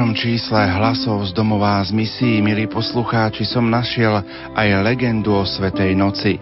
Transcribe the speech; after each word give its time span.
Dnešnom 0.00 0.16
čísle 0.16 0.64
hlasov 0.80 1.28
z 1.28 1.36
domová 1.36 1.76
z 1.84 1.92
misií, 1.92 2.40
milí 2.40 2.64
poslucháči, 2.64 3.44
som 3.44 3.68
našiel 3.68 4.24
aj 4.56 4.80
legendu 4.80 5.28
o 5.28 5.44
Svetej 5.44 5.92
noci. 5.92 6.40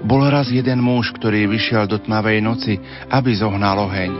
Bol 0.00 0.24
raz 0.32 0.48
jeden 0.48 0.80
muž, 0.80 1.12
ktorý 1.12 1.44
vyšiel 1.44 1.84
do 1.84 2.00
tmavej 2.00 2.40
noci, 2.40 2.80
aby 3.12 3.36
zohnal 3.36 3.84
oheň. 3.84 4.16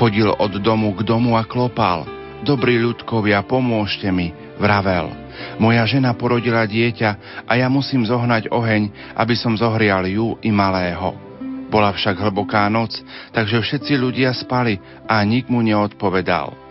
Chodil 0.00 0.32
od 0.32 0.64
domu 0.64 0.96
k 0.96 1.04
domu 1.04 1.36
a 1.36 1.44
klopal. 1.44 2.08
Dobrí 2.40 2.80
ľudkovia, 2.80 3.44
pomôžte 3.44 4.08
mi, 4.08 4.32
vravel. 4.56 5.12
Moja 5.60 5.84
žena 5.84 6.16
porodila 6.16 6.64
dieťa 6.64 7.44
a 7.44 7.52
ja 7.52 7.68
musím 7.68 8.08
zohnať 8.08 8.48
oheň, 8.48 9.12
aby 9.12 9.36
som 9.36 9.52
zohrial 9.60 10.08
ju 10.08 10.40
i 10.40 10.48
malého. 10.48 11.20
Bola 11.68 11.92
však 11.92 12.16
hlboká 12.16 12.64
noc, 12.72 12.96
takže 13.36 13.60
všetci 13.60 13.92
ľudia 14.00 14.32
spali 14.32 14.80
a 15.04 15.20
nik 15.20 15.52
mu 15.52 15.60
neodpovedal. 15.60 16.69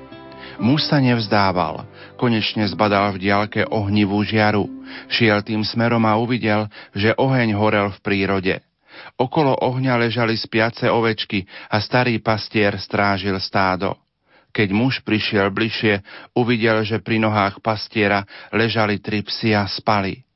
Muž 0.59 0.91
sa 0.91 0.99
nevzdával. 0.99 1.87
Konečne 2.19 2.67
zbadal 2.67 3.15
v 3.15 3.31
diaľke 3.31 3.63
ohnivú 3.63 4.19
žiaru. 4.27 4.67
Šiel 5.07 5.39
tým 5.39 5.63
smerom 5.63 6.03
a 6.03 6.19
uvidel, 6.19 6.67
že 6.91 7.15
oheň 7.15 7.55
horel 7.55 7.87
v 7.95 7.99
prírode. 8.03 8.55
Okolo 9.15 9.55
ohňa 9.55 9.95
ležali 9.95 10.35
spiace 10.35 10.91
ovečky 10.91 11.47
a 11.71 11.79
starý 11.79 12.19
pastier 12.19 12.75
strážil 12.75 13.39
stádo. 13.39 13.95
Keď 14.51 14.67
muž 14.75 14.99
prišiel 15.05 15.47
bližšie, 15.53 16.03
uvidel, 16.35 16.83
že 16.83 16.99
pri 16.99 17.23
nohách 17.23 17.63
pastiera 17.63 18.27
ležali 18.51 18.99
tri 18.99 19.23
psi 19.23 19.55
a 19.55 19.63
spali. 19.63 20.27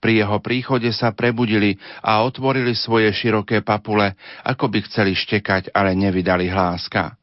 Pri 0.00 0.20
jeho 0.20 0.40
príchode 0.40 0.88
sa 0.96 1.12
prebudili 1.12 1.76
a 2.00 2.24
otvorili 2.24 2.72
svoje 2.72 3.12
široké 3.12 3.60
papule, 3.60 4.16
ako 4.44 4.72
by 4.72 4.78
chceli 4.88 5.12
štekať, 5.12 5.72
ale 5.76 5.92
nevydali 5.92 6.48
hláska. 6.48 7.19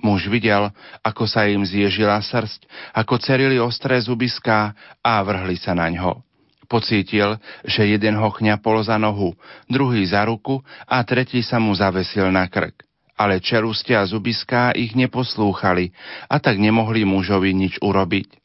Muž 0.00 0.32
videl, 0.32 0.72
ako 1.04 1.28
sa 1.28 1.44
im 1.44 1.60
zježila 1.60 2.16
srst, 2.24 2.64
ako 2.96 3.20
cerili 3.20 3.60
ostré 3.60 4.00
zubiská 4.00 4.72
a 5.04 5.20
vrhli 5.20 5.60
sa 5.60 5.76
na 5.76 5.92
ňo. 5.92 6.24
Pocítil, 6.70 7.36
že 7.66 7.84
jeden 7.84 8.16
ho 8.16 8.30
chňapol 8.30 8.80
za 8.86 8.96
nohu, 8.96 9.34
druhý 9.66 10.06
za 10.06 10.24
ruku 10.24 10.62
a 10.86 11.02
tretí 11.02 11.42
sa 11.42 11.58
mu 11.58 11.74
zavesil 11.74 12.30
na 12.30 12.46
krk. 12.46 12.86
Ale 13.20 13.42
čeluste 13.42 13.92
a 13.92 14.06
zubiská 14.08 14.72
ich 14.72 14.96
neposlúchali 14.96 15.92
a 16.30 16.40
tak 16.40 16.56
nemohli 16.56 17.04
mužovi 17.04 17.52
nič 17.52 17.76
urobiť. 17.84 18.40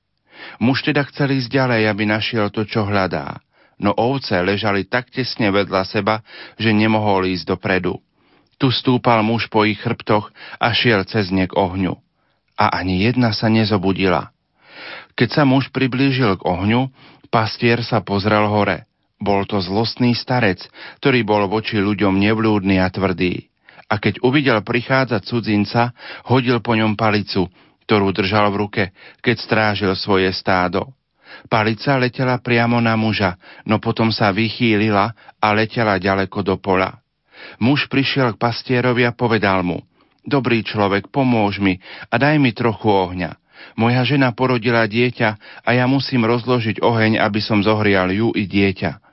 Muž 0.59 0.84
teda 0.84 1.07
chcel 1.07 1.40
ísť 1.40 1.47
ďalej, 1.47 1.81
aby 1.88 2.03
našiel 2.03 2.51
to, 2.51 2.68
čo 2.68 2.84
hľadá. 2.84 3.40
No 3.80 3.96
ovce 3.96 4.35
ležali 4.40 4.88
tak 4.88 5.12
tesne 5.12 5.51
vedľa 5.51 5.84
seba, 5.88 6.19
že 6.59 6.75
nemohol 6.75 7.28
ísť 7.28 7.56
dopredu. 7.56 8.00
Tu 8.56 8.72
stúpal 8.72 9.20
muž 9.22 9.52
po 9.52 9.68
ich 9.68 9.80
chrbtoch 9.84 10.32
a 10.60 10.72
šiel 10.72 11.04
cez 11.04 11.28
ne 11.32 11.46
k 11.48 11.54
ohňu. 11.56 12.00
A 12.56 12.72
ani 12.80 13.04
jedna 13.04 13.36
sa 13.36 13.52
nezobudila. 13.52 14.32
Keď 15.16 15.30
sa 15.32 15.44
muž 15.44 15.72
priblížil 15.76 16.40
k 16.40 16.46
ohňu, 16.48 16.88
pastier 17.28 17.84
sa 17.84 18.00
pozrel 18.00 18.48
hore. 18.48 18.88
Bol 19.20 19.48
to 19.48 19.60
zlostný 19.64 20.16
starec, 20.16 20.64
ktorý 21.00 21.24
bol 21.24 21.48
voči 21.48 21.80
ľuďom 21.80 22.20
nevľúdny 22.20 22.80
a 22.80 22.88
tvrdý. 22.92 23.48
A 23.88 24.00
keď 24.00 24.24
uvidel 24.24 24.60
prichádzať 24.64 25.22
cudzinca, 25.24 25.96
hodil 26.28 26.60
po 26.60 26.76
ňom 26.76 27.00
palicu, 27.00 27.48
ktorú 27.86 28.12
držal 28.12 28.52
v 28.52 28.60
ruke, 28.60 28.84
keď 29.22 29.36
strážil 29.40 29.92
svoje 29.96 30.32
stádo. 30.34 30.92
Palica 31.52 32.00
letela 32.00 32.40
priamo 32.42 32.82
na 32.82 32.98
muža, 32.98 33.38
no 33.68 33.78
potom 33.78 34.10
sa 34.10 34.34
vychýlila 34.34 35.14
a 35.38 35.48
letela 35.54 36.00
ďaleko 36.02 36.42
do 36.42 36.56
pola. 36.58 37.05
Muž 37.61 37.88
prišiel 37.88 38.35
k 38.35 38.41
pastierovi 38.41 39.07
a 39.07 39.16
povedal 39.16 39.61
mu, 39.61 39.85
Dobrý 40.25 40.66
človek, 40.66 41.13
pomôž 41.13 41.61
mi 41.61 41.78
a 42.09 42.17
daj 42.17 42.41
mi 42.41 42.50
trochu 42.50 42.89
ohňa. 42.89 43.38
Moja 43.78 44.01
žena 44.01 44.33
porodila 44.33 44.89
dieťa 44.89 45.61
a 45.61 45.69
ja 45.69 45.85
musím 45.85 46.25
rozložiť 46.25 46.81
oheň, 46.81 47.22
aby 47.22 47.39
som 47.39 47.61
zohrial 47.61 48.09
ju 48.09 48.33
i 48.33 48.50
dieťa. 48.50 49.06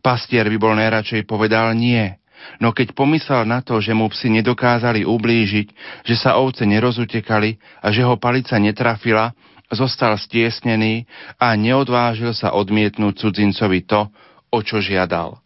Pastier 0.00 0.46
by 0.46 0.56
bol 0.62 0.74
najradšej 0.78 1.26
povedal 1.26 1.74
nie, 1.74 2.14
no 2.62 2.70
keď 2.70 2.94
pomyslel 2.94 3.42
na 3.42 3.58
to, 3.58 3.82
že 3.82 3.90
mu 3.90 4.06
psi 4.06 4.38
nedokázali 4.38 5.02
ublížiť, 5.02 5.66
že 6.06 6.14
sa 6.14 6.38
ovce 6.38 6.62
nerozutekali 6.62 7.58
a 7.82 7.90
že 7.90 8.06
ho 8.06 8.14
palica 8.14 8.54
netrafila, 8.62 9.34
zostal 9.66 10.14
stiesnený 10.14 11.10
a 11.42 11.58
neodvážil 11.58 12.30
sa 12.38 12.54
odmietnúť 12.54 13.18
cudzincovi 13.18 13.82
to, 13.82 14.06
o 14.52 14.58
čo 14.62 14.78
žiadal. 14.78 15.41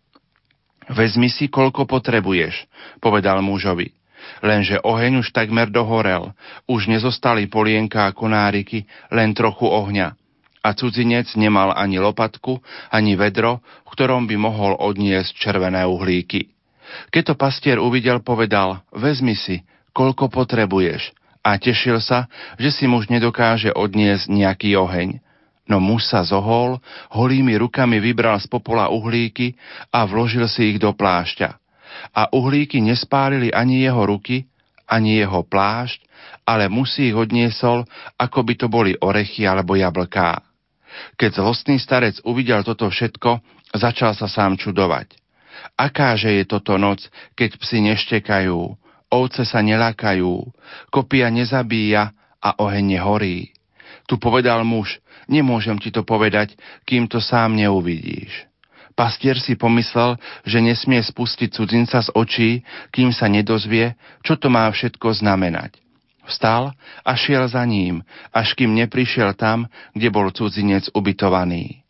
Vezmi 0.87 1.27
si, 1.27 1.51
koľko 1.51 1.87
potrebuješ, 1.91 2.67
povedal 3.03 3.43
mužovi. 3.43 3.91
Lenže 4.43 4.83
oheň 4.83 5.23
už 5.23 5.35
takmer 5.35 5.71
dohorel, 5.71 6.35
už 6.67 6.91
nezostali 6.91 7.47
polienka 7.47 8.07
a 8.07 8.15
konáriky, 8.15 8.87
len 9.11 9.35
trochu 9.35 9.67
ohňa. 9.67 10.15
A 10.67 10.75
cudzinec 10.75 11.31
nemal 11.39 11.71
ani 11.75 12.03
lopatku, 12.03 12.59
ani 12.91 13.15
vedro, 13.15 13.63
v 13.87 13.89
ktorom 13.95 14.27
by 14.27 14.35
mohol 14.35 14.75
odniesť 14.75 15.31
červené 15.39 15.87
uhlíky. 15.87 16.51
Keď 17.15 17.23
to 17.23 17.35
pastier 17.39 17.79
uvidel, 17.79 18.19
povedal, 18.23 18.83
vezmi 18.91 19.39
si, 19.39 19.63
koľko 19.95 20.31
potrebuješ. 20.31 21.15
A 21.47 21.55
tešil 21.63 22.03
sa, 22.03 22.27
že 22.59 22.75
si 22.75 22.91
muž 22.91 23.07
nedokáže 23.07 23.71
odniesť 23.71 24.27
nejaký 24.27 24.75
oheň. 24.75 25.23
No 25.67 25.83
muž 25.83 26.07
sa 26.07 26.23
zohol, 26.23 26.79
holými 27.11 27.59
rukami 27.59 27.99
vybral 27.99 28.39
z 28.39 28.47
popola 28.47 28.87
uhlíky 28.87 29.59
a 29.91 30.07
vložil 30.07 30.47
si 30.47 30.75
ich 30.75 30.79
do 30.79 30.95
plášťa. 30.95 31.59
A 32.15 32.31
uhlíky 32.31 32.79
nespálili 32.79 33.51
ani 33.51 33.83
jeho 33.83 34.07
ruky, 34.07 34.47
ani 34.87 35.19
jeho 35.19 35.43
plášť, 35.43 36.07
ale 36.47 36.71
musí 36.71 37.11
ich 37.11 37.19
odniesol, 37.19 37.83
ako 38.15 38.39
by 38.47 38.55
to 38.55 38.67
boli 38.71 38.95
orechy 39.03 39.43
alebo 39.43 39.75
jablká. 39.75 40.39
Keď 41.19 41.43
zlostný 41.43 41.83
starec 41.83 42.23
uvidel 42.23 42.63
toto 42.63 42.87
všetko, 42.87 43.43
začal 43.75 44.15
sa 44.15 44.31
sám 44.31 44.55
čudovať. 44.57 45.19
Akáže 45.75 46.31
je 46.31 46.45
toto 46.47 46.79
noc, 46.79 47.03
keď 47.35 47.59
psi 47.59 47.91
neštekajú, 47.91 48.59
ovce 49.11 49.43
sa 49.43 49.61
nelakajú, 49.61 50.47
kopia 50.95 51.29
nezabíja 51.29 52.15
a 52.39 52.55
oheň 52.63 52.97
nehorí. 52.97 53.51
Tu 54.07 54.15
povedal 54.23 54.63
muž, 54.63 55.03
Nemôžem 55.27 55.79
ti 55.83 55.91
to 55.91 56.07
povedať, 56.07 56.55
kým 56.87 57.11
to 57.11 57.19
sám 57.19 57.59
neuvidíš. 57.59 58.47
Pastier 58.97 59.37
si 59.37 59.61
pomyslel, 59.61 60.17
že 60.49 60.65
nesmie 60.65 61.03
spustiť 61.05 61.53
cudzinca 61.53 62.01
z 62.01 62.09
očí, 62.17 62.51
kým 62.89 63.13
sa 63.13 63.29
nedozvie, 63.29 63.93
čo 64.25 64.41
to 64.41 64.49
má 64.49 64.65
všetko 64.73 65.13
znamenať. 65.21 65.77
Vstal 66.27 66.73
a 67.05 67.13
šiel 67.15 67.45
za 67.47 67.63
ním, 67.69 68.03
až 68.33 68.57
kým 68.57 68.73
neprišiel 68.73 69.37
tam, 69.37 69.69
kde 69.93 70.09
bol 70.09 70.33
cudzinec 70.33 70.89
ubytovaný. 70.97 71.87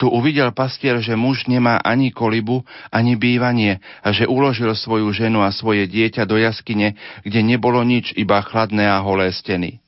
Tu 0.00 0.08
uvidel 0.08 0.56
pastier, 0.56 0.96
že 1.04 1.12
muž 1.12 1.44
nemá 1.44 1.76
ani 1.84 2.08
kolibu, 2.08 2.64
ani 2.88 3.14
bývanie 3.20 3.78
a 4.00 4.08
že 4.12 4.24
uložil 4.24 4.72
svoju 4.72 5.12
ženu 5.12 5.44
a 5.44 5.52
svoje 5.52 5.84
dieťa 5.84 6.24
do 6.24 6.40
jaskyne, 6.40 6.96
kde 7.20 7.40
nebolo 7.44 7.84
nič, 7.84 8.16
iba 8.16 8.40
chladné 8.40 8.88
a 8.88 9.04
holé 9.04 9.28
steny. 9.28 9.84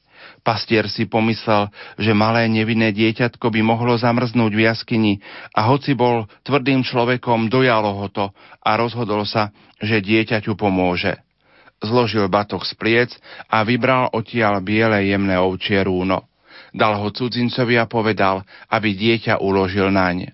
Pastier 0.49 0.89
si 0.89 1.05
pomyslel, 1.05 1.69
že 2.01 2.17
malé 2.17 2.49
nevinné 2.49 2.89
dieťatko 2.97 3.53
by 3.53 3.61
mohlo 3.61 4.01
zamrznúť 4.01 4.53
v 4.57 4.65
jaskyni 4.65 5.15
a 5.53 5.69
hoci 5.69 5.93
bol 5.93 6.25
tvrdým 6.41 6.81
človekom, 6.89 7.53
dojalo 7.53 8.01
ho 8.01 8.09
to 8.09 8.33
a 8.65 8.71
rozhodol 8.81 9.29
sa, 9.29 9.53
že 9.77 10.01
dieťaťu 10.01 10.57
pomôže. 10.57 11.21
Zložil 11.85 12.25
batoh 12.33 12.65
z 12.65 12.73
pliec 12.81 13.13
a 13.53 13.61
vybral 13.61 14.09
odtiaľ 14.09 14.65
biele 14.65 15.13
jemné 15.13 15.37
ovčie 15.37 15.85
rúno. 15.85 16.25
Dal 16.73 16.97
ho 16.97 17.13
cudzincovi 17.13 17.77
a 17.77 17.85
povedal, 17.85 18.41
aby 18.73 18.97
dieťa 18.97 19.45
uložil 19.45 19.93
naň. 19.93 20.33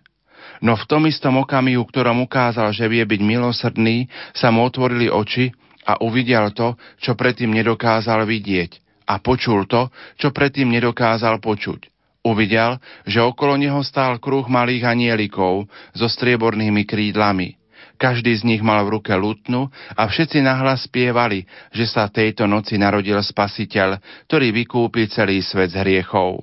No 0.63 0.79
v 0.79 0.85
tom 0.87 1.11
istom 1.11 1.43
okamihu, 1.43 1.83
ktorom 1.91 2.23
ukázal, 2.23 2.71
že 2.71 2.87
vie 2.87 3.03
byť 3.03 3.19
milosrdný, 3.19 4.07
sa 4.31 4.55
mu 4.55 4.63
otvorili 4.63 5.11
oči 5.11 5.51
a 5.83 5.99
uvidel 6.07 6.55
to, 6.55 6.79
čo 7.03 7.19
predtým 7.19 7.51
nedokázal 7.51 8.23
vidieť 8.31 8.84
a 9.05 9.21
počul 9.21 9.69
to, 9.69 9.93
čo 10.17 10.33
predtým 10.33 10.73
nedokázal 10.73 11.39
počuť. 11.41 11.93
Uvidel, 12.25 12.81
že 13.05 13.21
okolo 13.21 13.61
neho 13.61 13.85
stál 13.85 14.17
kruh 14.17 14.49
malých 14.49 14.89
anielikov 14.89 15.69
so 15.93 16.09
striebornými 16.09 16.89
krídlami. 16.89 17.61
Každý 18.01 18.33
z 18.35 18.43
nich 18.49 18.63
mal 18.65 18.83
v 18.89 18.99
ruke 18.99 19.13
lutnu 19.13 19.69
a 19.95 20.03
všetci 20.09 20.41
nahlas 20.41 20.89
spievali, 20.89 21.45
že 21.71 21.85
sa 21.85 22.09
tejto 22.09 22.49
noci 22.49 22.81
narodil 22.81 23.21
Spasiteľ, 23.21 24.01
ktorý 24.27 24.51
vykúpi 24.57 25.07
celý 25.13 25.45
svet 25.45 25.77
z 25.77 25.85
hriechov. 25.85 26.43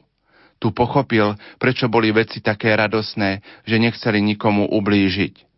Tu 0.61 0.69
pochopil, 0.69 1.33
prečo 1.57 1.89
boli 1.89 2.13
veci 2.13 2.39
také 2.39 2.77
radosné, 2.77 3.41
že 3.65 3.81
nechceli 3.81 4.21
nikomu 4.21 4.69
ublížiť. 4.69 5.49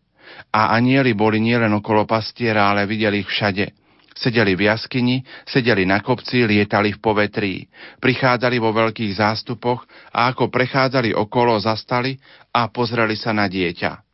A 0.56 0.72
anieli 0.74 1.12
boli 1.12 1.38
nielen 1.38 1.70
okolo 1.76 2.08
pastiera, 2.08 2.72
ale 2.72 2.88
videli 2.88 3.20
ich 3.20 3.28
všade– 3.28 3.70
Sedeli 4.14 4.54
v 4.54 4.70
jaskyni, 4.70 5.26
sedeli 5.42 5.82
na 5.82 5.98
kopci, 5.98 6.46
lietali 6.46 6.94
v 6.94 7.02
povetrí. 7.02 7.54
Prichádzali 7.98 8.62
vo 8.62 8.70
veľkých 8.70 9.18
zástupoch 9.18 9.82
a 10.14 10.30
ako 10.30 10.54
prechádzali 10.54 11.10
okolo, 11.10 11.58
zastali 11.58 12.14
a 12.54 12.70
pozreli 12.70 13.18
sa 13.18 13.34
na 13.34 13.50
dieťa. 13.50 14.04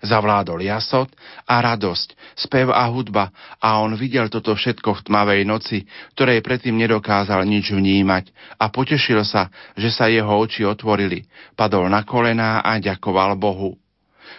Zavládol 0.00 0.64
jasot 0.64 1.12
a 1.44 1.60
radosť, 1.60 2.16
spev 2.32 2.72
a 2.72 2.88
hudba 2.88 3.28
a 3.60 3.84
on 3.84 3.92
videl 4.00 4.32
toto 4.32 4.56
všetko 4.56 4.96
v 4.96 5.04
tmavej 5.04 5.44
noci, 5.44 5.84
ktorej 6.16 6.40
predtým 6.40 6.72
nedokázal 6.72 7.44
nič 7.44 7.68
vnímať 7.68 8.32
a 8.56 8.72
potešil 8.72 9.20
sa, 9.28 9.52
že 9.76 9.92
sa 9.92 10.08
jeho 10.08 10.32
oči 10.40 10.64
otvorili, 10.64 11.28
padol 11.52 11.92
na 11.92 12.00
kolená 12.08 12.64
a 12.64 12.80
ďakoval 12.80 13.36
Bohu. 13.36 13.76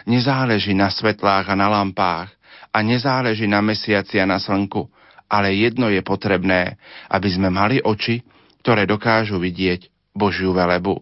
Nezáleží 0.09 0.73
na 0.73 0.89
svetlách 0.89 1.45
a 1.45 1.53
na 1.53 1.69
lampách, 1.69 2.33
a 2.71 2.77
nezáleží 2.79 3.45
na 3.47 3.59
mesiaci 3.59 4.17
a 4.19 4.25
na 4.25 4.39
slnku, 4.39 4.87
ale 5.31 5.55
jedno 5.55 5.91
je 5.91 6.03
potrebné, 6.03 6.75
aby 7.07 7.27
sme 7.31 7.51
mali 7.51 7.79
oči, 7.83 8.23
ktoré 8.63 8.87
dokážu 8.87 9.39
vidieť 9.39 9.87
Božiu 10.15 10.51
velebu. 10.51 10.99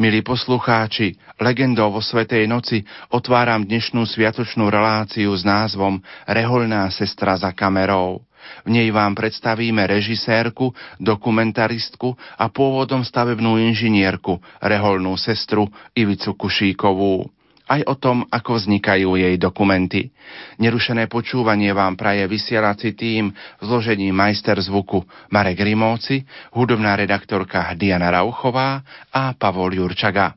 Milí 0.00 0.24
poslucháči, 0.24 1.20
legendou 1.36 1.92
vo 1.92 2.00
Svetej 2.00 2.48
noci 2.48 2.80
otváram 3.12 3.64
dnešnú 3.68 4.08
sviatočnú 4.08 4.72
reláciu 4.72 5.32
s 5.36 5.44
názvom 5.44 6.00
Reholná 6.24 6.88
sestra 6.88 7.36
za 7.36 7.52
kamerou. 7.52 8.24
V 8.66 8.68
nej 8.74 8.88
vám 8.90 9.14
predstavíme 9.14 9.84
režisérku, 9.86 10.74
dokumentaristku 10.98 12.16
a 12.40 12.50
pôvodom 12.50 13.04
stavebnú 13.06 13.60
inžinierku, 13.60 14.40
reholnú 14.58 15.14
sestru 15.14 15.70
Ivicu 15.94 16.34
Kušíkovú 16.34 17.28
aj 17.68 17.80
o 17.86 17.94
tom, 17.96 18.26
ako 18.28 18.58
vznikajú 18.58 19.14
jej 19.14 19.34
dokumenty. 19.38 20.10
Nerušené 20.58 21.06
počúvanie 21.06 21.70
vám 21.72 21.94
praje 21.94 22.26
vysielací 22.26 22.94
tým 22.98 23.32
v 23.32 23.62
zložení 23.62 24.10
majster 24.10 24.58
zvuku 24.58 25.04
Marek 25.30 25.62
Rimóci, 25.62 26.26
hudobná 26.52 26.98
redaktorka 26.98 27.72
Diana 27.78 28.10
Rauchová 28.10 28.82
a 29.14 29.32
Pavol 29.38 29.78
Jurčaga. 29.78 30.36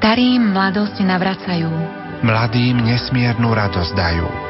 Starým 0.00 0.56
mladosť 0.56 1.04
navracajú. 1.04 1.70
Mladým 2.24 2.82
nesmiernu 2.88 3.52
radosť 3.52 3.92
dajú. 3.92 4.49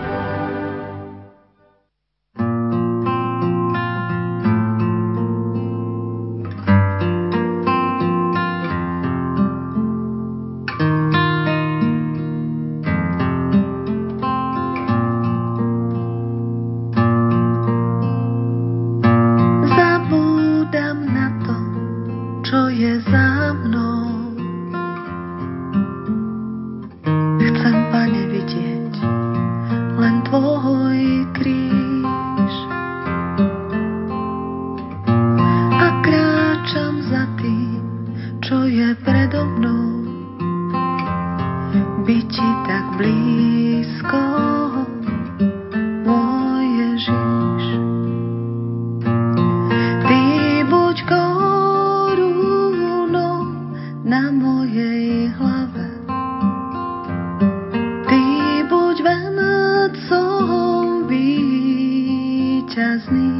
víťazný, 62.71 63.35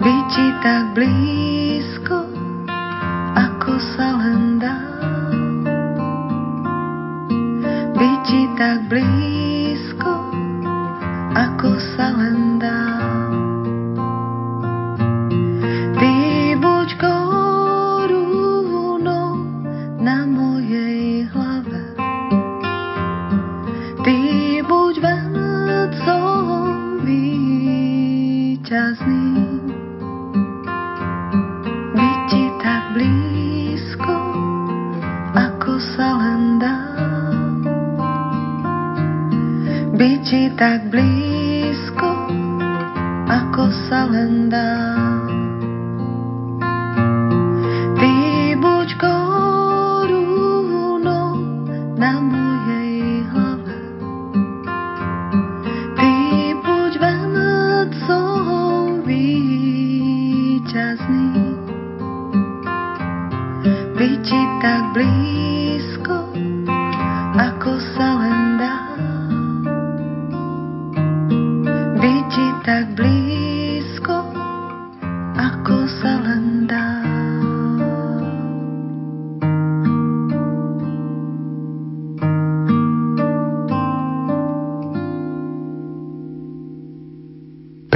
byť 0.00 0.24
ti 0.32 0.46
tak 0.64 0.84
blízko. 0.96 1.53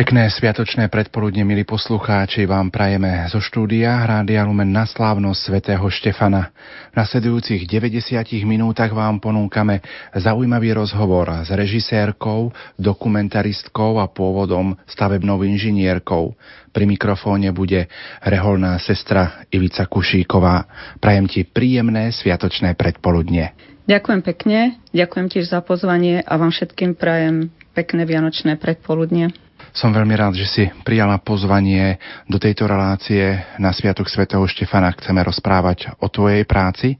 Pekné 0.08 0.32
sviatočné 0.32 0.88
predpoludne, 0.88 1.44
milí 1.44 1.68
poslucháči, 1.68 2.48
vám 2.48 2.72
prajeme 2.72 3.28
zo 3.28 3.44
štúdia 3.44 3.92
Rádia 4.08 4.40
Lumen 4.40 4.72
na 4.72 4.88
slávnosť 4.88 5.36
svätého 5.36 5.84
Štefana. 5.84 6.48
V 6.88 6.96
nasledujúcich 6.96 7.68
90 7.68 8.16
minútach 8.48 8.88
vám 8.88 9.20
ponúkame 9.20 9.84
zaujímavý 10.16 10.72
rozhovor 10.80 11.28
s 11.44 11.52
režisérkou, 11.52 12.48
dokumentaristkou 12.80 14.00
a 14.00 14.08
pôvodom 14.08 14.80
stavebnou 14.88 15.44
inžinierkou. 15.44 16.32
Pri 16.72 16.88
mikrofóne 16.88 17.52
bude 17.52 17.92
reholná 18.24 18.80
sestra 18.80 19.44
Ivica 19.52 19.84
Kušíková. 19.84 20.72
Prajem 21.04 21.28
ti 21.28 21.44
príjemné 21.44 22.16
sviatočné 22.16 22.80
predpoludne. 22.80 23.52
Ďakujem 23.84 24.20
pekne, 24.24 24.80
ďakujem 24.88 25.26
tiež 25.36 25.52
za 25.52 25.60
pozvanie 25.60 26.24
a 26.24 26.32
vám 26.40 26.48
všetkým 26.48 26.96
prajem 26.96 27.52
pekné 27.76 28.08
vianočné 28.08 28.56
predpoludne. 28.56 29.47
Som 29.76 29.92
veľmi 29.92 30.16
rád, 30.16 30.34
že 30.34 30.48
si 30.48 30.64
prijala 30.82 31.20
pozvanie 31.20 32.00
do 32.24 32.40
tejto 32.40 32.64
relácie 32.64 33.36
na 33.60 33.70
Sviatok 33.70 34.08
svätého 34.08 34.42
Štefana. 34.48 34.96
Chceme 34.96 35.20
rozprávať 35.20 35.92
o 36.00 36.08
tvojej 36.08 36.42
práci. 36.48 36.96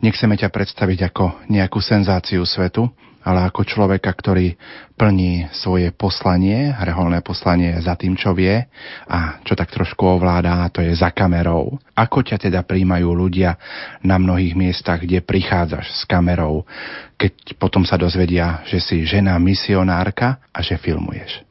Nechceme 0.00 0.34
ťa 0.34 0.48
predstaviť 0.48 1.12
ako 1.12 1.46
nejakú 1.52 1.78
senzáciu 1.78 2.42
svetu, 2.48 2.88
ale 3.26 3.46
ako 3.46 3.66
človeka, 3.66 4.10
ktorý 4.14 4.54
plní 4.94 5.50
svoje 5.50 5.90
poslanie, 5.90 6.70
reholné 6.78 7.20
poslanie 7.26 7.74
za 7.82 7.98
tým, 7.98 8.14
čo 8.14 8.30
vie 8.32 8.54
a 9.10 9.42
čo 9.42 9.58
tak 9.58 9.74
trošku 9.74 10.06
ovládá, 10.06 10.66
to 10.70 10.78
je 10.78 10.94
za 10.94 11.10
kamerou. 11.10 11.74
Ako 11.92 12.22
ťa 12.22 12.48
teda 12.48 12.62
príjmajú 12.62 13.10
ľudia 13.10 13.58
na 14.02 14.16
mnohých 14.16 14.54
miestach, 14.54 15.02
kde 15.02 15.26
prichádzaš 15.26 15.90
s 15.90 16.02
kamerou, 16.06 16.62
keď 17.18 17.58
potom 17.58 17.82
sa 17.82 17.98
dozvedia, 17.98 18.62
že 18.66 18.78
si 18.78 19.02
žena 19.02 19.34
misionárka 19.42 20.42
a 20.54 20.62
že 20.62 20.78
filmuješ? 20.78 21.45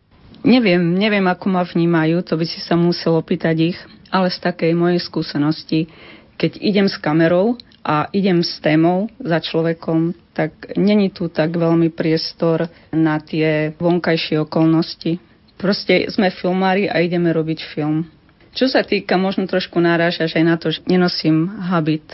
Neviem, 0.46 0.94
neviem, 0.94 1.26
ako 1.26 1.50
ma 1.50 1.66
vnímajú, 1.66 2.22
to 2.22 2.38
by 2.38 2.46
si 2.46 2.62
sa 2.62 2.78
musel 2.78 3.18
opýtať 3.18 3.74
ich, 3.74 3.80
ale 4.14 4.30
z 4.30 4.38
takej 4.46 4.78
mojej 4.78 5.02
skúsenosti, 5.02 5.90
keď 6.38 6.62
idem 6.62 6.86
s 6.86 7.02
kamerou 7.02 7.58
a 7.82 8.06
idem 8.14 8.46
s 8.46 8.62
témou 8.62 9.10
za 9.18 9.42
človekom, 9.42 10.14
tak 10.38 10.78
není 10.78 11.10
tu 11.10 11.34
tak 11.34 11.50
veľmi 11.58 11.90
priestor 11.90 12.70
na 12.94 13.18
tie 13.18 13.74
vonkajšie 13.74 14.46
okolnosti. 14.46 15.18
Proste 15.58 16.14
sme 16.14 16.30
filmári 16.30 16.86
a 16.94 17.02
ideme 17.02 17.34
robiť 17.34 17.66
film. 17.74 18.06
Čo 18.54 18.70
sa 18.70 18.86
týka, 18.86 19.18
možno 19.18 19.50
trošku 19.50 19.82
náražaš 19.82 20.38
aj 20.38 20.46
na 20.46 20.56
to, 20.62 20.70
že 20.70 20.86
nenosím 20.86 21.50
habit. 21.74 22.06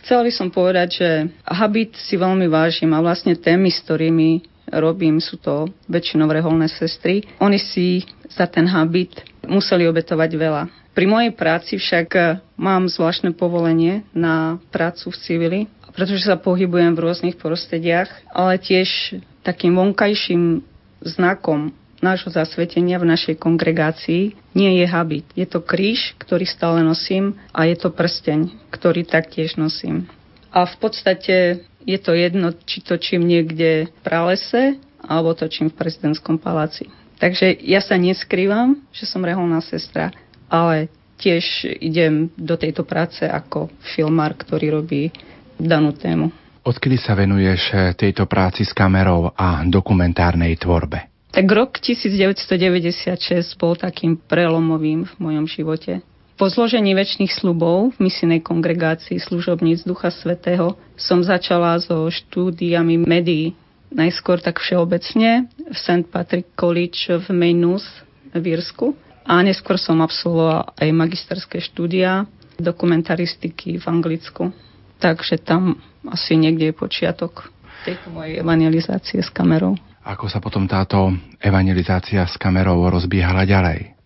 Chcela 0.00 0.24
by 0.24 0.32
som 0.32 0.48
povedať, 0.48 0.88
že 1.04 1.08
habit 1.44 2.00
si 2.00 2.16
veľmi 2.16 2.48
vážim 2.48 2.90
a 2.96 3.04
vlastne 3.04 3.36
témy, 3.36 3.68
s 3.68 3.84
ktorými 3.84 4.57
robím, 4.72 5.20
sú 5.22 5.40
to 5.40 5.68
väčšinou 5.88 6.28
reholné 6.28 6.68
sestry. 6.68 7.24
Oni 7.40 7.56
si 7.56 8.04
za 8.28 8.46
ten 8.46 8.68
habit 8.68 9.24
museli 9.48 9.88
obetovať 9.88 10.30
veľa. 10.36 10.62
Pri 10.92 11.06
mojej 11.06 11.30
práci 11.30 11.78
však 11.78 12.40
mám 12.58 12.90
zvláštne 12.90 13.30
povolenie 13.30 14.02
na 14.10 14.58
prácu 14.74 15.14
v 15.14 15.20
civili, 15.22 15.60
pretože 15.94 16.26
sa 16.26 16.34
pohybujem 16.38 16.94
v 16.94 17.02
rôznych 17.06 17.36
prostrediach, 17.38 18.10
ale 18.34 18.58
tiež 18.58 19.18
takým 19.46 19.78
vonkajším 19.78 20.62
znakom 21.02 21.70
nášho 21.98 22.30
zasvetenia 22.30 22.98
v 22.98 23.10
našej 23.10 23.38
kongregácii 23.38 24.34
nie 24.54 24.70
je 24.82 24.86
habit. 24.86 25.26
Je 25.34 25.46
to 25.46 25.62
kríž, 25.62 26.14
ktorý 26.18 26.46
stále 26.46 26.82
nosím 26.82 27.34
a 27.50 27.66
je 27.66 27.74
to 27.74 27.90
prsteň, 27.90 28.70
ktorý 28.70 29.06
taktiež 29.06 29.58
nosím. 29.58 30.06
A 30.52 30.64
v 30.64 30.76
podstate 30.80 31.64
je 31.84 31.98
to 32.00 32.12
jedno, 32.16 32.52
či 32.64 32.80
točím 32.80 33.24
niekde 33.24 33.88
v 33.88 34.00
pralese, 34.04 34.80
alebo 35.04 35.36
točím 35.36 35.70
v 35.72 35.78
prezidentskom 35.78 36.40
paláci. 36.40 36.88
Takže 37.18 37.58
ja 37.66 37.82
sa 37.82 37.98
neskrývam, 37.98 38.78
že 38.94 39.08
som 39.08 39.26
reholná 39.26 39.58
sestra, 39.58 40.14
ale 40.46 40.86
tiež 41.18 41.66
idem 41.82 42.30
do 42.38 42.54
tejto 42.54 42.86
práce 42.86 43.26
ako 43.26 43.68
filmár, 43.94 44.38
ktorý 44.38 44.78
robí 44.78 45.10
danú 45.58 45.90
tému. 45.90 46.30
Odkedy 46.62 47.00
sa 47.00 47.18
venuješ 47.18 47.62
eh, 47.74 47.78
tejto 47.96 48.28
práci 48.30 48.62
s 48.62 48.76
kamerou 48.76 49.34
a 49.34 49.66
dokumentárnej 49.66 50.54
tvorbe? 50.60 51.08
Tak 51.28 51.44
rok 51.48 51.76
1996 51.80 53.60
bol 53.60 53.76
takým 53.76 54.16
prelomovým 54.16 55.04
v 55.04 55.14
mojom 55.20 55.44
živote. 55.44 56.00
Po 56.38 56.46
zložení 56.46 56.94
väčšných 56.94 57.34
slubov 57.34 57.98
v 57.98 58.06
misijnej 58.06 58.46
kongregácii 58.46 59.18
služobníc 59.18 59.82
Ducha 59.82 60.14
Svetého 60.14 60.78
som 60.94 61.18
začala 61.18 61.74
so 61.82 62.06
štúdiami 62.06 62.94
médií. 63.02 63.58
Najskôr 63.90 64.38
tak 64.38 64.62
všeobecne 64.62 65.50
v 65.50 65.74
St. 65.74 66.06
Patrick 66.06 66.54
College 66.54 67.26
v 67.26 67.34
Maynooth 67.34 67.90
v 68.30 68.54
Írsku 68.54 68.94
a 69.26 69.42
neskôr 69.42 69.82
som 69.82 69.98
absolvovala 69.98 70.78
aj 70.78 70.88
magisterské 70.94 71.58
štúdia 71.58 72.30
dokumentaristiky 72.54 73.82
v 73.82 73.84
Anglicku. 73.90 74.54
Takže 75.02 75.42
tam 75.42 75.82
asi 76.06 76.38
niekde 76.38 76.70
je 76.70 76.74
počiatok 76.78 77.50
tejto 77.82 78.14
mojej 78.14 78.38
evangelizácie 78.38 79.18
s 79.26 79.30
kamerou. 79.34 79.74
Ako 80.06 80.30
sa 80.30 80.38
potom 80.38 80.70
táto 80.70 81.10
evangelizácia 81.42 82.22
s 82.22 82.38
kamerou 82.38 82.86
rozbiehala 82.86 83.42
ďalej? 83.42 83.98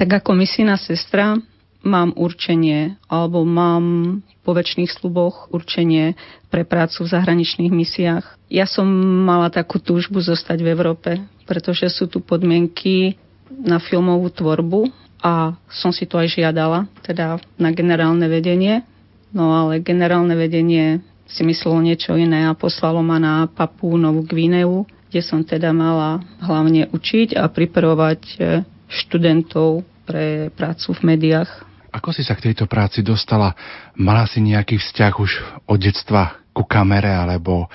Tak 0.00 0.24
ako 0.24 0.32
misijná 0.32 0.80
sestra 0.80 1.36
mám 1.84 2.16
určenie 2.16 2.96
alebo 3.06 3.44
mám 3.44 4.18
po 4.44 4.52
väčšných 4.52 4.90
sluboch 4.92 5.48
určenie 5.52 6.16
pre 6.52 6.64
prácu 6.64 7.04
v 7.04 7.12
zahraničných 7.12 7.72
misiách. 7.72 8.24
Ja 8.52 8.68
som 8.68 8.88
mala 9.24 9.48
takú 9.48 9.80
túžbu 9.80 10.20
zostať 10.20 10.60
v 10.60 10.72
Európe, 10.72 11.10
pretože 11.48 11.88
sú 11.92 12.08
tu 12.08 12.20
podmienky 12.20 13.16
na 13.48 13.80
filmovú 13.80 14.28
tvorbu 14.32 14.92
a 15.24 15.56
som 15.72 15.92
si 15.92 16.04
to 16.04 16.20
aj 16.20 16.36
žiadala, 16.36 16.84
teda 17.00 17.40
na 17.56 17.70
generálne 17.72 18.28
vedenie. 18.28 18.84
No 19.32 19.56
ale 19.56 19.80
generálne 19.80 20.36
vedenie 20.36 21.00
si 21.24 21.42
myslelo 21.42 21.80
niečo 21.80 22.14
iné 22.14 22.44
a 22.44 22.54
poslalo 22.54 23.00
ma 23.00 23.16
na 23.16 23.48
Papu 23.48 23.96
Novú 23.96 24.28
Gvineu, 24.28 24.84
kde 25.08 25.20
som 25.24 25.40
teda 25.40 25.72
mala 25.72 26.20
hlavne 26.44 26.92
učiť 26.92 27.34
a 27.40 27.48
pripravovať 27.48 28.20
eh, 28.36 28.62
študentov 28.92 29.82
pre 30.04 30.52
prácu 30.52 30.92
v 30.92 31.00
médiách 31.16 31.73
ako 31.94 32.10
si 32.10 32.26
sa 32.26 32.34
k 32.34 32.50
tejto 32.50 32.66
práci 32.66 33.06
dostala? 33.06 33.54
Mala 33.94 34.26
si 34.26 34.42
nejaký 34.42 34.82
vzťah 34.82 35.14
už 35.14 35.30
od 35.70 35.78
detstva 35.78 36.42
ku 36.50 36.66
kamere, 36.66 37.14
alebo 37.14 37.70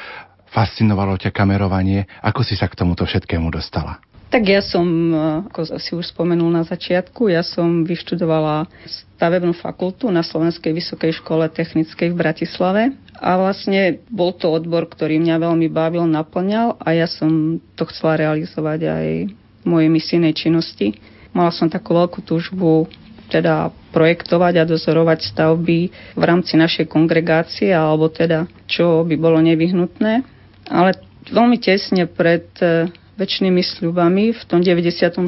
fascinovalo 0.52 1.16
ťa 1.16 1.32
kamerovanie? 1.32 2.04
Ako 2.20 2.44
si 2.44 2.60
sa 2.60 2.68
k 2.68 2.76
tomuto 2.76 3.08
všetkému 3.08 3.48
dostala? 3.48 4.04
Tak 4.30 4.46
ja 4.46 4.62
som, 4.62 4.86
ako 5.50 5.82
si 5.82 5.98
už 5.98 6.14
spomenul 6.14 6.54
na 6.54 6.62
začiatku, 6.62 7.34
ja 7.34 7.42
som 7.42 7.82
vyštudovala 7.82 8.70
stavebnú 8.86 9.58
fakultu 9.58 10.06
na 10.14 10.22
Slovenskej 10.22 10.70
vysokej 10.70 11.18
škole 11.18 11.50
technickej 11.50 12.14
v 12.14 12.20
Bratislave 12.20 12.82
a 13.18 13.42
vlastne 13.42 13.98
bol 14.06 14.30
to 14.38 14.54
odbor, 14.54 14.86
ktorý 14.86 15.18
mňa 15.18 15.50
veľmi 15.50 15.66
bavil, 15.74 16.06
naplňal 16.06 16.78
a 16.78 16.88
ja 16.94 17.10
som 17.10 17.58
to 17.74 17.90
chcela 17.90 18.22
realizovať 18.22 18.80
aj 18.86 19.08
v 19.34 19.66
mojej 19.66 19.90
misijnej 19.90 20.38
činnosti. 20.38 21.02
Mala 21.34 21.50
som 21.50 21.66
takú 21.66 21.98
veľkú 21.98 22.22
túžbu 22.22 22.86
teda 23.30 23.70
projektovať 23.94 24.54
a 24.60 24.68
dozorovať 24.68 25.30
stavby 25.30 25.80
v 26.18 26.24
rámci 26.24 26.58
našej 26.58 26.90
kongregácie, 26.90 27.70
alebo 27.70 28.10
teda 28.10 28.50
čo 28.66 29.06
by 29.06 29.16
bolo 29.16 29.38
nevyhnutné. 29.40 30.26
Ale 30.70 30.98
veľmi 31.30 31.58
tesne 31.62 32.10
pred 32.10 32.50
e, 32.60 32.90
väčšnými 33.18 33.62
sľubami 33.62 34.34
v 34.34 34.44
tom 34.50 34.66
96. 34.66 35.22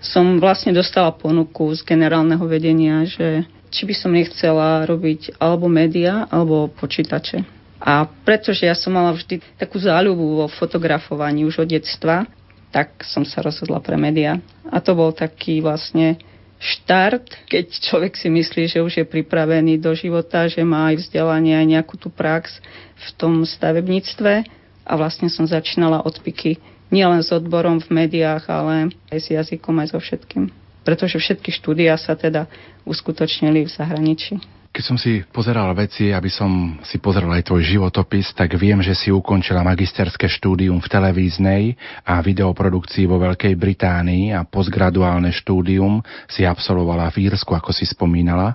som 0.00 0.24
vlastne 0.38 0.70
dostala 0.70 1.10
ponuku 1.10 1.74
z 1.74 1.82
generálneho 1.82 2.42
vedenia, 2.46 3.04
že 3.04 3.44
či 3.70 3.86
by 3.86 3.94
som 3.94 4.10
nechcela 4.10 4.82
robiť 4.86 5.38
alebo 5.38 5.70
média, 5.70 6.26
alebo 6.28 6.70
počítače. 6.70 7.46
A 7.80 8.04
pretože 8.04 8.68
ja 8.68 8.76
som 8.76 8.92
mala 8.92 9.16
vždy 9.16 9.40
takú 9.56 9.80
záľubu 9.80 10.44
vo 10.44 10.46
fotografovaní 10.52 11.48
už 11.48 11.64
od 11.64 11.68
detstva, 11.72 12.28
tak 12.70 13.02
som 13.02 13.24
sa 13.24 13.40
rozhodla 13.40 13.80
pre 13.80 13.96
média. 13.96 14.36
A 14.68 14.78
to 14.84 14.92
bol 14.92 15.10
taký 15.16 15.64
vlastne 15.64 16.20
štart, 16.60 17.48
keď 17.48 17.66
človek 17.80 18.12
si 18.20 18.28
myslí, 18.28 18.68
že 18.68 18.84
už 18.84 19.00
je 19.00 19.06
pripravený 19.08 19.80
do 19.80 19.96
života, 19.96 20.44
že 20.44 20.60
má 20.60 20.92
aj 20.92 21.08
vzdelanie, 21.08 21.56
aj 21.56 21.66
nejakú 21.66 21.96
tú 21.96 22.12
prax 22.12 22.60
v 23.00 23.08
tom 23.16 23.40
stavebníctve. 23.48 24.44
A 24.84 24.92
vlastne 25.00 25.32
som 25.32 25.48
začínala 25.48 26.04
od 26.04 26.20
piky 26.20 26.60
nielen 26.92 27.24
s 27.24 27.32
odborom 27.32 27.80
v 27.80 28.04
médiách, 28.04 28.44
ale 28.52 28.92
aj 29.08 29.18
s 29.18 29.26
jazykom, 29.32 29.80
aj 29.80 29.96
so 29.96 29.98
všetkým. 29.98 30.52
Pretože 30.84 31.16
všetky 31.16 31.48
štúdia 31.48 31.96
sa 31.96 32.12
teda 32.12 32.44
uskutočnili 32.84 33.64
v 33.64 33.70
zahraničí. 33.70 34.59
Keď 34.70 34.84
som 34.86 34.94
si 34.94 35.26
pozeral 35.34 35.66
veci, 35.74 36.14
aby 36.14 36.30
som 36.30 36.78
si 36.86 37.02
pozrel 37.02 37.26
aj 37.26 37.50
tvoj 37.50 37.66
životopis, 37.66 38.30
tak 38.38 38.54
viem, 38.54 38.78
že 38.78 38.94
si 38.94 39.10
ukončila 39.10 39.66
magisterské 39.66 40.30
štúdium 40.30 40.78
v 40.78 40.86
televíznej 40.86 41.62
a 42.06 42.22
videoprodukcii 42.22 43.02
vo 43.10 43.18
Veľkej 43.18 43.58
Británii 43.58 44.30
a 44.30 44.46
postgraduálne 44.46 45.34
štúdium 45.34 45.98
si 46.30 46.46
absolvovala 46.46 47.10
v 47.10 47.26
Írsku, 47.26 47.50
ako 47.50 47.74
si 47.74 47.82
spomínala. 47.82 48.54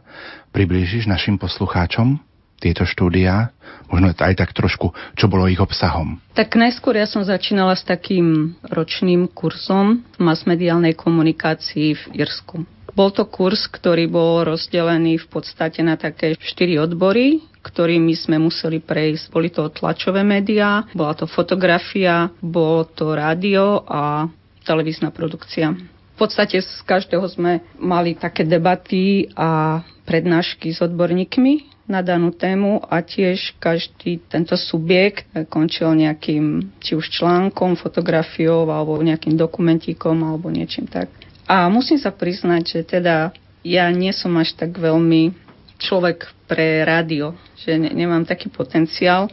Priblížiš 0.56 1.04
našim 1.04 1.36
poslucháčom? 1.36 2.16
tieto 2.56 2.88
štúdia? 2.88 3.52
Možno 3.92 4.10
aj 4.10 4.36
tak 4.40 4.56
trošku, 4.56 4.96
čo 5.14 5.30
bolo 5.30 5.46
ich 5.46 5.62
obsahom? 5.62 6.18
Tak 6.34 6.58
najskôr 6.58 6.98
ja 6.98 7.06
som 7.06 7.22
začínala 7.22 7.78
s 7.78 7.86
takým 7.86 8.58
ročným 8.66 9.30
kurzom 9.30 10.02
masmediálnej 10.18 10.98
komunikácii 10.98 11.94
v 11.94 12.04
Irsku. 12.26 12.66
Bol 12.96 13.12
to 13.12 13.28
kurz, 13.28 13.68
ktorý 13.68 14.08
bol 14.08 14.48
rozdelený 14.48 15.20
v 15.20 15.28
podstate 15.28 15.84
na 15.84 16.00
také 16.00 16.40
štyri 16.40 16.80
odbory, 16.80 17.44
ktorými 17.60 18.16
sme 18.16 18.40
museli 18.40 18.80
prejsť. 18.80 19.36
Boli 19.36 19.52
to 19.52 19.68
tlačové 19.68 20.24
médiá, 20.24 20.88
bola 20.96 21.12
to 21.12 21.28
fotografia, 21.28 22.32
bolo 22.40 22.88
to 22.88 23.12
rádio 23.12 23.84
a 23.84 24.32
televízna 24.64 25.12
produkcia. 25.12 25.76
V 26.16 26.18
podstate 26.24 26.64
z 26.64 26.72
každého 26.88 27.28
sme 27.28 27.60
mali 27.76 28.16
také 28.16 28.48
debaty 28.48 29.28
a 29.36 29.84
prednášky 30.08 30.72
s 30.72 30.80
odborníkmi 30.80 31.76
na 31.92 32.00
danú 32.00 32.32
tému 32.32 32.80
a 32.80 33.04
tiež 33.04 33.60
každý 33.60 34.24
tento 34.32 34.56
subjekt 34.56 35.28
končil 35.52 35.92
nejakým 35.92 36.72
či 36.80 36.96
už 36.96 37.12
článkom, 37.12 37.76
fotografiou 37.76 38.64
alebo 38.72 38.96
nejakým 39.04 39.36
dokumentíkom 39.36 40.16
alebo 40.24 40.48
niečím 40.48 40.88
tak. 40.88 41.12
A 41.46 41.70
musím 41.70 42.02
sa 42.02 42.10
priznať, 42.10 42.64
že 42.66 42.80
teda 42.82 43.30
ja 43.66 43.90
nie 43.90 44.14
som 44.14 44.34
až 44.38 44.54
tak 44.58 44.78
veľmi 44.78 45.34
človek 45.78 46.30
pre 46.46 46.86
rádio, 46.86 47.34
že 47.58 47.78
ne, 47.78 47.90
nemám 47.94 48.26
taký 48.26 48.50
potenciál, 48.50 49.30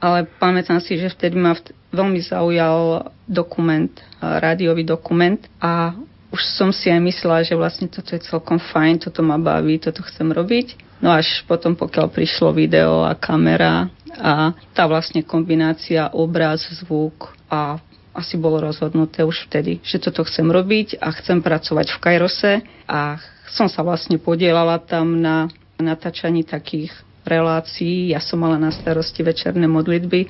ale 0.00 0.28
pamätám 0.40 0.80
si, 0.80 1.00
že 1.00 1.12
vtedy 1.12 1.36
ma 1.36 1.56
vt- 1.56 1.72
veľmi 1.92 2.20
zaujal 2.20 3.08
dokument, 3.24 3.92
rádiový 4.20 4.84
dokument 4.84 5.40
a 5.60 5.96
už 6.34 6.42
som 6.58 6.74
si 6.74 6.90
aj 6.90 6.98
myslela, 6.98 7.46
že 7.46 7.54
vlastne 7.54 7.86
toto 7.86 8.10
je 8.10 8.26
celkom 8.26 8.58
fajn, 8.58 9.06
toto 9.06 9.22
ma 9.22 9.38
baví, 9.38 9.78
toto 9.78 10.02
chcem 10.02 10.34
robiť. 10.34 10.98
No 10.98 11.14
až 11.14 11.46
potom, 11.46 11.78
pokiaľ 11.78 12.10
prišlo 12.10 12.50
video 12.50 13.06
a 13.06 13.14
kamera 13.14 13.86
a 14.18 14.50
tá 14.74 14.90
vlastne 14.90 15.22
kombinácia 15.22 16.10
obraz, 16.10 16.66
zvuk 16.82 17.38
a 17.46 17.78
asi 18.14 18.38
bolo 18.38 18.62
rozhodnuté 18.62 19.26
už 19.26 19.50
vtedy, 19.50 19.82
že 19.82 19.98
toto 19.98 20.22
chcem 20.22 20.46
robiť 20.46 21.02
a 21.02 21.10
chcem 21.18 21.42
pracovať 21.42 21.90
v 21.90 22.00
Kajrose 22.00 22.52
a 22.86 23.18
som 23.50 23.66
sa 23.66 23.82
vlastne 23.82 24.22
podielala 24.22 24.78
tam 24.78 25.18
na 25.18 25.50
natáčaní 25.76 26.46
takých 26.46 26.94
relácií. 27.26 28.14
Ja 28.14 28.22
som 28.22 28.40
mala 28.40 28.60
na 28.60 28.70
starosti 28.70 29.26
večerné 29.26 29.66
modlitby. 29.66 30.20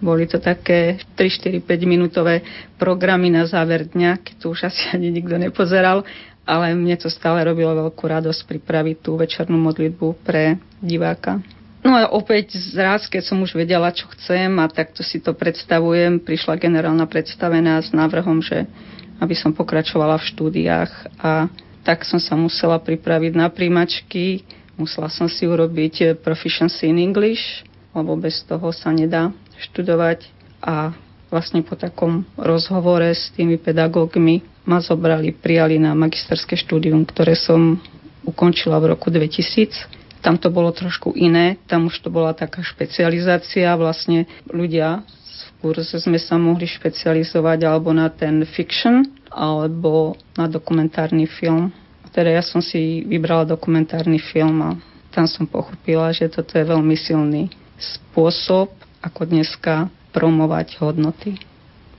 Boli 0.00 0.24
to 0.28 0.40
také 0.40 1.00
3, 1.16 1.60
4, 1.60 1.64
5 1.64 1.88
minútové 1.88 2.44
programy 2.76 3.28
na 3.28 3.44
záver 3.44 3.88
dňa, 3.88 4.20
keď 4.20 4.34
to 4.36 4.46
už 4.52 4.68
asi 4.68 4.88
ani 4.96 5.08
nikto 5.08 5.40
nepozeral, 5.40 6.04
ale 6.44 6.76
mne 6.76 6.96
to 7.00 7.08
stále 7.08 7.40
robilo 7.40 7.72
veľkú 7.88 8.04
radosť 8.04 8.48
pripraviť 8.48 8.96
tú 9.00 9.16
večernú 9.16 9.56
modlitbu 9.56 10.24
pre 10.24 10.60
diváka. 10.80 11.40
No 11.80 11.96
a 11.96 12.12
opäť 12.12 12.60
zraz, 12.60 13.08
keď 13.08 13.22
som 13.24 13.40
už 13.40 13.56
vedela, 13.56 13.88
čo 13.88 14.04
chcem 14.12 14.52
a 14.60 14.68
takto 14.68 15.00
si 15.00 15.16
to 15.16 15.32
predstavujem, 15.32 16.20
prišla 16.20 16.60
generálna 16.60 17.08
predstavená 17.08 17.80
s 17.80 17.96
návrhom, 17.96 18.44
že 18.44 18.68
aby 19.16 19.32
som 19.32 19.56
pokračovala 19.56 20.20
v 20.20 20.28
štúdiách 20.28 20.92
a 21.20 21.48
tak 21.80 22.04
som 22.04 22.20
sa 22.20 22.36
musela 22.36 22.76
pripraviť 22.76 23.32
na 23.32 23.48
príjmačky, 23.48 24.44
musela 24.76 25.08
som 25.08 25.24
si 25.24 25.48
urobiť 25.48 26.20
proficiency 26.20 26.92
in 26.92 27.00
English, 27.00 27.64
lebo 27.96 28.12
bez 28.16 28.44
toho 28.44 28.68
sa 28.76 28.92
nedá 28.92 29.32
študovať. 29.56 30.28
A 30.60 30.92
vlastne 31.32 31.64
po 31.64 31.80
takom 31.80 32.28
rozhovore 32.36 33.08
s 33.08 33.32
tými 33.32 33.56
pedagógmi 33.56 34.44
ma 34.68 34.84
zobrali, 34.84 35.32
prijali 35.32 35.80
na 35.80 35.96
magisterské 35.96 36.60
štúdium, 36.60 37.08
ktoré 37.08 37.32
som 37.32 37.80
ukončila 38.28 38.76
v 38.76 38.92
roku 38.92 39.08
2000 39.08 39.99
tam 40.20 40.36
to 40.36 40.52
bolo 40.52 40.70
trošku 40.70 41.16
iné, 41.16 41.56
tam 41.66 41.88
už 41.88 42.00
to 42.04 42.08
bola 42.12 42.36
taká 42.36 42.60
špecializácia, 42.60 43.72
vlastne 43.76 44.28
ľudia 44.48 45.04
v 45.04 45.48
kurze 45.64 45.96
sme 46.00 46.16
sa 46.20 46.40
mohli 46.40 46.68
špecializovať 46.68 47.68
alebo 47.68 47.92
na 47.92 48.08
ten 48.08 48.44
fiction, 48.48 49.04
alebo 49.30 50.18
na 50.34 50.50
dokumentárny 50.50 51.24
film. 51.24 51.70
Teda 52.10 52.34
ja 52.34 52.42
som 52.42 52.58
si 52.58 53.06
vybrala 53.06 53.46
dokumentárny 53.46 54.18
film 54.18 54.58
a 54.66 54.70
tam 55.14 55.30
som 55.30 55.46
pochopila, 55.46 56.10
že 56.10 56.26
toto 56.26 56.58
je 56.58 56.66
veľmi 56.66 56.98
silný 56.98 57.50
spôsob, 57.78 58.74
ako 59.00 59.22
dneska 59.30 59.88
promovať 60.10 60.82
hodnoty, 60.82 61.38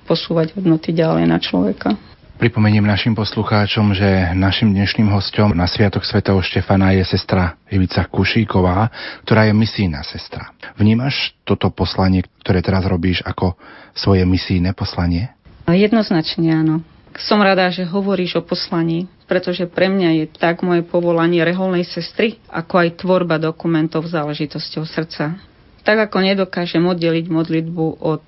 posúvať 0.05 0.60
hodnoty 0.60 0.91
ďalej 0.91 1.25
na 1.25 1.39
človeka. 1.39 1.95
Pripomeniem 2.41 2.82
našim 2.82 3.13
poslucháčom, 3.13 3.93
že 3.93 4.34
našim 4.34 4.73
dnešným 4.73 5.13
hostom 5.13 5.54
na 5.54 5.69
Sviatok 5.69 6.01
svätého 6.01 6.41
Štefana 6.41 6.89
je 6.97 7.06
sestra 7.06 7.54
Ivica 7.69 8.01
Kušíková, 8.10 8.89
ktorá 9.21 9.45
je 9.45 9.54
misijná 9.54 10.01
sestra. 10.01 10.49
Vnímaš 10.73 11.38
toto 11.45 11.69
poslanie, 11.69 12.25
ktoré 12.41 12.65
teraz 12.65 12.82
robíš, 12.89 13.21
ako 13.30 13.54
svoje 13.93 14.25
misijné 14.25 14.73
poslanie? 14.73 15.30
Jednoznačne 15.69 16.49
áno. 16.49 16.82
Som 17.13 17.45
rada, 17.45 17.69
že 17.69 17.86
hovoríš 17.86 18.41
o 18.41 18.41
poslaní, 18.41 19.06
pretože 19.30 19.69
pre 19.69 19.93
mňa 19.93 20.10
je 20.17 20.25
tak 20.34 20.65
moje 20.65 20.82
povolanie 20.82 21.45
reholnej 21.45 21.86
sestry, 21.86 22.41
ako 22.49 22.73
aj 22.73 23.06
tvorba 23.06 23.38
dokumentov 23.38 24.10
záležitosťou 24.10 24.89
srdca. 24.89 25.38
Tak 25.86 26.10
ako 26.10 26.17
nedokážem 26.25 26.82
oddeliť 26.89 27.30
modlitbu 27.30 28.01
od 28.01 28.25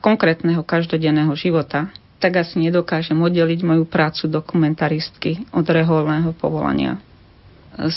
konkrétneho 0.00 0.64
každodenného 0.64 1.36
života, 1.36 1.92
tak 2.22 2.38
asi 2.38 2.62
nedokážem 2.62 3.18
oddeliť 3.18 3.66
moju 3.66 3.82
prácu 3.82 4.30
dokumentaristky 4.30 5.50
od 5.50 5.66
reholného 5.66 6.30
povolania. 6.38 7.02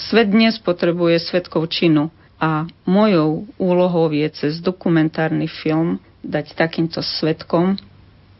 Svet 0.09 0.33
dnes 0.33 0.57
potrebuje 0.57 1.21
svetkov 1.21 1.69
činu 1.69 2.09
a 2.41 2.65
mojou 2.89 3.45
úlohou 3.61 4.09
je 4.09 4.25
cez 4.33 4.57
dokumentárny 4.65 5.45
film 5.45 6.01
dať 6.25 6.57
takýmto 6.57 7.05
svetkom, 7.05 7.77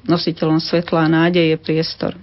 nositeľom 0.10 0.58
svetla 0.58 1.06
a 1.06 1.12
nádeje 1.12 1.54
priestor. 1.62 2.18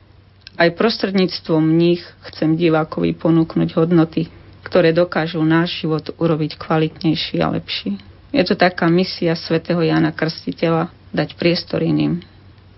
Aj 0.59 0.69
prostredníctvom 0.75 1.63
nich 1.63 2.03
chcem 2.29 2.59
divákovi 2.59 3.15
ponúknuť 3.15 3.79
hodnoty, 3.79 4.27
ktoré 4.67 4.91
dokážu 4.91 5.39
náš 5.47 5.87
život 5.87 6.11
urobiť 6.19 6.59
kvalitnejší 6.59 7.39
a 7.39 7.55
lepší. 7.55 7.95
Je 8.35 8.43
to 8.43 8.59
taká 8.59 8.91
misia 8.91 9.39
svätého 9.39 9.81
Jana 9.85 10.11
Krstiteľa 10.11 10.91
dať 11.13 11.37
priestor 11.37 11.85
iným. 11.85 12.32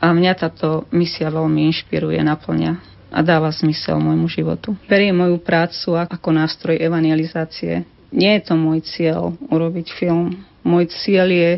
A 0.04 0.12
mňa 0.12 0.36
táto 0.36 0.84
misia 0.92 1.32
veľmi 1.32 1.64
inšpiruje, 1.72 2.20
naplňa 2.20 2.76
a 3.08 3.24
dáva 3.24 3.48
zmysel 3.48 3.96
môjmu 3.96 4.28
životu. 4.28 4.76
Beriem 4.84 5.16
moju 5.16 5.40
prácu 5.40 5.96
ako 5.96 6.28
nástroj 6.28 6.76
evangelizácie. 6.76 7.88
Nie 8.12 8.36
je 8.36 8.52
to 8.52 8.54
môj 8.60 8.84
cieľ 8.84 9.32
urobiť 9.48 9.96
film. 9.96 10.44
Môj 10.60 10.92
cieľ 10.92 11.32
je 11.32 11.50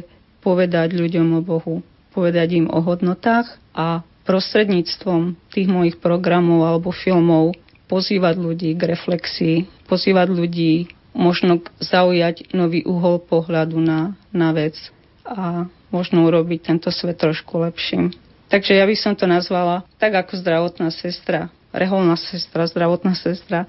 povedať 0.47 0.95
ľuďom 0.95 1.27
o 1.35 1.43
Bohu, 1.43 1.83
povedať 2.15 2.63
im 2.63 2.71
o 2.71 2.79
hodnotách 2.79 3.51
a 3.75 4.07
prostredníctvom 4.23 5.35
tých 5.51 5.67
mojich 5.67 5.99
programov 5.99 6.71
alebo 6.71 6.95
filmov 6.95 7.59
pozývať 7.91 8.39
ľudí 8.39 8.79
k 8.79 8.95
reflexii, 8.95 9.57
pozývať 9.91 10.31
ľudí 10.31 10.87
možno 11.19 11.67
zaujať 11.83 12.55
nový 12.55 12.87
uhol 12.87 13.27
pohľadu 13.27 13.83
na, 13.83 14.15
na 14.31 14.55
vec 14.55 14.79
a 15.27 15.67
možno 15.91 16.31
urobiť 16.31 16.61
tento 16.63 16.95
svet 16.95 17.19
trošku 17.19 17.59
lepším. 17.59 18.15
Takže 18.47 18.79
ja 18.79 18.87
by 18.87 18.97
som 18.97 19.13
to 19.19 19.27
nazvala 19.27 19.83
tak 19.99 20.15
ako 20.15 20.39
zdravotná 20.39 20.95
sestra, 20.95 21.51
reholná 21.75 22.15
sestra, 22.15 22.67
zdravotná 22.67 23.19
sestra 23.19 23.67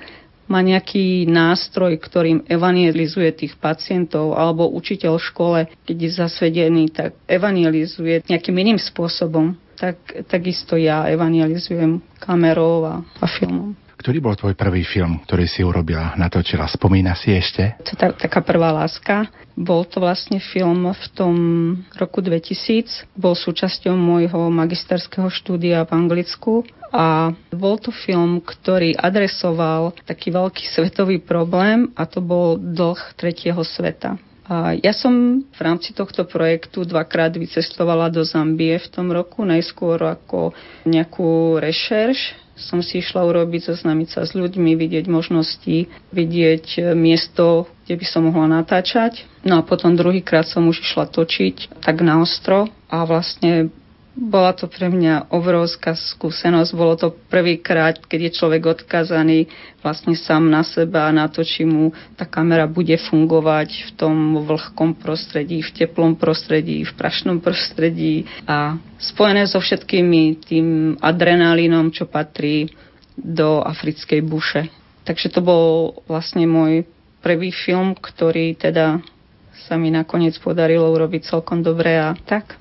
má 0.47 0.63
nejaký 0.63 1.27
nástroj, 1.27 1.99
ktorým 1.99 2.47
evangelizuje 2.47 3.29
tých 3.35 3.53
pacientov, 3.59 4.39
alebo 4.39 4.71
učiteľ 4.71 5.19
v 5.19 5.27
škole, 5.27 5.59
keď 5.83 5.97
je 5.99 6.11
zasvedený, 6.23 6.83
tak 6.95 7.19
evangelizuje 7.27 8.23
nejakým 8.31 8.55
iným 8.55 8.79
spôsobom. 8.79 9.59
Tak, 9.77 10.25
takisto 10.25 10.73
ja 10.73 11.05
evangelizujem 11.05 12.01
kamerou 12.17 12.81
a, 12.87 12.95
a 13.21 13.25
filmom. 13.29 13.77
Ktorý 13.97 14.21
bol 14.21 14.37
tvoj 14.37 14.53
prvý 14.53 14.85
film, 14.85 15.25
ktorý 15.25 15.49
si 15.49 15.65
urobila, 15.65 16.13
natočila? 16.21 16.69
Spomína 16.69 17.17
si 17.17 17.33
ešte? 17.33 17.81
To 17.81 17.97
tá, 17.97 18.13
taká 18.13 18.45
prvá 18.45 18.69
láska. 18.69 19.25
Bol 19.57 19.89
to 19.89 19.97
vlastne 19.97 20.37
film 20.37 20.85
v 20.93 21.05
tom 21.17 21.35
roku 21.97 22.21
2000. 22.21 23.09
Bol 23.17 23.33
súčasťou 23.33 23.97
môjho 23.97 24.53
magisterského 24.53 25.33
štúdia 25.33 25.81
v 25.81 25.97
Anglicku 25.97 26.61
a 26.93 27.33
bol 27.49 27.81
to 27.81 27.89
film, 27.89 28.37
ktorý 28.37 28.93
adresoval 28.93 29.97
taký 30.05 30.29
veľký 30.29 30.69
svetový 30.69 31.17
problém 31.17 31.89
a 31.97 32.05
to 32.05 32.21
bol 32.21 32.53
dlh 32.55 33.01
tretieho 33.17 33.59
sveta. 33.65 34.21
Ja 34.79 34.95
som 34.95 35.43
v 35.43 35.59
rámci 35.59 35.91
tohto 35.91 36.23
projektu 36.23 36.87
dvakrát 36.87 37.35
vycestovala 37.35 38.07
do 38.07 38.23
Zambie 38.23 38.79
v 38.79 38.87
tom 38.87 39.11
roku, 39.11 39.43
najskôr 39.43 39.99
ako 39.99 40.55
nejakú 40.87 41.59
rešerš 41.59 42.46
som 42.57 42.81
si 42.81 42.99
išla 42.99 43.21
urobiť, 43.23 43.71
zoznámiť 43.71 44.09
sa 44.09 44.21
s 44.25 44.33
ľuďmi, 44.33 44.73
vidieť 44.73 45.05
možnosti, 45.05 45.87
vidieť 46.09 46.65
e, 46.75 46.81
miesto, 46.97 47.69
kde 47.85 47.95
by 48.01 48.05
som 48.09 48.25
mohla 48.25 48.49
natáčať. 48.49 49.23
No 49.45 49.61
a 49.61 49.65
potom 49.65 49.93
druhýkrát 49.93 50.49
som 50.49 50.65
už 50.65 50.81
išla 50.81 51.07
točiť 51.07 51.79
tak 51.79 52.01
na 52.01 52.19
ostro 52.19 52.67
a 52.89 53.05
vlastne 53.05 53.69
bola 54.17 54.49
to 54.57 54.65
pre 54.65 54.89
mňa 54.89 55.29
obrovská 55.29 55.93
skúsenosť. 55.93 56.73
Bolo 56.73 56.97
to 56.97 57.13
prvýkrát, 57.13 58.01
keď 58.01 58.19
je 58.27 58.31
človek 58.41 58.63
odkazaný 58.65 59.45
vlastne 59.85 60.17
sám 60.17 60.49
na 60.49 60.65
seba 60.65 61.05
a 61.05 61.13
na 61.13 61.29
to, 61.29 61.45
či 61.45 61.69
mu 61.69 61.93
tá 62.17 62.25
kamera 62.25 62.65
bude 62.65 62.97
fungovať 62.97 63.69
v 63.69 63.91
tom 63.93 64.41
vlhkom 64.41 64.97
prostredí, 64.97 65.61
v 65.61 65.69
teplom 65.69 66.17
prostredí, 66.17 66.81
v 66.81 66.93
prašnom 66.97 67.37
prostredí 67.37 68.25
a 68.49 68.81
spojené 68.97 69.45
so 69.45 69.61
všetkými 69.61 70.41
tým 70.49 70.97
adrenalínom, 70.97 71.93
čo 71.93 72.09
patrí 72.09 72.73
do 73.13 73.61
africkej 73.61 74.25
buše. 74.25 74.73
Takže 75.05 75.29
to 75.29 75.45
bol 75.45 75.93
vlastne 76.09 76.49
môj 76.49 76.89
prvý 77.21 77.53
film, 77.53 77.93
ktorý 77.93 78.57
teda 78.57 78.97
sa 79.69 79.77
mi 79.77 79.93
nakoniec 79.93 80.33
podarilo 80.41 80.89
urobiť 80.89 81.29
celkom 81.29 81.61
dobre 81.61 82.01
a 82.01 82.17
tak. 82.25 82.57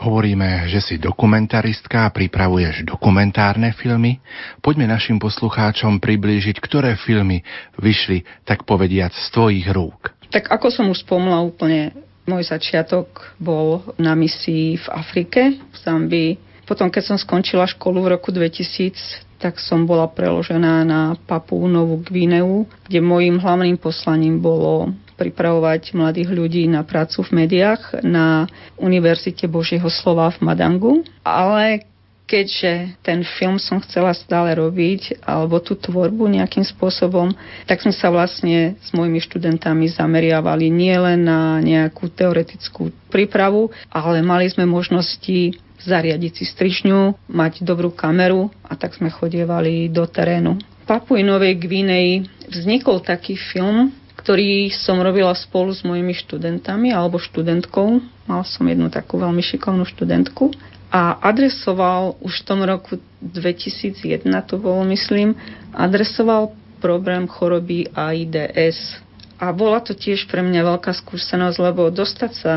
Hovoríme, 0.00 0.64
že 0.72 0.80
si 0.80 0.96
dokumentaristka 0.96 2.08
a 2.08 2.12
pripravuješ 2.12 2.88
dokumentárne 2.88 3.76
filmy. 3.76 4.16
Poďme 4.64 4.88
našim 4.88 5.20
poslucháčom 5.20 6.00
priblížiť, 6.00 6.56
ktoré 6.56 6.96
filmy 6.96 7.44
vyšli, 7.76 8.24
tak 8.48 8.64
povediac, 8.64 9.12
z 9.12 9.28
tvojich 9.28 9.68
rúk. 9.68 10.16
Tak 10.32 10.48
ako 10.48 10.72
som 10.72 10.88
už 10.88 11.04
spomla 11.04 11.44
úplne, 11.44 11.92
môj 12.24 12.48
začiatok 12.48 13.36
bol 13.36 13.84
na 14.00 14.16
misii 14.16 14.80
v 14.80 14.86
Afrike, 14.88 15.60
v 15.60 15.76
Zambii. 15.76 16.30
Potom, 16.64 16.88
keď 16.88 17.12
som 17.12 17.18
skončila 17.20 17.68
školu 17.68 18.00
v 18.00 18.16
roku 18.16 18.32
2000, 18.32 19.28
tak 19.36 19.60
som 19.60 19.84
bola 19.84 20.08
preložená 20.08 20.80
na 20.80 21.12
Papu 21.28 21.60
Novú 21.68 22.00
Gvineu, 22.00 22.64
kde 22.88 23.04
môjim 23.04 23.36
hlavným 23.36 23.76
poslaním 23.76 24.40
bolo 24.40 24.96
pripravovať 25.20 25.92
mladých 25.92 26.32
ľudí 26.32 26.64
na 26.64 26.80
prácu 26.80 27.20
v 27.20 27.44
médiách 27.44 28.00
na 28.00 28.48
Univerzite 28.80 29.44
Božieho 29.44 29.92
slova 29.92 30.32
v 30.32 30.40
Madangu, 30.40 31.04
ale 31.20 31.84
keďže 32.30 32.94
ten 33.02 33.26
film 33.26 33.58
som 33.58 33.82
chcela 33.82 34.14
stále 34.14 34.54
robiť, 34.54 35.18
alebo 35.26 35.58
tú 35.58 35.74
tvorbu 35.74 36.30
nejakým 36.30 36.62
spôsobom, 36.62 37.34
tak 37.66 37.82
sme 37.82 37.90
sa 37.90 38.06
vlastne 38.14 38.78
s 38.78 38.94
mojimi 38.94 39.18
študentami 39.18 39.90
zameriavali 39.90 40.70
nielen 40.70 41.26
na 41.26 41.58
nejakú 41.58 42.06
teoretickú 42.06 42.94
prípravu, 43.10 43.74
ale 43.90 44.22
mali 44.22 44.46
sme 44.46 44.62
možnosti 44.62 45.58
zariadiť 45.82 46.32
si 46.38 46.44
strižňu, 46.46 47.26
mať 47.26 47.66
dobrú 47.66 47.90
kameru 47.90 48.52
a 48.62 48.78
tak 48.78 48.94
sme 48.94 49.10
chodievali 49.10 49.90
do 49.90 50.06
terénu. 50.06 50.54
V 50.54 50.84
Papuji 50.86 51.26
Novej 51.26 51.58
Gvineji 51.58 52.30
vznikol 52.46 53.02
taký 53.02 53.34
film, 53.34 53.90
ktorý 54.20 54.68
som 54.68 55.00
robila 55.00 55.32
spolu 55.32 55.72
s 55.72 55.80
mojimi 55.80 56.12
študentami 56.12 56.92
alebo 56.92 57.16
študentkou. 57.16 58.04
Mal 58.28 58.42
som 58.44 58.68
jednu 58.68 58.92
takú 58.92 59.16
veľmi 59.16 59.40
šikovnú 59.40 59.88
študentku 59.88 60.52
a 60.92 61.16
adresoval 61.24 62.20
už 62.20 62.42
v 62.42 62.46
tom 62.46 62.60
roku 62.66 63.00
2001, 63.24 64.26
to 64.44 64.58
bolo 64.60 64.84
myslím, 64.92 65.38
adresoval 65.72 66.52
problém 66.84 67.24
choroby 67.30 67.88
AIDS. 67.96 69.00
A 69.40 69.56
bola 69.56 69.80
to 69.80 69.96
tiež 69.96 70.28
pre 70.28 70.44
mňa 70.44 70.76
veľká 70.76 70.92
skúsenosť, 70.92 71.56
lebo 71.56 71.88
dostať 71.88 72.32
sa 72.36 72.54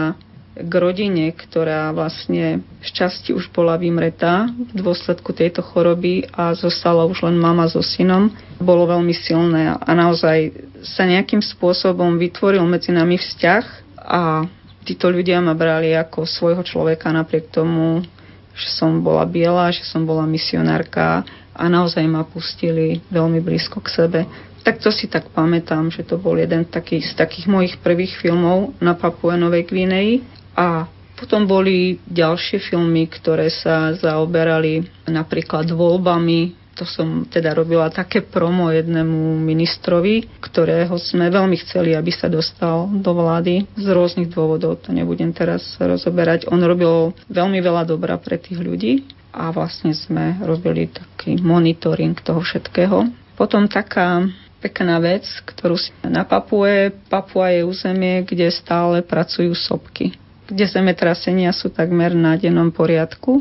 k 0.53 0.73
rodine, 0.77 1.33
ktorá 1.33 1.89
vlastne 1.89 2.61
šťastie 2.85 3.33
už 3.33 3.49
bola 3.49 3.73
vymretá 3.73 4.53
v 4.53 4.85
dôsledku 4.85 5.33
tejto 5.33 5.65
choroby 5.65 6.29
a 6.29 6.53
zostala 6.53 7.09
už 7.09 7.25
len 7.25 7.41
mama 7.41 7.65
so 7.65 7.81
synom, 7.81 8.29
bolo 8.61 8.85
veľmi 8.85 9.13
silné 9.17 9.73
a 9.73 9.91
naozaj 9.97 10.53
sa 10.85 11.09
nejakým 11.09 11.41
spôsobom 11.41 12.21
vytvoril 12.21 12.61
medzi 12.69 12.93
nami 12.93 13.17
vzťah 13.17 13.65
a 13.97 14.45
títo 14.85 15.09
ľudia 15.09 15.41
ma 15.41 15.57
brali 15.57 15.95
ako 15.97 16.29
svojho 16.29 16.61
človeka 16.61 17.09
napriek 17.09 17.49
tomu, 17.49 18.05
že 18.53 18.69
som 18.77 19.01
bola 19.01 19.25
biela, 19.25 19.73
že 19.73 19.81
som 19.81 20.05
bola 20.05 20.29
misionárka 20.29 21.25
a 21.53 21.63
naozaj 21.65 22.05
ma 22.05 22.21
pustili 22.29 23.01
veľmi 23.09 23.41
blízko 23.41 23.81
k 23.81 23.89
sebe. 23.89 24.21
Tak 24.61 24.79
to 24.79 24.93
si 24.93 25.09
tak 25.09 25.33
pamätám, 25.33 25.89
že 25.89 26.05
to 26.07 26.15
bol 26.21 26.37
jeden 26.37 26.63
taký, 26.63 27.01
z 27.03 27.17
takých 27.17 27.51
mojich 27.51 27.75
prvých 27.83 28.15
filmov 28.21 28.77
na 28.79 28.95
Papue 28.95 29.35
Novej 29.35 29.67
Gvineji 29.67 30.42
a 30.53 30.85
potom 31.23 31.47
boli 31.47 32.03
ďalšie 32.03 32.59
filmy, 32.59 33.07
ktoré 33.07 33.47
sa 33.47 33.95
zaoberali 33.95 34.83
napríklad 35.07 35.71
voľbami. 35.71 36.59
To 36.75 36.89
som 36.89 37.29
teda 37.29 37.53
robila 37.53 37.87
také 37.93 38.25
promo 38.25 38.73
jednému 38.73 39.37
ministrovi, 39.39 40.25
ktorého 40.41 40.97
sme 40.97 41.29
veľmi 41.29 41.55
chceli, 41.63 41.93
aby 41.93 42.09
sa 42.09 42.27
dostal 42.27 42.89
do 42.89 43.13
vlády 43.13 43.69
z 43.77 43.87
rôznych 43.87 44.33
dôvodov. 44.33 44.81
To 44.83 44.89
nebudem 44.89 45.31
teraz 45.31 45.77
rozoberať. 45.77 46.49
On 46.51 46.57
robil 46.57 47.13
veľmi 47.29 47.61
veľa 47.61 47.85
dobra 47.85 48.17
pre 48.17 48.41
tých 48.41 48.57
ľudí 48.57 49.05
a 49.31 49.53
vlastne 49.53 49.93
sme 49.93 50.41
robili 50.41 50.89
taký 50.89 51.37
monitoring 51.39 52.17
toho 52.19 52.41
všetkého. 52.41 53.05
Potom 53.37 53.69
taká 53.69 54.25
pekná 54.59 54.97
vec, 54.97 55.29
ktorú 55.45 55.77
si 55.77 55.93
na 56.01 56.25
Papue. 56.25 56.89
Papua 57.05 57.53
je 57.53 57.61
územie, 57.63 58.25
kde 58.25 58.49
stále 58.49 59.05
pracujú 59.05 59.53
sopky 59.53 60.22
kde 60.47 60.65
zemetrasenia 60.67 61.51
sú 61.55 61.71
takmer 61.71 62.11
na 62.13 62.35
dennom 62.35 62.69
poriadku. 62.73 63.39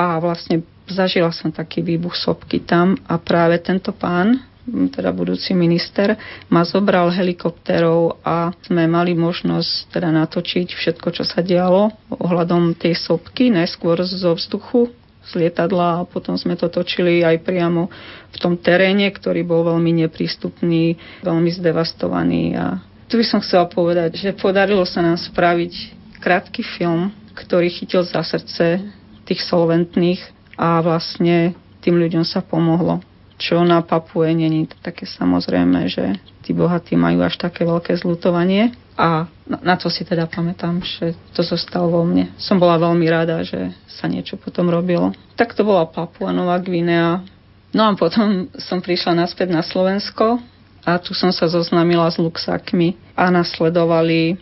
A 0.00 0.16
vlastne 0.16 0.64
zažila 0.88 1.30
som 1.30 1.52
taký 1.52 1.84
výbuch 1.84 2.16
sopky 2.16 2.64
tam 2.64 2.96
a 3.06 3.20
práve 3.20 3.60
tento 3.60 3.92
pán, 3.92 4.42
teda 4.70 5.10
budúci 5.10 5.56
minister, 5.56 6.14
ma 6.52 6.62
zobral 6.62 7.10
helikopterov 7.10 8.22
a 8.22 8.54
sme 8.64 8.86
mali 8.86 9.16
možnosť 9.16 9.98
teda 9.98 10.08
natočiť 10.14 10.68
všetko, 10.72 11.08
čo 11.10 11.24
sa 11.26 11.42
dialo 11.42 11.90
ohľadom 12.12 12.76
tej 12.76 12.94
sopky, 12.94 13.50
najskôr 13.50 13.98
zo 14.04 14.36
vzduchu, 14.36 14.92
z 15.20 15.30
lietadla 15.36 16.02
a 16.02 16.06
potom 16.08 16.34
sme 16.34 16.56
to 16.56 16.72
točili 16.72 17.20
aj 17.20 17.44
priamo 17.44 17.92
v 18.32 18.36
tom 18.40 18.56
teréne, 18.56 19.04
ktorý 19.12 19.44
bol 19.44 19.68
veľmi 19.68 20.06
neprístupný, 20.06 20.96
veľmi 21.20 21.50
zdevastovaný. 21.60 22.56
A 22.56 22.80
tu 23.06 23.20
by 23.20 23.24
som 23.26 23.44
chcela 23.44 23.68
povedať, 23.68 24.16
že 24.16 24.30
podarilo 24.32 24.82
sa 24.88 25.04
nám 25.04 25.20
spraviť 25.20 25.99
krátky 26.20 26.62
film, 26.62 27.10
ktorý 27.34 27.72
chytil 27.72 28.04
za 28.04 28.20
srdce 28.20 28.84
tých 29.24 29.40
solventných 29.48 30.20
a 30.60 30.78
vlastne 30.84 31.56
tým 31.80 31.96
ľuďom 31.96 32.28
sa 32.28 32.44
pomohlo. 32.44 33.00
Čo 33.40 33.64
na 33.64 33.80
Papue 33.80 34.28
není 34.36 34.68
také 34.84 35.08
samozrejme, 35.08 35.88
že 35.88 36.20
tí 36.44 36.52
bohatí 36.52 36.92
majú 36.92 37.24
až 37.24 37.40
také 37.40 37.64
veľké 37.64 37.96
zlutovanie 37.96 38.76
a 39.00 39.24
na 39.48 39.80
to 39.80 39.88
si 39.88 40.04
teda 40.04 40.28
pamätám, 40.28 40.84
že 40.84 41.16
to 41.32 41.40
zostalo 41.40 41.88
vo 41.88 42.02
mne. 42.04 42.28
Som 42.36 42.60
bola 42.60 42.76
veľmi 42.76 43.08
rada, 43.08 43.40
že 43.40 43.72
sa 43.88 44.04
niečo 44.04 44.36
potom 44.36 44.68
robilo. 44.68 45.16
Tak 45.40 45.56
to 45.56 45.64
bola 45.64 45.88
Papua 45.88 46.36
Nová 46.36 46.60
Gvinea. 46.60 47.24
No 47.72 47.88
a 47.88 47.96
potom 47.96 48.52
som 48.60 48.84
prišla 48.84 49.16
naspäť 49.24 49.56
na 49.56 49.64
Slovensko 49.64 50.36
a 50.84 51.00
tu 51.00 51.16
som 51.16 51.32
sa 51.32 51.48
zoznámila 51.48 52.12
s 52.12 52.20
Luxakmi 52.20 53.00
a 53.16 53.32
nasledovali 53.32 54.36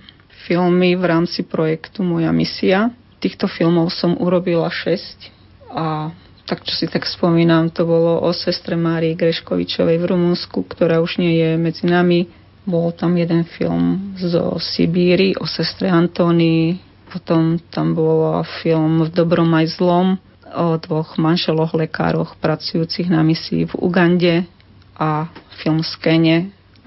filmy 0.49 0.97
v 0.97 1.05
rámci 1.05 1.45
projektu 1.45 2.01
Moja 2.01 2.33
misia. 2.33 2.89
Týchto 3.21 3.45
filmov 3.45 3.93
som 3.93 4.17
urobila 4.17 4.73
6 4.73 5.29
a 5.77 6.09
tak 6.49 6.65
čo 6.65 6.73
si 6.73 6.89
tak 6.89 7.05
spomínam, 7.05 7.69
to 7.69 7.85
bolo 7.85 8.25
o 8.25 8.33
sestre 8.33 8.73
Márii 8.73 9.13
Greškovičovej 9.13 10.01
v 10.01 10.09
Rumunsku, 10.09 10.65
ktorá 10.65 11.05
už 11.05 11.21
nie 11.21 11.37
je 11.37 11.61
medzi 11.61 11.85
nami. 11.85 12.25
Bol 12.65 12.97
tam 12.97 13.21
jeden 13.21 13.45
film 13.45 14.17
zo 14.17 14.57
Sibíry 14.57 15.37
o 15.37 15.45
sestre 15.45 15.93
Antónii, 15.93 16.81
potom 17.13 17.61
tam 17.69 17.93
bol 17.93 18.41
film 18.65 19.05
V 19.05 19.13
dobrom 19.13 19.53
aj 19.53 19.77
zlom 19.77 20.17
o 20.49 20.81
dvoch 20.81 21.21
manželoch 21.21 21.77
lekároch 21.77 22.41
pracujúcich 22.41 23.13
na 23.13 23.21
misii 23.21 23.69
v 23.69 23.75
Ugande 23.77 24.49
a 24.97 25.29
film 25.61 25.85
z 25.85 25.93
Kene 26.01 26.37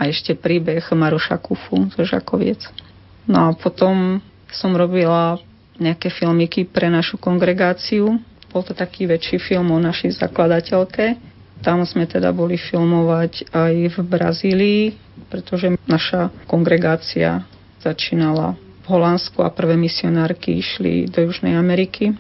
a 0.02 0.10
ešte 0.10 0.34
príbeh 0.34 0.82
Maroša 0.90 1.38
Kufu 1.38 1.86
zo 1.94 2.02
Žakoviec. 2.02 2.66
No 3.30 3.50
a 3.50 3.54
potom 3.54 4.22
som 4.50 4.74
robila 4.74 5.38
nejaké 5.78 6.14
filmiky 6.14 6.70
pre 6.70 6.90
našu 6.90 7.18
kongregáciu. 7.18 8.22
Bol 8.52 8.62
to 8.62 8.76
taký 8.76 9.08
väčší 9.08 9.40
film 9.42 9.72
o 9.72 9.80
našej 9.80 10.22
zakladateľke. 10.22 11.18
Tam 11.62 11.86
sme 11.86 12.10
teda 12.10 12.34
boli 12.34 12.58
filmovať 12.58 13.54
aj 13.54 13.74
v 13.94 13.98
Brazílii, 14.02 14.84
pretože 15.30 15.78
naša 15.86 16.34
kongregácia 16.50 17.46
začínala 17.80 18.58
v 18.82 18.86
Holandsku 18.90 19.46
a 19.46 19.54
prvé 19.54 19.78
misionárky 19.78 20.58
išli 20.58 21.06
do 21.06 21.22
Južnej 21.22 21.54
Ameriky. 21.54 22.18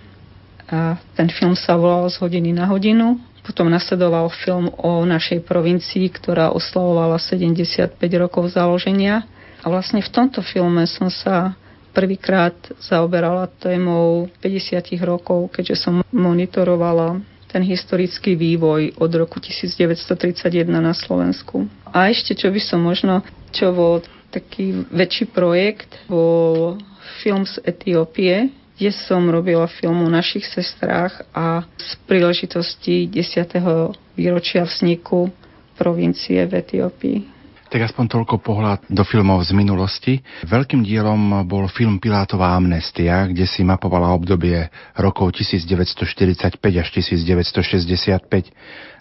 A 0.71 0.95
ten 1.17 1.27
film 1.27 1.57
sa 1.57 1.75
volal 1.75 2.07
Z 2.07 2.21
hodiny 2.21 2.53
na 2.53 2.69
hodinu. 2.69 3.19
Potom 3.41 3.67
nasledoval 3.67 4.29
film 4.29 4.69
o 4.77 5.01
našej 5.03 5.41
provincii, 5.43 6.05
ktorá 6.13 6.53
oslavovala 6.53 7.17
75 7.17 7.97
rokov 8.21 8.53
založenia 8.53 9.25
a 9.61 9.65
vlastne 9.69 10.01
v 10.01 10.09
tomto 10.09 10.41
filme 10.41 10.83
som 10.89 11.07
sa 11.07 11.53
prvýkrát 11.93 12.55
zaoberala 12.81 13.51
témou 13.61 14.31
50 14.41 14.95
rokov, 15.03 15.51
keďže 15.53 15.85
som 15.85 16.01
monitorovala 16.09 17.21
ten 17.51 17.61
historický 17.67 18.39
vývoj 18.39 18.95
od 18.95 19.11
roku 19.11 19.43
1931 19.43 20.71
na 20.71 20.95
Slovensku. 20.95 21.67
A 21.91 22.07
ešte, 22.07 22.31
čo 22.31 22.47
by 22.47 22.61
som 22.63 22.79
možno, 22.79 23.21
čo 23.51 23.75
bol 23.75 23.99
taký 24.31 24.87
väčší 24.87 25.27
projekt, 25.35 25.91
bol 26.07 26.79
film 27.19 27.43
z 27.43 27.59
Etiópie, 27.67 28.47
kde 28.79 28.91
som 28.95 29.27
robila 29.27 29.67
film 29.67 30.07
o 30.07 30.09
našich 30.09 30.47
sestrách 30.47 31.27
a 31.35 31.67
z 31.75 31.91
príležitosti 32.07 33.05
10. 33.05 33.51
výročia 34.15 34.63
vzniku 34.63 35.29
provincie 35.75 36.39
v 36.47 36.53
Etiópii. 36.55 37.40
Tak 37.71 37.87
aspoň 37.87 38.05
toľko 38.19 38.43
pohľad 38.43 38.83
do 38.91 38.99
filmov 39.07 39.47
z 39.47 39.55
minulosti. 39.55 40.19
Veľkým 40.43 40.83
dielom 40.83 41.47
bol 41.47 41.71
film 41.71 42.03
Pilátová 42.03 42.51
amnestia, 42.51 43.23
kde 43.31 43.47
si 43.47 43.63
mapovala 43.63 44.11
obdobie 44.11 44.67
rokov 44.99 45.39
1945 45.39 46.59
až 46.59 46.87
1965. 46.91 48.27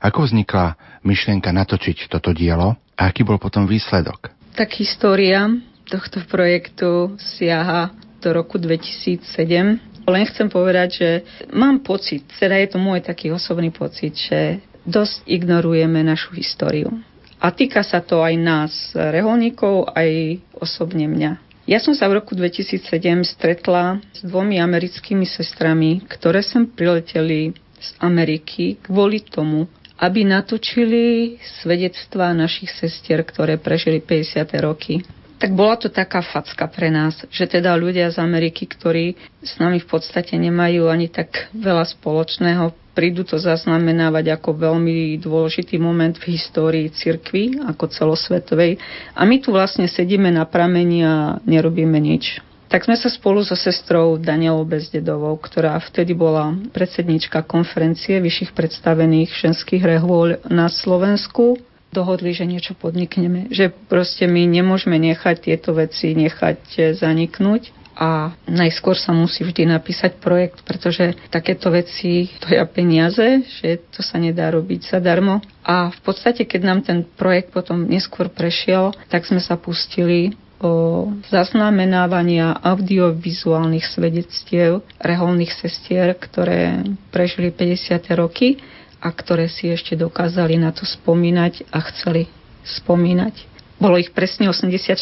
Ako 0.06 0.18
vznikla 0.22 0.78
myšlienka 1.02 1.50
natočiť 1.50 2.06
toto 2.06 2.30
dielo 2.30 2.78
a 2.94 3.11
aký 3.11 3.26
bol 3.26 3.42
potom 3.42 3.66
výsledok? 3.66 4.30
Tak 4.54 4.70
história 4.78 5.50
tohto 5.90 6.22
projektu 6.30 7.18
siaha 7.18 7.90
do 8.22 8.30
roku 8.30 8.54
2007. 8.54 9.83
Len 10.06 10.24
chcem 10.30 10.46
povedať, 10.46 10.88
že 10.94 11.09
mám 11.50 11.83
pocit, 11.83 12.22
teda 12.38 12.54
je 12.62 12.70
to 12.70 12.78
môj 12.78 13.02
taký 13.02 13.35
osobný 13.35 13.74
pocit, 13.74 14.14
že 14.14 14.62
dosť 14.87 15.26
ignorujeme 15.26 16.06
našu 16.06 16.38
históriu 16.38 17.10
a 17.40 17.46
týka 17.48 17.81
sa 17.81 18.05
to 18.05 18.20
aj 18.20 18.35
nás, 18.37 18.72
reholníkov, 18.92 19.88
aj 19.96 20.38
osobne 20.61 21.09
mňa. 21.09 21.40
Ja 21.64 21.81
som 21.81 21.96
sa 21.96 22.11
v 22.11 22.20
roku 22.20 22.37
2007 22.37 22.92
stretla 23.24 24.03
s 24.12 24.20
dvomi 24.26 24.61
americkými 24.61 25.24
sestrami, 25.24 26.05
ktoré 26.05 26.44
sem 26.44 26.68
prileteli 26.68 27.57
z 27.81 27.90
Ameriky 28.03 28.76
kvôli 28.85 29.24
tomu, 29.24 29.70
aby 30.00 30.24
natočili 30.24 31.37
svedectvá 31.62 32.33
našich 32.37 32.72
sestier, 32.72 33.24
ktoré 33.24 33.57
prežili 33.61 34.00
50. 34.00 34.50
roky. 34.61 35.05
Tak 35.40 35.57
bola 35.57 35.81
to 35.81 35.88
taká 35.88 36.20
facka 36.20 36.68
pre 36.68 36.92
nás, 36.92 37.24
že 37.33 37.48
teda 37.48 37.72
ľudia 37.72 38.12
z 38.12 38.20
Ameriky, 38.20 38.68
ktorí 38.68 39.16
s 39.40 39.57
nami 39.57 39.81
v 39.81 39.88
podstate 39.88 40.37
nemajú 40.37 40.92
ani 40.92 41.09
tak 41.09 41.48
veľa 41.57 41.88
spoločného, 41.88 42.89
prídu 42.92 43.22
to 43.22 43.38
zaznamenávať 43.38 44.35
ako 44.37 44.57
veľmi 44.57 45.18
dôležitý 45.22 45.79
moment 45.79 46.14
v 46.18 46.37
histórii 46.37 46.87
cirkvy, 46.90 47.62
ako 47.64 47.90
celosvetovej. 47.90 48.79
A 49.14 49.22
my 49.24 49.37
tu 49.38 49.55
vlastne 49.55 49.87
sedíme 49.87 50.29
na 50.29 50.46
pramení 50.46 51.07
a 51.07 51.38
nerobíme 51.46 51.96
nič. 51.96 52.42
Tak 52.70 52.87
sme 52.87 52.94
sa 52.94 53.11
spolu 53.11 53.42
so 53.42 53.59
sestrou 53.59 54.14
Danielou 54.14 54.62
Bezdedovou, 54.62 55.35
ktorá 55.42 55.74
vtedy 55.83 56.14
bola 56.14 56.55
predsednička 56.70 57.42
konferencie 57.42 58.22
vyšších 58.22 58.55
predstavených 58.55 59.35
ženských 59.35 59.83
rehôľ 59.83 60.46
na 60.46 60.70
Slovensku, 60.70 61.59
dohodli, 61.90 62.31
že 62.31 62.46
niečo 62.46 62.79
podnikneme. 62.79 63.50
Že 63.50 63.74
proste 63.90 64.31
my 64.31 64.46
nemôžeme 64.46 64.94
nechať 65.03 65.50
tieto 65.50 65.74
veci 65.74 66.14
nechať 66.14 66.94
zaniknúť 66.94 67.80
a 68.00 68.32
najskôr 68.48 68.96
sa 68.96 69.12
musí 69.12 69.44
vždy 69.44 69.68
napísať 69.68 70.16
projekt, 70.16 70.64
pretože 70.64 71.12
takéto 71.28 71.68
veci 71.68 72.32
to 72.40 72.48
je 72.48 72.56
peniaze, 72.64 73.44
že 73.60 73.84
to 73.92 74.00
sa 74.00 74.16
nedá 74.16 74.48
robiť 74.48 74.96
zadarmo. 74.96 75.44
A 75.60 75.92
v 75.92 76.00
podstate, 76.00 76.48
keď 76.48 76.60
nám 76.64 76.80
ten 76.80 77.04
projekt 77.04 77.52
potom 77.52 77.84
neskôr 77.84 78.32
prešiel, 78.32 78.96
tak 79.12 79.28
sme 79.28 79.44
sa 79.44 79.60
pustili 79.60 80.32
o 80.64 81.08
zaznamenávania 81.28 82.56
audiovizuálnych 82.64 83.84
svedectiev 83.84 84.80
reholných 84.96 85.52
sestier, 85.52 86.16
ktoré 86.16 86.80
prežili 87.12 87.52
50. 87.52 88.00
roky 88.16 88.60
a 89.00 89.12
ktoré 89.12 89.48
si 89.48 89.68
ešte 89.68 89.92
dokázali 89.92 90.56
na 90.56 90.72
to 90.72 90.88
spomínať 90.88 91.68
a 91.68 91.84
chceli 91.92 92.28
spomínať. 92.64 93.49
Bolo 93.81 93.97
ich 93.97 94.12
presne 94.12 94.53
84, 94.53 94.93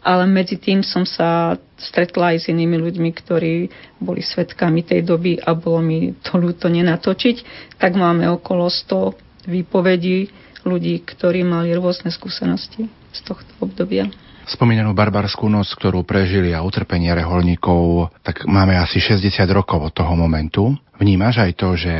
ale 0.00 0.24
medzi 0.24 0.56
tým 0.56 0.80
som 0.80 1.04
sa 1.04 1.60
stretla 1.76 2.32
aj 2.32 2.36
s 2.42 2.46
inými 2.48 2.80
ľuďmi, 2.80 3.10
ktorí 3.12 3.68
boli 4.00 4.24
svetkami 4.24 4.80
tej 4.80 5.04
doby 5.04 5.36
a 5.36 5.52
bolo 5.52 5.84
mi 5.84 6.16
to 6.24 6.40
ľúto 6.40 6.72
nenatočiť. 6.72 7.36
Tak 7.76 7.92
máme 7.92 8.24
okolo 8.32 8.72
100 8.72 9.52
výpovedí 9.52 10.32
ľudí, 10.66 11.04
ktorí 11.06 11.46
mali 11.46 11.70
rôzne 11.76 12.10
skúsenosti 12.10 12.90
z 13.14 13.20
tohto 13.22 13.52
obdobia. 13.62 14.10
Spomínanú 14.46 14.94
barbarskú 14.94 15.50
noc, 15.50 15.70
ktorú 15.74 16.06
prežili 16.06 16.54
a 16.54 16.62
utrpenie 16.62 17.10
reholníkov, 17.10 18.10
tak 18.22 18.46
máme 18.46 18.78
asi 18.78 19.02
60 19.02 19.42
rokov 19.50 19.90
od 19.90 19.92
toho 19.94 20.14
momentu. 20.14 20.74
Vnímaš 20.98 21.42
aj 21.42 21.52
to, 21.58 21.74
že 21.74 21.94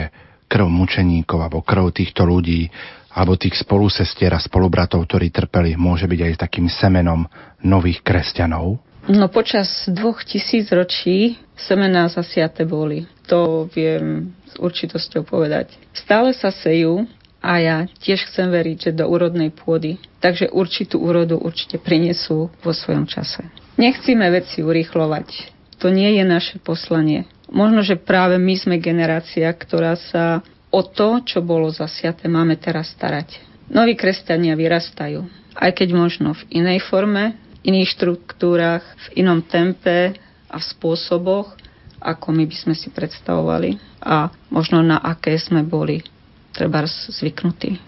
krv 0.47 0.67
mučeníkov 0.71 1.43
alebo 1.43 1.63
krv 1.63 1.91
týchto 1.91 2.23
ľudí 2.23 2.71
alebo 3.17 3.41
tých 3.41 3.57
spolusestier 3.57 4.29
a 4.37 4.41
spolubratov, 4.41 5.09
ktorí 5.09 5.33
trpeli, 5.33 5.73
môže 5.73 6.05
byť 6.05 6.21
aj 6.21 6.35
takým 6.37 6.69
semenom 6.69 7.25
nových 7.65 8.05
kresťanov? 8.05 8.77
No 9.09 9.33
počas 9.33 9.89
dvoch 9.89 10.21
tisíc 10.27 10.69
ročí 10.69 11.41
semená 11.57 12.13
zasiate 12.13 12.69
boli. 12.69 13.09
To 13.33 13.71
viem 13.73 14.37
s 14.45 14.61
určitosťou 14.61 15.25
povedať. 15.25 15.73
Stále 15.97 16.37
sa 16.37 16.53
sejú 16.53 17.09
a 17.41 17.63
ja 17.63 17.77
tiež 18.03 18.27
chcem 18.29 18.51
veriť, 18.51 18.91
že 18.91 18.99
do 18.99 19.07
úrodnej 19.07 19.55
pôdy. 19.55 20.03
Takže 20.19 20.51
určitú 20.51 21.01
úrodu 21.01 21.39
určite 21.39 21.79
prinesú 21.79 22.51
vo 22.61 22.73
svojom 22.75 23.07
čase. 23.07 23.47
Nechcíme 23.79 24.27
veci 24.35 24.67
urýchlovať. 24.67 25.55
To 25.79 25.89
nie 25.89 26.19
je 26.19 26.25
naše 26.27 26.57
poslanie. 26.59 27.31
Možno, 27.47 27.87
že 27.87 27.95
práve 27.95 28.43
my 28.43 28.59
sme 28.59 28.83
generácia, 28.83 29.47
ktorá 29.55 29.95
sa 29.95 30.43
o 30.77 30.85
to, 30.85 31.25
čo 31.25 31.41
bolo 31.41 31.73
zasiaté, 31.73 32.29
máme 32.29 32.61
teraz 32.61 32.93
starať. 32.93 33.41
Noví 33.73 33.97
kresťania 33.97 34.53
vyrastajú, 34.53 35.25
aj 35.57 35.71
keď 35.73 35.89
možno 35.97 36.37
v 36.37 36.61
inej 36.61 36.85
forme, 36.85 37.41
iných 37.65 37.97
štruktúrach, 37.97 38.85
v 39.11 39.25
inom 39.25 39.41
tempe 39.41 40.13
a 40.47 40.57
v 40.61 40.65
spôsoboch, 40.77 41.57
ako 41.99 42.27
my 42.31 42.45
by 42.45 42.57
sme 42.61 42.75
si 42.77 42.93
predstavovali 42.93 43.81
a 44.05 44.31
možno 44.53 44.85
na 44.85 45.01
aké 45.01 45.35
sme 45.41 45.65
boli 45.65 46.05
treba 46.53 46.85
zvyknutí. 46.87 47.81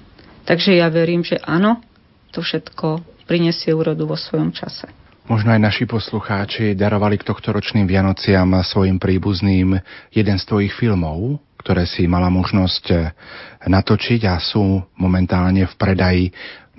Takže 0.48 0.80
ja 0.80 0.88
verím, 0.88 1.20
že 1.22 1.38
áno, 1.44 1.84
to 2.32 2.40
všetko 2.40 3.04
prinesie 3.28 3.70
úrodu 3.76 4.08
vo 4.08 4.16
svojom 4.16 4.50
čase. 4.50 4.88
Možno 5.28 5.52
aj 5.52 5.60
naši 5.60 5.84
poslucháči 5.84 6.72
darovali 6.72 7.20
k 7.20 7.28
tohto 7.28 7.52
ročným 7.52 7.84
Vianociam 7.84 8.48
svojim 8.64 8.96
príbuzným 8.96 9.76
jeden 10.08 10.36
z 10.40 10.44
tvojich 10.48 10.72
filmov, 10.72 11.36
ktoré 11.68 11.84
si 11.84 12.08
mala 12.08 12.32
možnosť 12.32 12.84
eh, 12.96 13.12
natočiť 13.68 14.24
a 14.24 14.40
sú 14.40 14.80
momentálne 14.96 15.68
v 15.68 15.74
predaji 15.76 16.24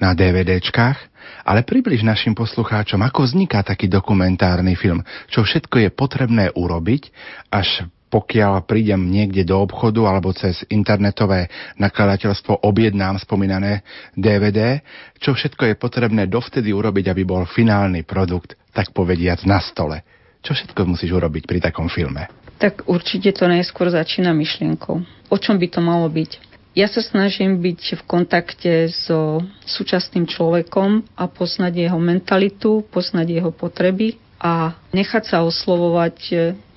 na 0.02 0.18
DVDčkách. 0.18 0.98
Ale 1.46 1.62
približ 1.62 2.02
našim 2.02 2.34
poslucháčom, 2.34 2.98
ako 3.06 3.30
vzniká 3.30 3.62
taký 3.62 3.86
dokumentárny 3.86 4.74
film, 4.74 5.06
čo 5.30 5.46
všetko 5.46 5.86
je 5.86 5.90
potrebné 5.94 6.50
urobiť, 6.58 7.14
až 7.54 7.86
pokiaľ 8.10 8.66
prídem 8.66 9.06
niekde 9.06 9.46
do 9.46 9.62
obchodu 9.62 10.10
alebo 10.10 10.34
cez 10.34 10.66
internetové 10.74 11.54
nakladateľstvo 11.78 12.66
objednám 12.66 13.22
spomínané 13.22 13.86
DVD, 14.18 14.82
čo 15.22 15.38
všetko 15.38 15.70
je 15.70 15.76
potrebné 15.78 16.26
dovtedy 16.26 16.74
urobiť, 16.74 17.14
aby 17.14 17.22
bol 17.30 17.46
finálny 17.46 18.02
produkt, 18.10 18.58
tak 18.74 18.90
povediac, 18.90 19.46
na 19.46 19.62
stole. 19.62 20.02
Čo 20.42 20.58
všetko 20.58 20.82
musíš 20.90 21.14
urobiť 21.14 21.46
pri 21.46 21.62
takom 21.62 21.86
filme? 21.86 22.26
Tak 22.60 22.86
určite 22.86 23.32
to 23.32 23.48
najskôr 23.48 23.88
začína 23.88 24.36
myšlienkou. 24.36 25.02
O 25.32 25.38
čom 25.40 25.56
by 25.56 25.68
to 25.72 25.80
malo 25.80 26.12
byť? 26.12 26.52
Ja 26.78 26.86
sa 26.86 27.02
snažím 27.02 27.58
byť 27.60 27.98
v 27.98 28.04
kontakte 28.06 28.74
so 28.94 29.42
súčasným 29.66 30.30
človekom 30.30 31.08
a 31.18 31.26
poznať 31.26 31.90
jeho 31.90 31.98
mentalitu, 31.98 32.86
poznať 32.94 33.42
jeho 33.42 33.52
potreby 33.56 34.22
a 34.38 34.78
nechať 34.94 35.24
sa 35.34 35.38
oslovovať 35.42 36.16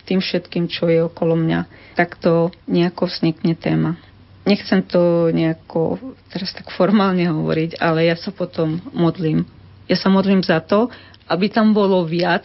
tým 0.09 0.18
všetkým, 0.18 0.66
čo 0.66 0.88
je 0.88 1.07
okolo 1.07 1.37
mňa. 1.38 1.95
Takto 1.95 2.51
nejako 2.66 3.07
vznikne 3.07 3.55
téma. 3.55 4.01
Nechcem 4.42 4.83
to 4.83 5.31
nejako 5.31 6.03
teraz 6.35 6.51
tak 6.51 6.73
formálne 6.75 7.23
hovoriť, 7.31 7.79
ale 7.79 8.11
ja 8.11 8.18
sa 8.18 8.35
potom 8.35 8.83
modlím. 8.90 9.47
Ja 9.87 9.95
sa 9.95 10.11
modlím 10.11 10.42
za 10.42 10.59
to, 10.59 10.90
aby 11.31 11.47
tam 11.47 11.71
bolo 11.71 12.03
viac 12.03 12.42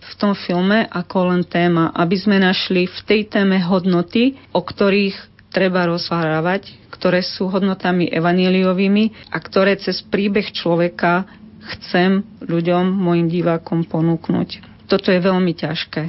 v 0.00 0.12
tom 0.16 0.32
filme 0.32 0.88
ako 0.88 1.32
len 1.32 1.42
téma, 1.44 1.92
aby 1.92 2.16
sme 2.16 2.40
našli 2.40 2.88
v 2.88 3.00
tej 3.04 3.20
téme 3.28 3.60
hodnoty, 3.60 4.40
o 4.56 4.64
ktorých 4.64 5.16
treba 5.52 5.84
rozvárávať, 5.86 6.72
ktoré 6.94 7.20
sú 7.20 7.50
hodnotami 7.50 8.08
evaníliovými 8.08 9.30
a 9.34 9.36
ktoré 9.42 9.76
cez 9.76 10.00
príbeh 10.00 10.54
človeka 10.54 11.26
chcem 11.60 12.24
ľuďom, 12.40 12.96
mojim 12.96 13.28
divákom 13.28 13.84
ponúknuť. 13.84 14.64
Toto 14.88 15.12
je 15.12 15.20
veľmi 15.20 15.52
ťažké. 15.54 16.02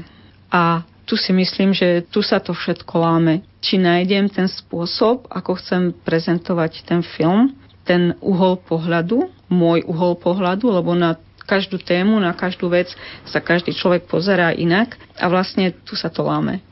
A 0.51 0.83
tu 1.05 1.19
si 1.19 1.35
myslím, 1.35 1.75
že 1.75 2.07
tu 2.07 2.23
sa 2.23 2.39
to 2.39 2.55
všetko 2.55 2.93
láme. 2.95 3.43
Či 3.59 3.77
nájdem 3.77 4.31
ten 4.31 4.47
spôsob, 4.47 5.27
ako 5.27 5.59
chcem 5.59 5.91
prezentovať 5.91 6.87
ten 6.87 7.03
film, 7.03 7.53
ten 7.83 8.15
uhol 8.21 8.61
pohľadu, 8.61 9.27
môj 9.51 9.83
uhol 9.89 10.15
pohľadu, 10.17 10.71
lebo 10.71 10.95
na 10.95 11.17
každú 11.51 11.83
tému, 11.83 12.15
na 12.23 12.31
každú 12.31 12.71
vec 12.71 12.87
sa 13.27 13.43
každý 13.43 13.75
človek 13.75 14.07
pozerá 14.07 14.55
inak 14.55 14.95
a 15.19 15.27
vlastne 15.27 15.75
tu 15.83 15.99
sa 15.99 16.07
to 16.07 16.23
láme. 16.23 16.63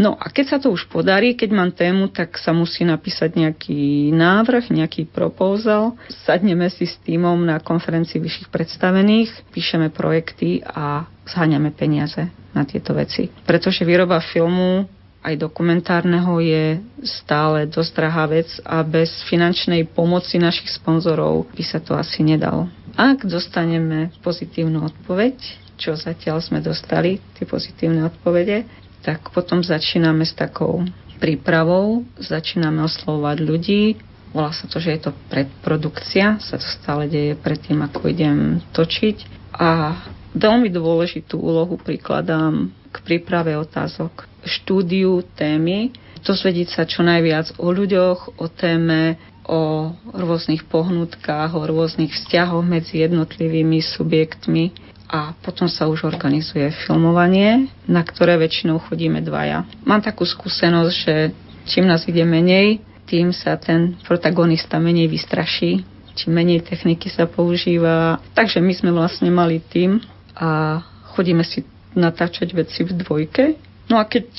No 0.00 0.16
a 0.16 0.32
keď 0.32 0.44
sa 0.48 0.58
to 0.58 0.72
už 0.72 0.88
podarí, 0.88 1.36
keď 1.36 1.50
mám 1.52 1.70
tému, 1.72 2.08
tak 2.08 2.40
sa 2.40 2.56
musí 2.56 2.84
napísať 2.84 3.36
nejaký 3.36 4.10
návrh, 4.12 4.72
nejaký 4.72 5.08
proposal. 5.08 5.96
Sadneme 6.24 6.68
si 6.72 6.88
s 6.88 6.96
týmom 7.04 7.36
na 7.44 7.60
konferencii 7.60 8.20
vyšších 8.20 8.48
predstavených, 8.48 9.30
píšeme 9.52 9.92
projekty 9.92 10.64
a 10.64 11.06
zháňame 11.28 11.72
peniaze. 11.72 12.28
na 12.52 12.68
tieto 12.68 12.92
veci. 12.92 13.32
Pretože 13.48 13.80
výroba 13.88 14.20
filmu 14.20 14.84
aj 15.22 15.38
dokumentárneho 15.38 16.42
je 16.42 16.82
stále 17.06 17.70
dosť 17.70 17.90
drahá 17.94 18.26
vec 18.26 18.50
a 18.66 18.82
bez 18.82 19.22
finančnej 19.30 19.86
pomoci 19.88 20.36
našich 20.36 20.68
sponzorov 20.68 21.46
by 21.54 21.64
sa 21.64 21.78
to 21.78 21.94
asi 21.94 22.26
nedalo. 22.26 22.66
Ak 22.96 23.24
dostaneme 23.24 24.12
pozitívnu 24.20 24.84
odpoveď, 24.84 25.36
čo 25.80 25.96
zatiaľ 25.96 26.44
sme 26.44 26.60
dostali, 26.60 27.18
tie 27.34 27.48
pozitívne 27.48 28.06
odpovede, 28.06 28.68
tak 29.02 29.34
potom 29.34 29.64
začíname 29.64 30.22
s 30.22 30.36
takou 30.36 30.86
prípravou, 31.18 32.06
začíname 32.18 32.82
oslovovať 32.86 33.36
ľudí, 33.42 33.82
volá 34.32 34.50
sa 34.50 34.66
to, 34.66 34.80
že 34.80 34.98
je 34.98 35.00
to 35.08 35.12
predprodukcia, 35.28 36.40
sa 36.40 36.56
to 36.56 36.66
stále 36.82 37.06
deje 37.06 37.36
predtým, 37.38 37.82
ako 37.84 38.08
idem 38.08 38.62
točiť. 38.72 39.16
A 39.58 40.00
veľmi 40.32 40.72
dôležitú 40.72 41.36
úlohu 41.36 41.76
prikladám 41.76 42.72
k 42.92 42.96
príprave 43.04 43.56
otázok, 43.56 44.28
štúdiu 44.42 45.22
témy, 45.36 45.92
dozvedieť 46.22 46.68
sa 46.74 46.82
čo 46.86 47.04
najviac 47.04 47.58
o 47.58 47.68
ľuďoch, 47.70 48.40
o 48.40 48.46
téme, 48.48 49.18
o 49.46 49.90
rôznych 50.14 50.66
pohnutkách, 50.70 51.54
o 51.58 51.66
rôznych 51.66 52.14
vzťahoch 52.14 52.62
medzi 52.62 53.02
jednotlivými 53.02 53.82
subjektmi 53.82 54.70
a 55.12 55.36
potom 55.44 55.68
sa 55.68 55.90
už 55.90 56.08
organizuje 56.08 56.72
filmovanie, 56.88 57.68
na 57.84 58.00
ktoré 58.00 58.40
väčšinou 58.40 58.80
chodíme 58.80 59.20
dvaja. 59.20 59.68
Mám 59.84 60.00
takú 60.00 60.24
skúsenosť, 60.24 60.94
že 60.94 61.14
čím 61.68 61.84
nás 61.84 62.08
ide 62.08 62.24
menej, 62.24 62.80
tým 63.04 63.28
sa 63.34 63.60
ten 63.60 63.98
protagonista 64.08 64.80
menej 64.80 65.12
vystraší, 65.12 65.84
čím 66.16 66.32
menej 66.32 66.64
techniky 66.64 67.12
sa 67.12 67.28
používa. 67.28 68.24
Takže 68.32 68.64
my 68.64 68.72
sme 68.72 68.90
vlastne 68.94 69.28
mali 69.28 69.60
tým 69.60 70.00
a 70.32 70.80
chodíme 71.12 71.44
si 71.44 71.60
natáčať 71.92 72.56
veci 72.56 72.88
v 72.88 72.96
dvojke. 72.96 73.44
No 73.92 74.00
a 74.00 74.08
keď 74.08 74.32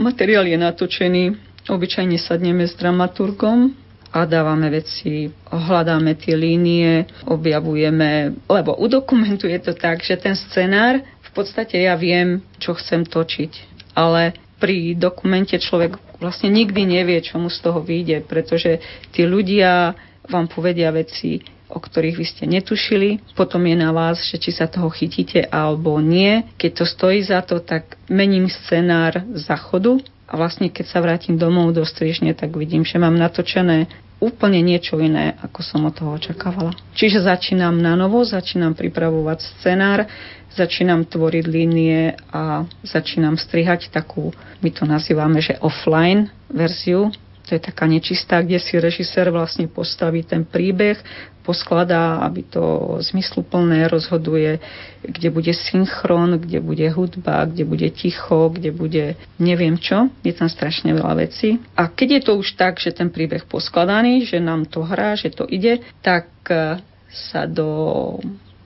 materiál 0.00 0.48
je 0.48 0.56
natočený, 0.56 1.24
obyčajne 1.68 2.16
sadneme 2.16 2.64
s 2.64 2.72
dramaturgom 2.78 3.85
dávame 4.24 4.72
veci, 4.72 5.28
hľadáme 5.52 6.16
tie 6.16 6.32
línie, 6.32 7.04
objavujeme, 7.28 8.32
lebo 8.48 8.78
udokumentuje 8.80 9.60
to 9.60 9.76
tak, 9.76 10.00
že 10.00 10.16
ten 10.16 10.32
scenár, 10.32 11.02
v 11.02 11.30
podstate 11.36 11.76
ja 11.76 11.92
viem, 11.98 12.40
čo 12.56 12.72
chcem 12.72 13.04
točiť, 13.04 13.84
ale 13.92 14.32
pri 14.56 14.96
dokumente 14.96 15.60
človek 15.60 16.00
vlastne 16.16 16.48
nikdy 16.48 16.88
nevie, 16.88 17.20
čo 17.20 17.36
mu 17.36 17.52
z 17.52 17.60
toho 17.60 17.84
vyjde, 17.84 18.24
pretože 18.24 18.80
tí 19.12 19.28
ľudia 19.28 19.92
vám 20.24 20.48
povedia 20.48 20.88
veci, 20.88 21.44
o 21.68 21.82
ktorých 21.82 22.16
vy 22.16 22.26
ste 22.26 22.44
netušili. 22.46 23.34
Potom 23.34 23.66
je 23.66 23.76
na 23.76 23.90
vás, 23.90 24.22
že 24.22 24.38
či 24.38 24.54
sa 24.54 24.70
toho 24.70 24.88
chytíte 24.88 25.44
alebo 25.50 25.98
nie. 25.98 26.46
Keď 26.56 26.70
to 26.72 26.84
stojí 26.86 27.20
za 27.26 27.42
to, 27.42 27.58
tak 27.60 27.98
mením 28.06 28.46
scenár 28.48 29.26
záchodu 29.34 29.98
a 30.26 30.32
vlastne 30.34 30.70
keď 30.70 30.86
sa 30.88 30.98
vrátim 31.02 31.38
domov 31.38 31.74
do 31.74 31.82
strižne, 31.86 32.34
tak 32.34 32.54
vidím, 32.54 32.82
že 32.82 32.98
mám 32.98 33.14
natočené 33.14 33.86
úplne 34.18 34.64
niečo 34.64 34.96
iné, 34.96 35.36
ako 35.44 35.60
som 35.60 35.84
od 35.84 35.92
toho 35.92 36.16
očakávala. 36.16 36.72
Čiže 36.96 37.28
začínam 37.28 37.76
na 37.76 37.92
novo, 37.94 38.24
začínam 38.24 38.72
pripravovať 38.72 39.38
scenár, 39.60 40.08
začínam 40.56 41.04
tvoriť 41.04 41.44
línie 41.44 42.16
a 42.32 42.64
začínam 42.80 43.36
strihať 43.36 43.92
takú, 43.92 44.32
my 44.64 44.70
to 44.72 44.88
nazývame, 44.88 45.44
že 45.44 45.60
offline 45.60 46.32
verziu, 46.48 47.12
to 47.46 47.54
je 47.54 47.62
taká 47.62 47.86
nečistá, 47.86 48.42
kde 48.42 48.58
si 48.58 48.74
režisér 48.74 49.30
vlastne 49.30 49.70
postaví 49.70 50.26
ten 50.26 50.42
príbeh, 50.42 50.98
poskladá, 51.46 52.26
aby 52.26 52.42
to 52.42 52.98
zmysluplné 52.98 53.86
rozhoduje, 53.86 54.58
kde 55.06 55.28
bude 55.30 55.54
synchron, 55.54 56.42
kde 56.42 56.58
bude 56.58 56.90
hudba, 56.90 57.46
kde 57.46 57.62
bude 57.62 57.86
ticho, 57.94 58.50
kde 58.50 58.74
bude 58.74 59.14
neviem 59.38 59.78
čo. 59.78 60.10
Je 60.26 60.34
tam 60.34 60.50
strašne 60.50 60.90
veľa 60.90 61.22
vecí. 61.22 61.62
A 61.78 61.86
keď 61.86 62.08
je 62.18 62.22
to 62.26 62.32
už 62.42 62.58
tak, 62.58 62.82
že 62.82 62.90
ten 62.90 63.14
príbeh 63.14 63.46
poskladaný, 63.46 64.26
že 64.26 64.42
nám 64.42 64.66
to 64.66 64.82
hrá, 64.82 65.14
že 65.14 65.30
to 65.30 65.46
ide, 65.46 65.86
tak 66.02 66.26
e, 66.50 66.82
sa 67.14 67.46
do 67.46 68.18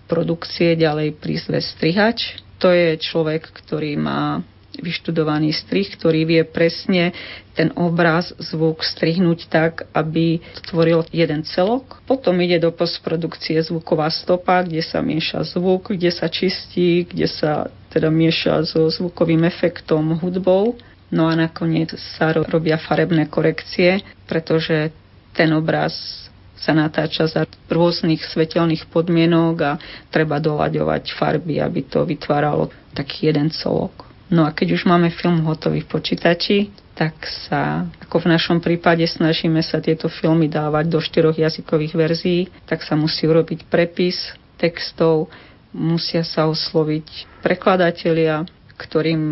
produkcie 0.09 0.73
ďalej 0.73 1.21
prizve 1.21 1.61
strihač. 1.61 2.41
To 2.65 2.73
je 2.73 2.97
človek, 2.97 3.45
ktorý 3.61 4.01
má 4.01 4.41
vyštudovaný 4.81 5.53
strih, 5.53 5.87
ktorý 5.93 6.27
vie 6.27 6.43
presne 6.43 7.13
ten 7.55 7.71
obraz, 7.77 8.33
zvuk 8.41 8.81
strihnúť 8.81 9.53
tak, 9.53 9.85
aby 9.93 10.41
tvoril 10.73 11.05
jeden 11.13 11.45
celok. 11.45 12.01
Potom 12.09 12.41
ide 12.41 12.57
do 12.59 12.73
postprodukcie 12.73 13.61
zvuková 13.61 14.09
stopa, 14.09 14.65
kde 14.65 14.81
sa 14.81 15.05
mieša 15.05 15.45
zvuk, 15.57 15.93
kde 15.93 16.09
sa 16.09 16.27
čistí, 16.33 17.05
kde 17.05 17.29
sa 17.29 17.69
teda 17.93 18.09
mieša 18.09 18.65
so 18.65 18.89
zvukovým 18.89 19.45
efektom, 19.45 20.17
hudbou. 20.19 20.79
No 21.11 21.27
a 21.27 21.35
nakoniec 21.35 21.91
sa 22.17 22.31
robia 22.33 22.79
farebné 22.79 23.27
korekcie, 23.27 24.01
pretože 24.31 24.95
ten 25.35 25.51
obraz 25.51 25.93
sa 26.61 26.77
natáča 26.77 27.25
za 27.25 27.43
rôznych 27.73 28.21
svetelných 28.21 28.93
podmienok 28.93 29.55
a 29.65 29.73
treba 30.13 30.37
doľaďovať 30.37 31.17
farby, 31.17 31.57
aby 31.57 31.89
to 31.89 32.05
vytváralo 32.05 32.69
taký 32.93 33.33
jeden 33.33 33.49
celok. 33.49 34.10
No 34.31 34.47
a 34.47 34.55
keď 34.55 34.79
už 34.79 34.87
máme 34.87 35.11
film 35.11 35.43
hotový 35.43 35.83
v 35.83 35.91
počítači, 35.91 36.71
tak 36.95 37.19
sa, 37.27 37.91
ako 38.07 38.23
v 38.23 38.31
našom 38.31 38.59
prípade, 38.63 39.03
snažíme 39.03 39.59
sa 39.65 39.83
tieto 39.83 40.07
filmy 40.07 40.47
dávať 40.47 40.85
do 40.87 41.03
štyroch 41.03 41.35
jazykových 41.35 41.95
verzií, 41.99 42.41
tak 42.69 42.87
sa 42.87 42.95
musí 42.95 43.27
urobiť 43.27 43.67
prepis 43.67 44.31
textov, 44.55 45.33
musia 45.75 46.23
sa 46.23 46.47
osloviť 46.47 47.41
prekladatelia, 47.43 48.47
ktorým 48.79 49.23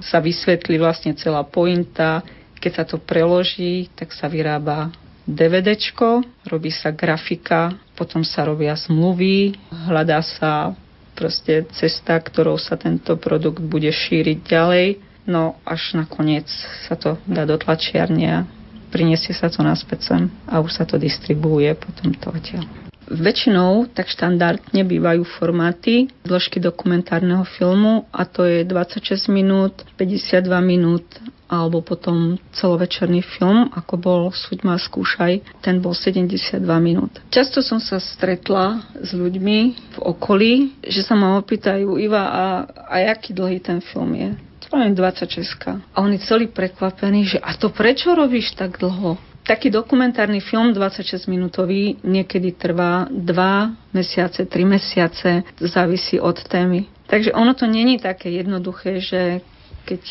sa 0.00 0.24
vysvetlí 0.24 0.80
vlastne 0.80 1.12
celá 1.18 1.44
pointa. 1.44 2.24
Keď 2.56 2.72
sa 2.72 2.84
to 2.88 2.96
preloží, 2.96 3.92
tak 3.92 4.14
sa 4.16 4.30
vyrába 4.30 4.88
DVDčko, 5.26 6.22
robí 6.46 6.70
sa 6.70 6.94
grafika, 6.94 7.74
potom 7.98 8.22
sa 8.22 8.46
robia 8.46 8.78
zmluvy, 8.78 9.58
hľadá 9.90 10.22
sa 10.22 10.72
proste 11.16 11.64
cesta, 11.72 12.20
ktorou 12.20 12.60
sa 12.60 12.76
tento 12.76 13.16
produkt 13.16 13.64
bude 13.64 13.88
šíriť 13.88 14.38
ďalej. 14.44 14.86
No 15.26 15.58
až 15.66 15.98
nakoniec 15.98 16.46
sa 16.86 16.94
to 16.94 17.18
dá 17.26 17.42
do 17.48 17.58
tlačiarne 17.58 18.26
a 18.30 18.46
priniesie 18.94 19.34
sa 19.34 19.50
to 19.50 19.64
naspäť 19.64 20.14
sem 20.14 20.22
a 20.46 20.62
už 20.62 20.70
sa 20.76 20.84
to 20.86 21.00
distribuuje 21.00 21.74
potom 21.74 22.14
to 22.14 22.30
odtiaľ. 22.30 22.85
Väčšinou 23.06 23.86
tak 23.94 24.10
štandardne 24.10 24.82
bývajú 24.82 25.22
formáty 25.38 26.10
dĺžky 26.26 26.58
dokumentárneho 26.58 27.46
filmu 27.46 28.10
a 28.10 28.26
to 28.26 28.42
je 28.42 28.66
26 28.66 29.30
minút, 29.30 29.86
52 29.94 30.42
minút 30.62 31.06
alebo 31.46 31.78
potom 31.78 32.34
celovečerný 32.50 33.22
film, 33.22 33.70
ako 33.70 33.94
bol 33.94 34.20
Suď 34.34 34.66
ma 34.66 34.74
skúšaj, 34.74 35.62
ten 35.62 35.78
bol 35.78 35.94
72 35.94 36.58
minút. 36.82 37.22
Často 37.30 37.62
som 37.62 37.78
sa 37.78 38.02
stretla 38.02 38.82
s 38.98 39.14
ľuďmi 39.14 39.58
v 39.94 39.98
okolí, 40.02 40.52
že 40.82 41.06
sa 41.06 41.14
ma 41.14 41.38
opýtajú, 41.38 42.02
Iva, 42.02 42.24
a, 42.26 42.44
a 42.90 42.94
aký 43.14 43.30
dlhý 43.30 43.62
ten 43.62 43.78
film 43.78 44.18
je? 44.18 44.34
Spravím 44.66 44.98
26. 44.98 45.94
A 45.94 45.96
oni 46.02 46.18
celý 46.18 46.50
prekvapení, 46.50 47.22
že 47.22 47.38
a 47.38 47.54
to 47.54 47.70
prečo 47.70 48.10
robíš 48.18 48.58
tak 48.58 48.82
dlho? 48.82 49.14
Taký 49.46 49.70
dokumentárny 49.70 50.42
film 50.42 50.74
26 50.74 51.30
minútový 51.30 52.02
niekedy 52.02 52.58
trvá 52.58 53.06
2 53.14 53.94
mesiace, 53.94 54.42
3 54.42 54.50
mesiace, 54.66 55.46
závisí 55.62 56.18
od 56.18 56.34
témy. 56.34 56.90
Takže 57.06 57.30
ono 57.30 57.54
to 57.54 57.70
není 57.70 58.02
také 58.02 58.34
jednoduché, 58.34 58.98
že 58.98 59.40
keď 59.86 60.02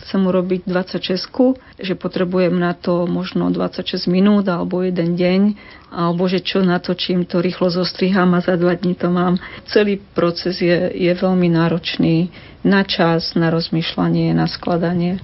chcem 0.00 0.20
urobiť 0.24 0.64
26, 0.64 1.28
že 1.76 1.92
potrebujem 1.92 2.56
na 2.56 2.72
to 2.72 3.04
možno 3.04 3.52
26 3.52 4.08
minút 4.08 4.48
alebo 4.48 4.80
jeden 4.80 5.12
deň, 5.12 5.40
alebo 5.92 6.24
že 6.24 6.40
čo 6.40 6.64
natočím, 6.64 7.28
to 7.28 7.44
rýchlo 7.44 7.68
zostriham 7.68 8.32
a 8.32 8.40
za 8.40 8.56
dva 8.56 8.72
dní 8.72 8.96
to 8.96 9.12
mám. 9.12 9.36
Celý 9.68 10.00
proces 10.00 10.64
je, 10.64 10.88
je 10.96 11.12
veľmi 11.12 11.52
náročný 11.52 12.32
na 12.64 12.80
čas, 12.80 13.36
na 13.36 13.52
rozmýšľanie, 13.52 14.32
na 14.32 14.48
skladanie. 14.48 15.20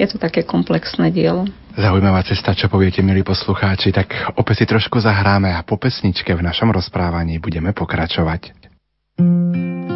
Je 0.00 0.06
to 0.08 0.16
také 0.16 0.42
komplexné 0.42 1.12
dielo. 1.12 1.44
Zaujímavá 1.76 2.20
cesta, 2.24 2.52
čo 2.52 2.68
poviete, 2.68 3.00
milí 3.00 3.24
poslucháči, 3.24 3.92
tak 3.92 4.12
opäť 4.36 4.64
si 4.64 4.66
trošku 4.68 5.00
zahráme 5.00 5.52
a 5.52 5.64
po 5.64 5.80
pesničke 5.80 6.32
v 6.36 6.44
našom 6.44 6.72
rozprávaní 6.72 7.40
budeme 7.40 7.72
pokračovať. 7.72 8.64
thank 9.12 9.91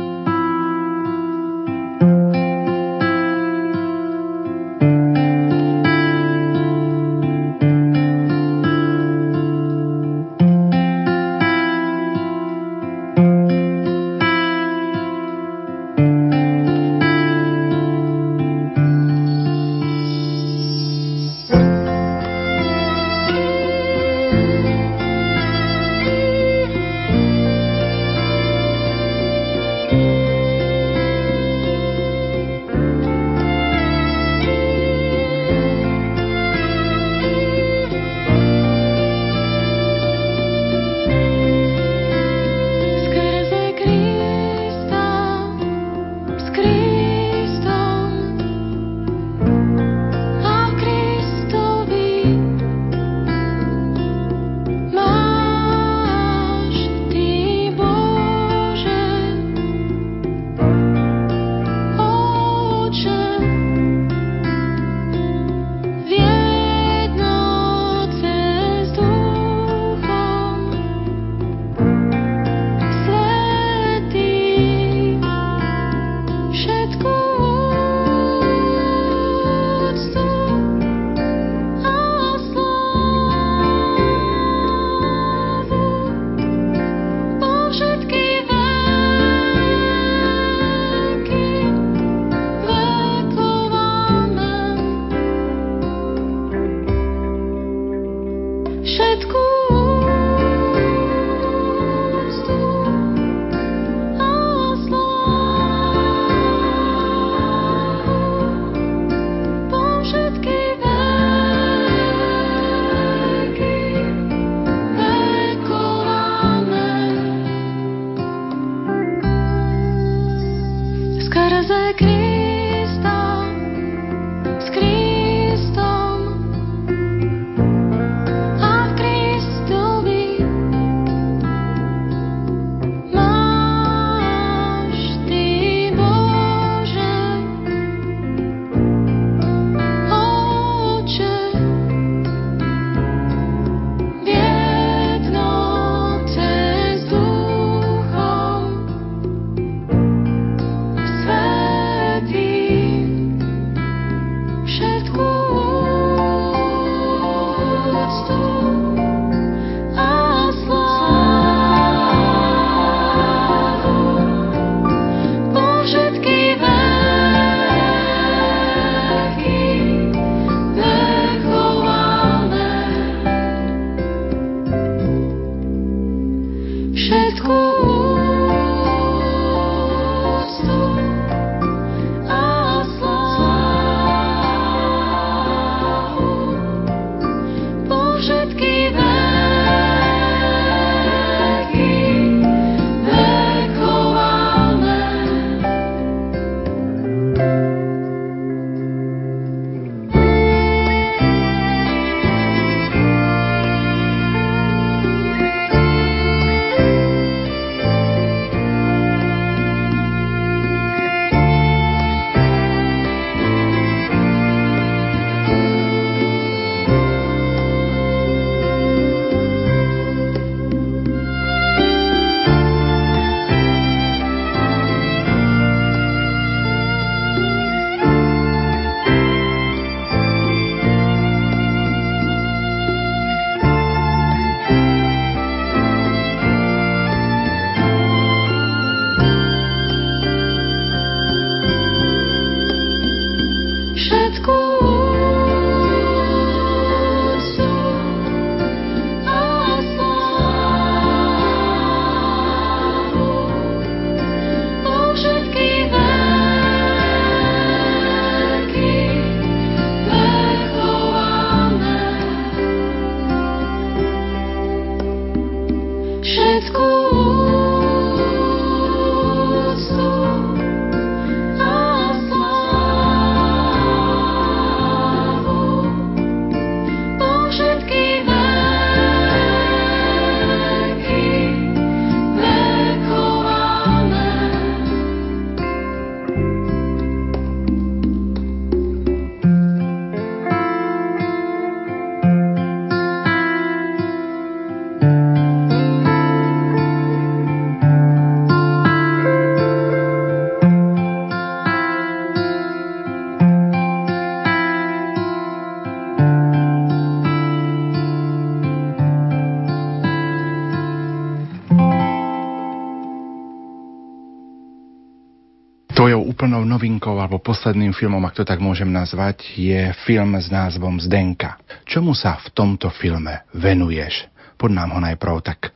úplnou 316.05 316.61
novinkou 316.69 317.17
alebo 317.17 317.41
posledným 317.41 317.97
filmom, 317.97 318.21
ak 318.29 318.37
to 318.37 318.45
tak 318.45 318.61
môžem 318.61 318.93
nazvať, 318.93 319.57
je 319.57 319.97
film 320.05 320.37
s 320.37 320.53
názvom 320.53 321.01
Zdenka. 321.01 321.57
Čomu 321.89 322.13
sa 322.13 322.37
v 322.37 322.53
tomto 322.53 322.93
filme 322.93 323.49
venuješ? 323.57 324.29
Pod 324.61 324.77
nám 324.77 324.93
ho 324.93 325.01
najprv 325.01 325.41
tak 325.41 325.73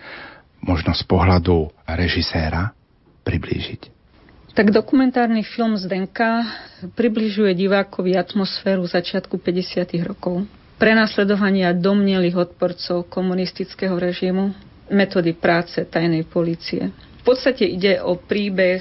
možno 0.61 0.93
z 0.93 1.01
pohľadu 1.09 1.73
režiséra 1.89 2.77
priblížiť. 3.25 3.97
Tak 4.53 4.77
dokumentárny 4.77 5.41
film 5.41 5.81
Zdenka 5.81 6.45
približuje 6.93 7.57
divákovi 7.57 8.13
atmosféru 8.13 8.85
začiatku 8.85 9.41
50. 9.41 9.89
rokov. 10.05 10.45
Prenasledovania 10.77 11.73
domnelých 11.73 12.37
odporcov 12.51 13.09
komunistického 13.09 13.97
režimu, 13.97 14.53
metódy 14.93 15.33
práce 15.33 15.81
tajnej 15.89 16.29
policie. 16.29 17.10
V 17.21 17.23
podstate 17.29 17.69
ide 17.69 18.01
o 18.01 18.17
príbeh 18.17 18.81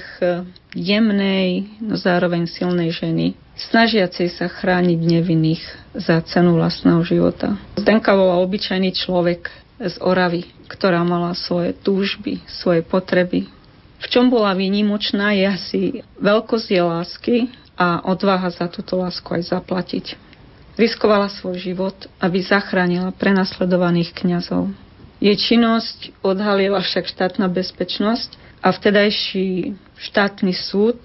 jemnej, 0.72 1.68
no 1.84 2.00
zároveň 2.00 2.48
silnej 2.48 2.88
ženy, 2.88 3.36
snažiacej 3.68 4.32
sa 4.32 4.48
chrániť 4.48 4.96
nevinných 4.96 5.62
za 5.92 6.24
cenu 6.24 6.56
vlastného 6.56 7.04
života. 7.04 7.60
Zdenka 7.76 8.16
bola 8.16 8.40
obyčajný 8.40 8.96
človek 8.96 9.52
z 9.76 9.94
Oravy, 10.00 10.48
ktorá 10.72 11.04
mala 11.04 11.36
svoje 11.36 11.76
túžby, 11.76 12.40
svoje 12.48 12.80
potreby. 12.80 13.44
V 14.00 14.06
čom 14.08 14.32
bola 14.32 14.56
výnimočná 14.56 15.36
je 15.36 15.44
asi 15.44 15.80
veľkosť 16.16 16.66
jej 16.72 16.80
lásky 16.80 17.36
a 17.76 18.00
odvaha 18.08 18.48
za 18.48 18.68
túto 18.72 18.96
lásku 18.96 19.28
aj 19.28 19.52
zaplatiť. 19.52 20.16
Riskovala 20.80 21.28
svoj 21.28 21.60
život, 21.60 21.96
aby 22.16 22.40
zachránila 22.40 23.12
prenasledovaných 23.12 24.16
kňazov. 24.16 24.72
Jej 25.20 25.36
činnosť 25.36 26.16
odhalila 26.24 26.80
však 26.80 27.04
štátna 27.04 27.46
bezpečnosť 27.52 28.40
a 28.64 28.72
vtedajší 28.72 29.76
štátny 30.00 30.56
súd 30.56 30.96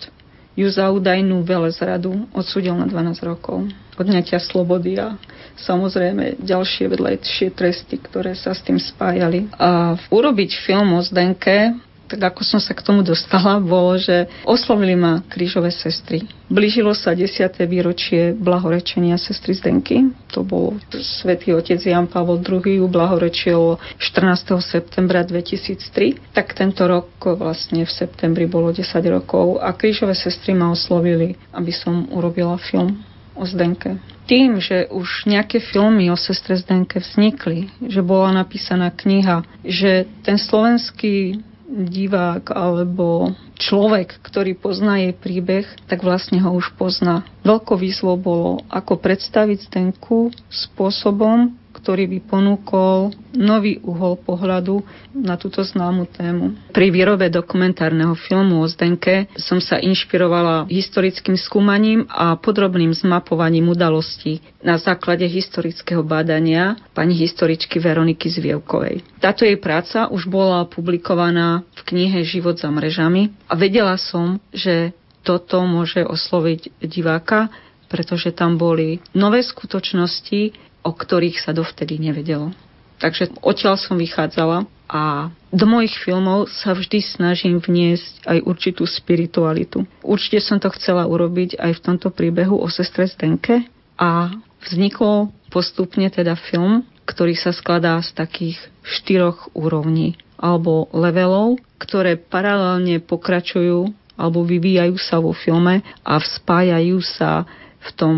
ju 0.56 0.68
za 0.72 0.88
údajnú 0.88 1.44
velezradu 1.44 2.32
odsudil 2.32 2.80
na 2.80 2.88
12 2.88 3.20
rokov 3.28 3.68
odňatia 3.96 4.40
slobody 4.40 5.00
a 5.00 5.16
samozrejme 5.60 6.40
ďalšie 6.44 6.92
vedľajšie 6.92 7.48
tresty, 7.56 8.00
ktoré 8.00 8.36
sa 8.36 8.52
s 8.52 8.64
tým 8.64 8.80
spájali. 8.80 9.52
A 9.56 9.96
urobiť 10.12 10.64
film 10.64 10.96
o 10.96 11.02
Zdenke 11.04 11.76
tak 12.06 12.22
ako 12.22 12.42
som 12.46 12.62
sa 12.62 12.78
k 12.78 12.86
tomu 12.86 13.02
dostala, 13.02 13.58
bolo, 13.58 13.98
že 13.98 14.30
oslovili 14.46 14.94
ma 14.94 15.26
krížové 15.26 15.74
sestry. 15.74 16.26
Blížilo 16.46 16.94
sa 16.94 17.18
10. 17.18 17.58
výročie 17.66 18.38
blahorečenia 18.38 19.18
sestry 19.18 19.58
Zdenky. 19.58 20.14
To 20.38 20.46
bol 20.46 20.78
svätý 20.94 21.58
otec 21.58 21.82
Jan 21.82 22.06
Pavel 22.06 22.38
II 22.46 22.86
blahorečil 22.86 23.82
14. 23.98 24.62
septembra 24.62 25.26
2003. 25.26 26.36
Tak 26.38 26.54
tento 26.54 26.86
rok 26.86 27.10
vlastne 27.34 27.82
v 27.84 27.92
septembri 27.92 28.46
bolo 28.46 28.70
10 28.70 28.86
rokov 29.10 29.58
a 29.58 29.74
krížové 29.74 30.14
sestry 30.14 30.54
ma 30.54 30.70
oslovili, 30.70 31.34
aby 31.52 31.74
som 31.74 32.06
urobila 32.14 32.62
film 32.62 33.02
o 33.36 33.44
Zdenke. 33.44 34.00
Tým, 34.26 34.58
že 34.58 34.90
už 34.90 35.30
nejaké 35.30 35.62
filmy 35.62 36.10
o 36.10 36.18
sestre 36.18 36.58
Zdenke 36.58 36.98
vznikli, 36.98 37.70
že 37.84 38.02
bola 38.02 38.34
napísaná 38.34 38.90
kniha, 38.90 39.46
že 39.62 40.10
ten 40.26 40.42
slovenský 40.42 41.44
divák 41.70 42.54
alebo 42.54 43.34
človek, 43.58 44.22
ktorý 44.22 44.54
pozná 44.54 45.02
jej 45.02 45.14
príbeh, 45.18 45.66
tak 45.90 46.06
vlastne 46.06 46.38
ho 46.46 46.54
už 46.54 46.78
pozná. 46.78 47.26
Veľkou 47.42 47.76
výzvou 47.76 48.16
bolo, 48.16 48.62
ako 48.70 49.02
predstaviť 49.02 49.70
Zdenku 49.70 50.30
spôsobom, 50.48 51.58
ktorý 51.86 52.10
by 52.10 52.20
ponúkol 52.26 53.14
nový 53.38 53.78
uhol 53.86 54.18
pohľadu 54.18 54.82
na 55.14 55.38
túto 55.38 55.62
známu 55.62 56.10
tému. 56.10 56.58
Pri 56.74 56.90
výrobe 56.90 57.30
dokumentárneho 57.30 58.18
filmu 58.18 58.66
o 58.66 58.66
Zdenke 58.66 59.30
som 59.38 59.62
sa 59.62 59.78
inšpirovala 59.78 60.66
historickým 60.66 61.38
skúmaním 61.38 62.10
a 62.10 62.42
podrobným 62.42 62.90
zmapovaním 62.90 63.70
udalostí 63.70 64.42
na 64.66 64.82
základe 64.82 65.30
historického 65.30 66.02
bádania 66.02 66.74
pani 66.98 67.14
historičky 67.14 67.78
Veroniky 67.78 68.34
Zvievkovej. 68.34 69.06
Táto 69.22 69.46
jej 69.46 69.62
práca 69.62 70.10
už 70.10 70.26
bola 70.26 70.66
publikovaná 70.66 71.62
v 71.78 71.82
knihe 71.86 72.26
Život 72.26 72.58
za 72.58 72.74
mrežami 72.74 73.30
a 73.46 73.54
vedela 73.54 73.94
som, 74.02 74.42
že 74.50 74.90
toto 75.22 75.62
môže 75.70 76.02
osloviť 76.02 76.82
diváka, 76.82 77.54
pretože 77.86 78.34
tam 78.34 78.58
boli 78.58 78.98
nové 79.14 79.46
skutočnosti, 79.46 80.65
o 80.86 80.92
ktorých 80.94 81.42
sa 81.42 81.52
dovtedy 81.52 81.98
nevedelo. 81.98 82.54
Takže 83.02 83.36
odtiaľ 83.44 83.76
som 83.76 84.00
vychádzala 84.00 84.70
a 84.86 85.34
do 85.50 85.66
mojich 85.66 85.98
filmov 85.98 86.48
sa 86.48 86.78
vždy 86.78 87.02
snažím 87.02 87.58
vniesť 87.58 88.22
aj 88.24 88.38
určitú 88.46 88.86
spiritualitu. 88.86 89.84
Určite 90.06 90.40
som 90.46 90.62
to 90.62 90.70
chcela 90.78 91.10
urobiť 91.10 91.58
aj 91.58 91.82
v 91.82 91.84
tomto 91.84 92.14
príbehu 92.14 92.56
o 92.56 92.68
sestre 92.70 93.10
Zdenke 93.10 93.66
a 93.98 94.30
vznikol 94.62 95.34
postupne 95.50 96.08
teda 96.08 96.38
film, 96.38 96.86
ktorý 97.10 97.34
sa 97.34 97.52
skladá 97.52 97.98
z 98.06 98.14
takých 98.14 98.58
štyroch 98.86 99.50
úrovní 99.58 100.16
alebo 100.38 100.88
levelov, 100.94 101.58
ktoré 101.82 102.16
paralelne 102.20 103.02
pokračujú 103.02 103.90
alebo 104.16 104.48
vyvíjajú 104.48 104.96
sa 104.96 105.20
vo 105.20 105.36
filme 105.36 105.84
a 106.06 106.14
vspájajú 106.16 106.98
sa 107.04 107.44
v 107.86 107.92
tom 107.94 108.16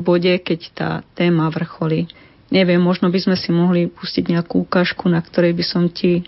bode, 0.00 0.32
keď 0.40 0.60
tá 0.72 0.90
téma 1.12 1.52
vrcholí. 1.52 2.08
Neviem, 2.50 2.80
možno 2.82 3.12
by 3.12 3.20
sme 3.20 3.36
si 3.38 3.52
mohli 3.52 3.86
pustiť 3.86 4.32
nejakú 4.32 4.64
ukážku, 4.64 5.06
na 5.06 5.20
ktorej 5.22 5.54
by 5.54 5.64
som 5.64 5.86
ti 5.86 6.26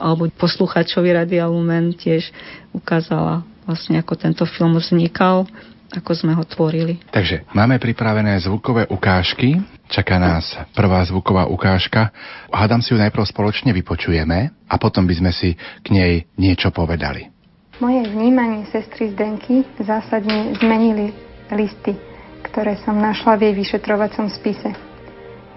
alebo 0.00 0.24
posluchačovi 0.32 1.12
Radia 1.12 1.44
Lumen 1.44 1.92
tiež 1.92 2.32
ukázala 2.72 3.44
vlastne, 3.68 4.00
ako 4.00 4.16
tento 4.16 4.44
film 4.48 4.80
vznikal, 4.80 5.44
ako 5.92 6.10
sme 6.16 6.32
ho 6.32 6.44
tvorili. 6.48 6.96
Takže 7.12 7.44
máme 7.52 7.76
pripravené 7.76 8.40
zvukové 8.40 8.88
ukážky. 8.88 9.60
Čaká 9.92 10.16
nás 10.16 10.56
prvá 10.72 11.04
zvuková 11.04 11.44
ukážka. 11.44 12.08
Hádam 12.48 12.80
si 12.80 12.96
ju 12.96 12.98
najprv 13.00 13.28
spoločne 13.28 13.76
vypočujeme 13.76 14.48
a 14.64 14.74
potom 14.80 15.04
by 15.04 15.14
sme 15.20 15.32
si 15.36 15.52
k 15.84 15.88
nej 15.92 16.24
niečo 16.40 16.72
povedali. 16.72 17.28
Moje 17.76 18.08
vnímanie 18.08 18.64
sestry 18.72 19.12
Zdenky 19.12 19.68
zásadne 19.76 20.56
zmenili 20.56 21.12
listy 21.52 22.11
ktoré 22.52 22.76
som 22.84 23.00
našla 23.00 23.40
v 23.40 23.48
jej 23.48 23.54
vyšetrovacom 23.56 24.28
spise. 24.28 24.76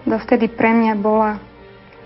Dovtedy 0.07 0.47
pre 0.47 0.71
mňa 0.71 0.95
bola 0.95 1.43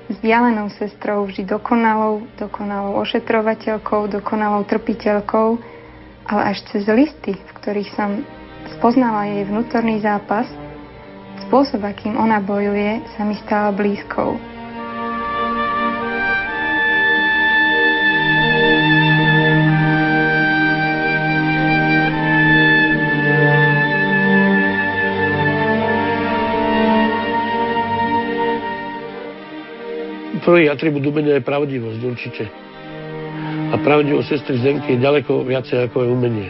vzdialenou 0.10 0.74
sestrou, 0.74 1.30
vždy 1.30 1.46
dokonalou, 1.46 2.26
dokonalou 2.42 2.98
ošetrovateľkou, 3.06 4.10
dokonalou 4.10 4.66
trpiteľkou, 4.66 5.62
ale 6.26 6.42
až 6.50 6.66
cez 6.74 6.90
listy, 6.90 7.38
v 7.38 7.52
ktorých 7.62 7.94
som 7.94 8.26
spoznala 8.82 9.30
jej 9.30 9.46
vnútorný 9.46 10.02
zápas, 10.02 10.50
spôsob, 11.46 11.86
akým 11.86 12.18
ona 12.18 12.42
bojuje, 12.42 13.06
sa 13.14 13.22
mi 13.30 13.38
stala 13.46 13.70
blízkou. 13.70 14.42
Prvý 30.60 30.68
atribút 30.68 31.08
umenia 31.08 31.40
je 31.40 31.48
pravdivosť 31.48 32.02
určite. 32.04 32.44
A 33.72 33.80
pravdivosť 33.80 34.28
sestry 34.28 34.60
Zdenky 34.60 35.00
je 35.00 35.00
ďaleko 35.00 35.48
viacej 35.48 35.88
ako 35.88 36.04
je 36.04 36.10
umenie. 36.12 36.50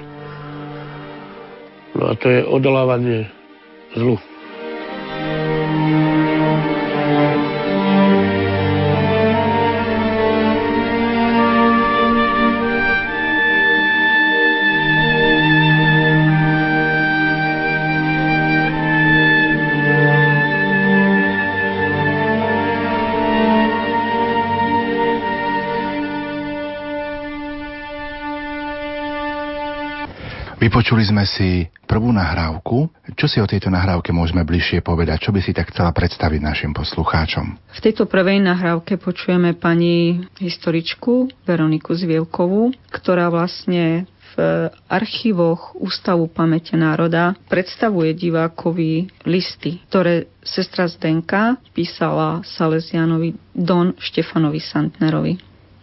No 1.94 2.10
a 2.10 2.18
to 2.18 2.26
je 2.26 2.42
odolávanie 2.42 3.30
zlu. 3.94 4.18
Vypočuli 30.70 31.02
sme 31.02 31.26
si 31.26 31.66
prvú 31.90 32.14
nahrávku. 32.14 32.94
Čo 33.18 33.26
si 33.26 33.42
o 33.42 33.50
tejto 33.50 33.74
nahrávke 33.74 34.14
môžeme 34.14 34.46
bližšie 34.46 34.86
povedať? 34.86 35.26
Čo 35.26 35.34
by 35.34 35.42
si 35.42 35.50
tak 35.50 35.74
chcela 35.74 35.90
predstaviť 35.90 36.38
našim 36.46 36.78
poslucháčom? 36.78 37.58
V 37.74 37.80
tejto 37.82 38.06
prvej 38.06 38.38
nahrávke 38.38 39.02
počujeme 39.02 39.58
pani 39.58 40.22
historičku 40.38 41.26
Veroniku 41.50 41.98
Zvievkovú, 41.98 42.70
ktorá 42.94 43.34
vlastne 43.34 44.06
v 44.38 44.70
archívoch 44.86 45.74
Ústavu 45.74 46.30
pamäte 46.30 46.78
národa 46.78 47.34
predstavuje 47.50 48.14
divákovi 48.14 49.10
listy, 49.26 49.82
ktoré 49.90 50.30
sestra 50.46 50.86
Zdenka 50.86 51.58
písala 51.74 52.46
Salesianovi 52.46 53.34
Don 53.58 53.98
Štefanovi 53.98 54.62
Santnerovi. 54.62 55.34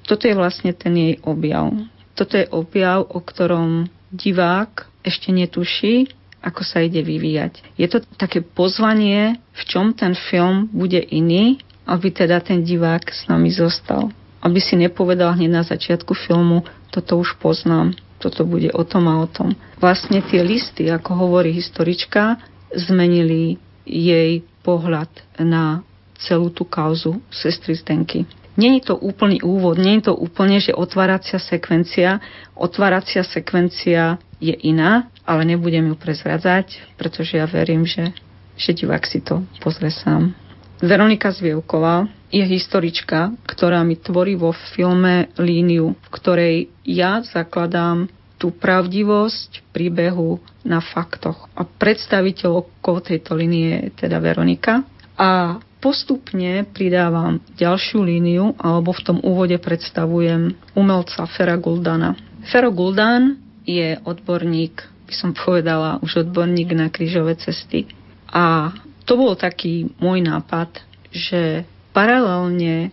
Toto 0.07 0.31
je 0.31 0.39
vlastne 0.39 0.71
ten 0.79 0.95
jej 0.95 1.19
objav. 1.27 1.75
Toto 2.15 2.39
je 2.39 2.47
objav, 2.55 3.03
o 3.03 3.19
ktorom 3.19 3.91
divák 4.13 4.87
ešte 5.03 5.31
netuší, 5.31 6.11
ako 6.43 6.63
sa 6.63 6.83
ide 6.83 7.03
vyvíjať. 7.03 7.75
Je 7.75 7.87
to 7.91 8.03
také 8.15 8.39
pozvanie, 8.43 9.43
v 9.51 9.63
čom 9.67 9.91
ten 9.91 10.15
film 10.15 10.71
bude 10.71 10.99
iný, 10.99 11.59
aby 11.87 12.11
teda 12.15 12.39
ten 12.43 12.63
divák 12.63 13.03
s 13.11 13.27
nami 13.27 13.51
zostal. 13.51 14.11
Aby 14.43 14.63
si 14.63 14.79
nepovedal 14.79 15.35
hneď 15.35 15.51
na 15.51 15.65
začiatku 15.67 16.15
filmu, 16.15 16.63
toto 16.95 17.19
už 17.19 17.35
poznám, 17.43 17.99
toto 18.23 18.47
bude 18.47 18.71
o 18.71 18.83
tom 18.87 19.11
a 19.11 19.19
o 19.23 19.27
tom. 19.27 19.59
Vlastne 19.83 20.23
tie 20.23 20.43
listy, 20.43 20.87
ako 20.87 21.27
hovorí 21.27 21.51
historička, 21.51 22.39
zmenili 22.75 23.59
jej 23.87 24.43
pohľad 24.63 25.11
na 25.39 25.83
celú 26.19 26.51
tú 26.51 26.67
kauzu 26.67 27.23
sestry 27.31 27.77
Zdenky. 27.79 28.27
Není 28.57 28.81
to 28.81 28.97
úplný 28.97 29.45
úvod, 29.45 29.77
je 29.77 30.01
to 30.01 30.17
úplne, 30.17 30.57
že 30.61 30.73
otváracia 30.73 31.37
sekvencia. 31.37 32.25
Otváracia 32.57 33.21
sekvencia 33.21 34.17
je 34.41 34.57
iná, 34.65 35.13
ale 35.29 35.45
nebudem 35.45 35.93
ju 35.93 35.97
prezradzať, 35.97 36.97
pretože 36.97 37.37
ja 37.37 37.45
verím, 37.45 37.85
že, 37.85 38.17
že 38.57 38.73
divák 38.73 39.05
si 39.05 39.21
to 39.21 39.45
pozrie 39.61 39.93
sám. 39.93 40.33
Veronika 40.81 41.33
Zvievková 41.33 42.09
je 42.29 42.45
historička, 42.45 43.33
ktorá 43.49 43.81
mi 43.81 43.97
tvorí 43.97 44.37
vo 44.37 44.53
filme 44.53 45.33
líniu, 45.41 45.97
v 45.97 46.09
ktorej 46.13 46.55
ja 46.85 47.25
zakladám 47.25 48.13
tú 48.37 48.53
pravdivosť 48.53 49.65
príbehu 49.73 50.37
na 50.61 50.85
faktoch. 50.85 51.49
A 51.57 51.65
predstaviteľkou 51.65 52.97
tejto 53.01 53.33
línie 53.33 53.89
je 53.89 54.05
teda 54.05 54.21
Veronika. 54.21 54.85
A 55.17 55.57
postupne 55.81 56.65
pridávam 56.73 57.39
ďalšiu 57.57 58.01
líniu, 58.03 58.57
alebo 58.59 58.97
v 58.97 59.05
tom 59.05 59.19
úvode 59.21 59.57
predstavujem 59.61 60.57
umelca 60.73 61.29
Fera 61.29 61.57
Guldana. 61.61 62.17
Fero 62.49 62.71
Guldan 62.73 63.37
je 63.67 63.99
odborník, 64.07 64.87
by 65.07 65.15
som 65.15 65.31
povedala, 65.35 65.99
už 66.01 66.29
odborník 66.29 66.73
na 66.73 66.89
krížové 66.89 67.35
cesty. 67.37 67.91
A 68.31 68.75
to 69.07 69.19
bol 69.19 69.35
taký 69.39 69.91
môj 70.03 70.23
nápad, 70.23 70.83
že 71.11 71.67
paralelne 71.95 72.91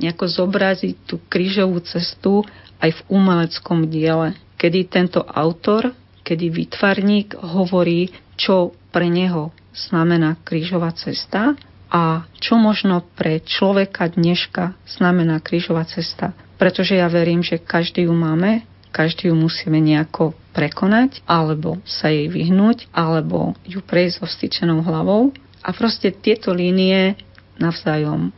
nejako 0.00 0.26
zobraziť 0.26 0.94
tú 1.04 1.20
krížovú 1.28 1.84
cestu 1.84 2.40
aj 2.80 2.96
v 2.96 3.00
umeleckom 3.12 3.84
diele, 3.88 4.32
kedy 4.56 4.88
tento 4.88 5.20
autor, 5.20 5.92
kedy 6.24 6.48
výtvarník 6.48 7.36
hovorí, 7.36 8.08
čo 8.40 8.72
pre 8.88 9.12
neho 9.12 9.52
znamená 9.76 10.40
krížová 10.40 10.90
cesta 10.96 11.54
a 11.90 12.22
čo 12.38 12.54
možno 12.54 13.02
pre 13.18 13.42
človeka 13.42 14.06
dneška 14.14 14.78
znamená 14.86 15.42
krížová 15.42 15.82
cesta. 15.90 16.30
Pretože 16.54 16.94
ja 16.94 17.10
verím, 17.10 17.42
že 17.42 17.58
každý 17.58 18.06
ju 18.06 18.14
máme, 18.14 18.62
každý 18.94 19.30
ju 19.30 19.36
musíme 19.36 19.82
nejako 19.82 20.38
prekonať, 20.54 21.22
alebo 21.26 21.82
sa 21.82 22.10
jej 22.10 22.30
vyhnúť, 22.30 22.86
alebo 22.94 23.58
ju 23.66 23.82
prejsť 23.82 24.22
so 24.22 24.26
vstyčenou 24.30 24.86
hlavou. 24.86 25.34
A 25.66 25.74
proste 25.74 26.14
tieto 26.14 26.54
línie 26.54 27.18
navzájom 27.58 28.30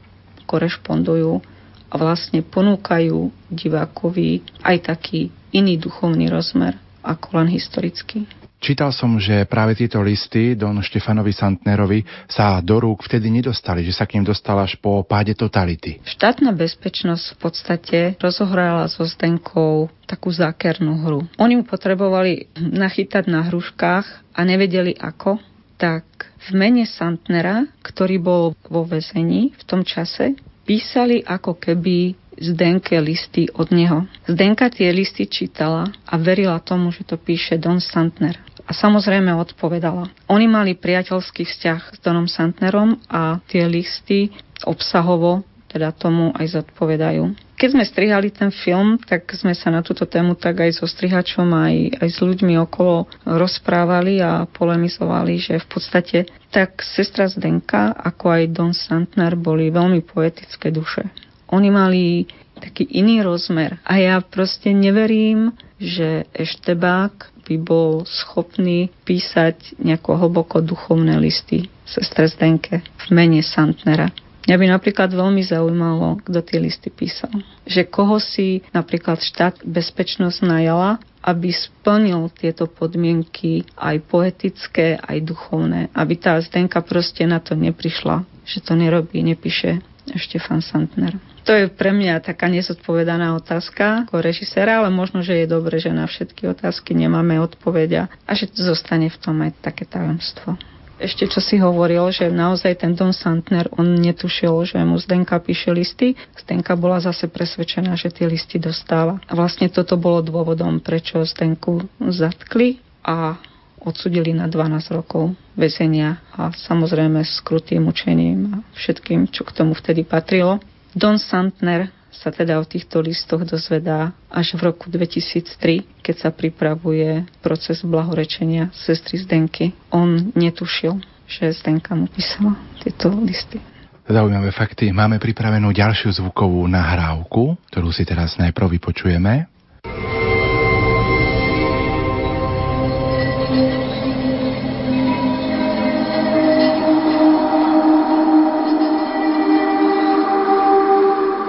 korešpondujú 0.48 1.44
a 1.92 1.94
vlastne 2.00 2.40
ponúkajú 2.40 3.52
divákovi 3.52 4.40
aj 4.64 4.76
taký 4.88 5.28
iný 5.52 5.76
duchovný 5.76 6.32
rozmer 6.32 6.80
ako 7.04 7.42
len 7.42 7.48
historický. 7.52 8.24
Čítal 8.62 8.94
som, 8.94 9.18
že 9.18 9.42
práve 9.50 9.74
tieto 9.74 9.98
listy 9.98 10.54
Don 10.54 10.78
Štefanovi 10.78 11.34
Santnerovi 11.34 12.06
sa 12.30 12.62
do 12.62 12.78
rúk 12.78 13.02
vtedy 13.02 13.26
nedostali, 13.26 13.82
že 13.82 13.90
sa 13.90 14.06
k 14.06 14.14
ním 14.14 14.30
dostala 14.30 14.62
až 14.62 14.78
po 14.78 15.02
páde 15.02 15.34
totality. 15.34 15.98
Štátna 16.06 16.54
bezpečnosť 16.54 17.24
v 17.34 17.38
podstate 17.42 17.98
rozohrala 18.22 18.86
so 18.86 19.02
Zdenkou 19.02 19.90
takú 20.06 20.30
zákernú 20.30 20.94
hru. 21.02 21.26
Oni 21.42 21.58
mu 21.58 21.66
potrebovali 21.66 22.54
nachytať 22.54 23.26
na 23.26 23.42
hruškách 23.50 24.06
a 24.30 24.40
nevedeli 24.46 24.94
ako, 24.94 25.42
tak 25.74 26.30
v 26.46 26.48
mene 26.54 26.86
Santnera, 26.86 27.66
ktorý 27.82 28.22
bol 28.22 28.54
vo 28.70 28.86
väzení 28.86 29.58
v 29.58 29.62
tom 29.66 29.82
čase, 29.82 30.38
písali 30.62 31.18
ako 31.26 31.58
keby 31.58 32.14
Zdenke 32.38 32.96
listy 32.96 33.50
od 33.52 33.68
neho. 33.74 34.08
Zdenka 34.24 34.72
tie 34.72 34.88
listy 34.88 35.28
čítala 35.28 35.92
a 36.08 36.14
verila 36.16 36.56
tomu, 36.64 36.88
že 36.88 37.04
to 37.04 37.20
píše 37.20 37.60
Don 37.60 37.76
Santner. 37.76 38.40
A 38.72 38.80
samozrejme 38.80 39.36
odpovedala. 39.36 40.08
Oni 40.32 40.48
mali 40.48 40.72
priateľský 40.72 41.44
vzťah 41.44 41.92
s 41.92 41.98
Donom 42.00 42.24
Santnerom 42.24 42.96
a 43.04 43.36
tie 43.44 43.68
listy 43.68 44.32
obsahovo 44.64 45.44
teda 45.68 45.92
tomu 45.92 46.32
aj 46.32 46.56
zodpovedajú. 46.56 47.36
Keď 47.60 47.68
sme 47.68 47.84
strihali 47.84 48.32
ten 48.32 48.48
film, 48.48 48.96
tak 48.96 49.28
sme 49.36 49.52
sa 49.52 49.68
na 49.68 49.84
túto 49.84 50.08
tému 50.08 50.40
tak 50.40 50.64
aj 50.64 50.80
so 50.80 50.88
strihačom, 50.88 51.52
aj, 51.52 52.00
aj 52.00 52.08
s 52.12 52.18
ľuďmi 52.24 52.56
okolo 52.64 53.08
rozprávali 53.28 54.24
a 54.24 54.48
polemizovali, 54.48 55.36
že 55.36 55.60
v 55.60 55.66
podstate 55.68 56.18
tak 56.48 56.80
sestra 56.80 57.28
Zdenka, 57.28 57.92
ako 57.92 58.24
aj 58.40 58.52
Don 58.56 58.72
Santner 58.72 59.36
boli 59.36 59.68
veľmi 59.68 60.00
poetické 60.00 60.72
duše. 60.72 61.12
Oni 61.52 61.68
mali 61.68 62.24
taký 62.56 62.86
iný 62.94 63.24
rozmer. 63.24 63.80
A 63.82 63.98
ja 63.98 64.16
proste 64.20 64.70
neverím, 64.76 65.56
že 65.82 66.30
Eštebák 66.30 67.31
by 67.42 67.56
bol 67.58 68.06
schopný 68.06 68.88
písať 69.02 69.78
nejako 69.82 70.18
hlboko 70.18 70.62
duchovné 70.62 71.18
listy 71.18 71.66
sestre 71.82 72.30
Zdenke 72.30 72.80
v 72.80 73.06
mene 73.10 73.42
Santnera. 73.42 74.10
Mňa 74.42 74.56
by 74.58 74.66
napríklad 74.74 75.10
veľmi 75.14 75.38
zaujímalo, 75.46 76.18
kto 76.26 76.42
tie 76.42 76.58
listy 76.58 76.90
písal. 76.90 77.30
Že 77.62 77.86
koho 77.86 78.18
si 78.18 78.66
napríklad 78.74 79.22
štát 79.22 79.62
bezpečnosť 79.62 80.42
najala, 80.42 80.98
aby 81.22 81.54
splnil 81.54 82.26
tieto 82.34 82.66
podmienky 82.66 83.62
aj 83.78 84.02
poetické, 84.10 84.98
aj 84.98 85.22
duchovné. 85.22 85.94
Aby 85.94 86.18
tá 86.18 86.34
Zdenka 86.42 86.82
proste 86.82 87.22
na 87.22 87.38
to 87.38 87.54
neprišla, 87.54 88.26
že 88.42 88.58
to 88.58 88.74
nerobí, 88.74 89.22
nepíše 89.22 89.78
Štefan 90.10 90.58
Santner. 90.58 91.14
To 91.42 91.50
je 91.50 91.66
pre 91.66 91.90
mňa 91.90 92.22
taká 92.22 92.46
nezodpovedaná 92.46 93.34
otázka 93.34 94.06
ako 94.06 94.22
režiséra, 94.22 94.78
ale 94.78 94.94
možno, 94.94 95.26
že 95.26 95.42
je 95.42 95.46
dobre, 95.50 95.82
že 95.82 95.90
na 95.90 96.06
všetky 96.06 96.46
otázky 96.46 96.94
nemáme 96.94 97.42
odpovedia 97.42 98.06
a 98.26 98.32
že 98.38 98.46
zostane 98.54 99.10
v 99.10 99.18
tom 99.18 99.42
aj 99.42 99.58
také 99.58 99.82
tajomstvo 99.82 100.54
ešte 101.02 101.26
čo 101.26 101.42
si 101.42 101.58
hovoril, 101.58 102.06
že 102.14 102.30
naozaj 102.30 102.78
ten 102.78 102.94
Don 102.94 103.10
Santner, 103.10 103.66
on 103.74 103.98
netušil, 103.98 104.62
že 104.62 104.78
mu 104.86 104.94
Zdenka 105.02 105.42
píše 105.42 105.74
listy. 105.74 106.14
Zdenka 106.38 106.78
bola 106.78 107.02
zase 107.02 107.26
presvedčená, 107.26 107.98
že 107.98 108.14
tie 108.14 108.30
listy 108.30 108.62
dostáva. 108.62 109.18
A 109.26 109.34
vlastne 109.34 109.66
toto 109.66 109.98
bolo 109.98 110.22
dôvodom, 110.22 110.78
prečo 110.78 111.18
Zdenku 111.26 111.82
zatkli 111.98 112.78
a 113.02 113.34
odsudili 113.82 114.30
na 114.30 114.46
12 114.46 114.94
rokov 114.94 115.34
väzenia 115.58 116.22
a 116.38 116.54
samozrejme 116.54 117.26
s 117.26 117.42
krutým 117.42 117.90
mučením 117.90 118.38
a 118.54 118.56
všetkým, 118.78 119.26
čo 119.34 119.42
k 119.42 119.58
tomu 119.58 119.74
vtedy 119.74 120.06
patrilo. 120.06 120.62
Don 120.92 121.16
Santner 121.16 121.88
sa 122.12 122.28
teda 122.28 122.60
o 122.60 122.64
týchto 122.68 123.00
listoch 123.00 123.48
dozvedá 123.48 124.12
až 124.28 124.60
v 124.60 124.68
roku 124.68 124.92
2003, 124.92 126.04
keď 126.04 126.14
sa 126.20 126.30
pripravuje 126.30 127.24
proces 127.40 127.80
blahorečenia 127.80 128.68
sestry 128.76 129.16
Zdenky. 129.16 129.72
On 129.88 130.30
netušil, 130.36 131.00
že 131.24 131.56
Zdenka 131.56 131.96
mu 131.96 132.04
písala 132.12 132.60
tieto 132.84 133.08
listy. 133.08 133.56
Zaujímavé 134.04 134.52
fakty. 134.52 134.92
Máme 134.92 135.16
pripravenú 135.16 135.72
ďalšiu 135.72 136.12
zvukovú 136.20 136.68
nahrávku, 136.68 137.56
ktorú 137.72 137.88
si 137.88 138.04
teraz 138.04 138.36
najprv 138.36 138.76
vypočujeme. 138.76 139.48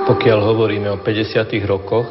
Pokiaľ 0.04 0.40
hovoríme 0.44 0.92
o 0.92 1.00
50. 1.00 1.64
rokoch, 1.64 2.04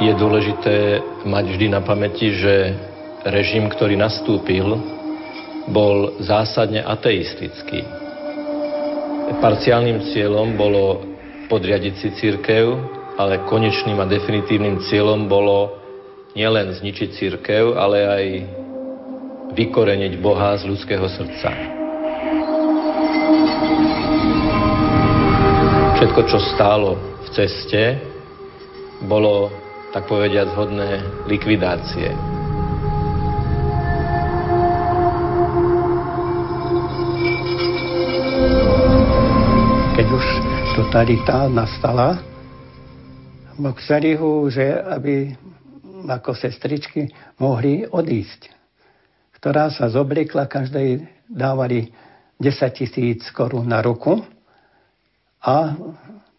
je 0.00 0.08
dôležité 0.16 0.96
mať 1.28 1.44
vždy 1.52 1.66
na 1.68 1.84
pamäti, 1.84 2.32
že 2.32 2.72
režim, 3.28 3.68
ktorý 3.68 4.00
nastúpil, 4.00 4.64
bol 5.68 6.16
zásadne 6.24 6.80
ateistický. 6.80 7.84
Parciálnym 9.44 10.08
cieľom 10.16 10.56
bolo 10.56 11.04
podriadiť 11.52 11.94
si 12.00 12.08
církev, 12.16 12.64
ale 13.20 13.44
konečným 13.44 14.00
a 14.00 14.08
definitívnym 14.08 14.80
cieľom 14.88 15.28
bolo 15.28 15.76
nielen 16.32 16.72
zničiť 16.80 17.08
církev, 17.12 17.76
ale 17.76 17.98
aj 18.08 18.24
vykoreniť 19.52 20.16
Boha 20.16 20.56
z 20.56 20.64
ľudského 20.64 21.04
srdca. 21.12 21.83
Všetko, 26.04 26.28
čo 26.28 26.36
stálo 26.52 27.00
v 27.00 27.28
ceste, 27.32 27.96
bolo, 29.08 29.48
tak 29.88 30.04
povediať, 30.04 30.52
zhodné 30.52 31.00
likvidácie. 31.24 32.12
Keď 39.96 40.06
už 40.12 40.24
totalita 40.76 41.48
nastala, 41.48 42.20
chceli 43.80 44.12
ho, 44.20 44.44
že 44.52 44.76
aby 44.76 45.32
ako 46.04 46.36
sestričky 46.36 47.08
mohli 47.40 47.88
odísť. 47.88 48.52
Ktorá 49.40 49.72
sa 49.72 49.88
zobliekla, 49.88 50.52
každej 50.52 51.00
dávali 51.32 51.88
10 52.36 52.60
tisíc 52.76 53.24
korún 53.32 53.72
na 53.72 53.80
ruku 53.80 54.33
a 55.44 55.76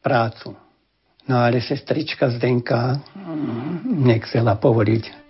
prácu. 0.02 0.58
No 1.30 1.38
ale 1.38 1.62
sestrička 1.62 2.30
Zdenka 2.34 3.02
nechcela 3.86 4.58
povoliť. 4.58 5.26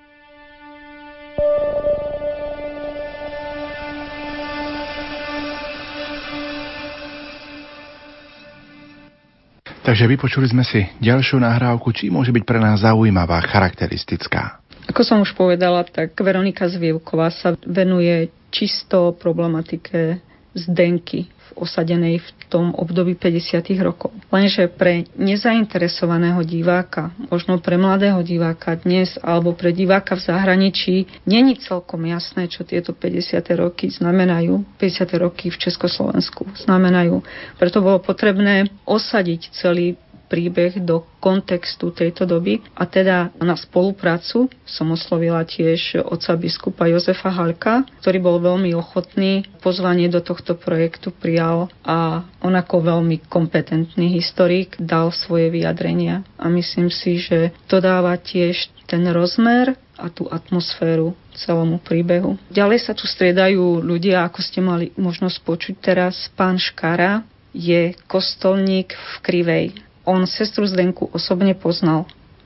Takže 9.86 10.10
vypočuli 10.10 10.50
sme 10.50 10.66
si 10.66 10.82
ďalšiu 10.98 11.38
nahrávku, 11.38 11.94
či 11.94 12.10
môže 12.10 12.34
byť 12.34 12.42
pre 12.42 12.58
nás 12.58 12.82
zaujímavá, 12.82 13.38
charakteristická. 13.46 14.58
Ako 14.90 15.06
som 15.06 15.22
už 15.22 15.38
povedala, 15.38 15.86
tak 15.86 16.18
Veronika 16.18 16.66
Zvievková 16.66 17.30
sa 17.30 17.54
venuje 17.62 18.34
čisto 18.50 19.14
problematike 19.14 20.18
Zdenky 20.58 21.30
osadenej 21.56 22.22
v 22.22 22.30
tom 22.51 22.66
období 22.76 23.16
50. 23.18 23.74
rokov. 23.82 24.14
Lenže 24.30 24.68
pre 24.70 25.08
nezainteresovaného 25.16 26.43
diváka, 26.45 27.16
možno 27.32 27.58
pre 27.58 27.80
mladého 27.80 28.22
diváka 28.22 28.76
dnes 28.78 29.18
alebo 29.24 29.56
pre 29.56 29.72
diváka 29.72 30.14
v 30.20 30.26
zahraničí, 30.30 30.95
není 31.26 31.58
celkom 31.58 32.03
jasné, 32.06 32.51
čo 32.51 32.68
tieto 32.68 32.93
50. 32.93 33.41
roky 33.58 33.89
znamenajú, 33.89 34.62
50. 34.78 35.24
roky 35.24 35.49
v 35.49 35.58
Československu 35.58 36.45
znamenajú. 36.68 37.24
Preto 37.58 37.82
bolo 37.82 38.03
potrebné 38.03 38.70
osadiť 38.86 39.56
celý 39.56 39.97
príbeh 40.36 40.84
do 40.84 41.08
kontextu 41.24 41.96
tejto 41.96 42.28
doby 42.28 42.60
a 42.76 42.84
teda 42.84 43.32
na 43.40 43.56
spoluprácu 43.56 44.52
som 44.68 44.92
oslovila 44.92 45.48
tiež 45.48 46.04
oca 46.04 46.36
biskupa 46.36 46.92
Jozefa 46.92 47.32
Halka, 47.32 47.88
ktorý 48.04 48.20
bol 48.20 48.44
veľmi 48.44 48.76
ochotný, 48.76 49.48
pozvanie 49.64 50.12
do 50.12 50.20
tohto 50.20 50.60
projektu 50.60 51.16
prijal 51.16 51.72
a 51.88 52.28
on 52.44 52.52
ako 52.52 52.84
veľmi 52.84 53.32
kompetentný 53.32 54.12
historik 54.12 54.76
dal 54.76 55.16
svoje 55.16 55.48
vyjadrenia 55.56 56.28
a 56.36 56.52
myslím 56.52 56.92
si, 56.92 57.16
že 57.16 57.56
to 57.72 57.80
dáva 57.80 58.20
tiež 58.20 58.68
ten 58.92 59.08
rozmer 59.08 59.80
a 59.96 60.12
tú 60.12 60.28
atmosféru 60.28 61.16
celomu 61.32 61.80
príbehu. 61.80 62.36
Ďalej 62.52 62.92
sa 62.92 62.92
tu 62.92 63.08
striedajú 63.08 63.80
ľudia, 63.80 64.28
ako 64.28 64.40
ste 64.44 64.60
mali 64.60 64.92
možnosť 65.00 65.38
počuť 65.48 65.76
teraz. 65.80 66.28
Pán 66.36 66.60
Škara 66.60 67.24
je 67.56 67.96
kostolník 68.12 68.92
v 68.92 69.14
Krivej 69.24 69.66
on 70.06 70.24
sestru 70.30 70.64
Zdenku 70.70 71.10
osobne 71.12 71.58
poznal. 71.58 72.06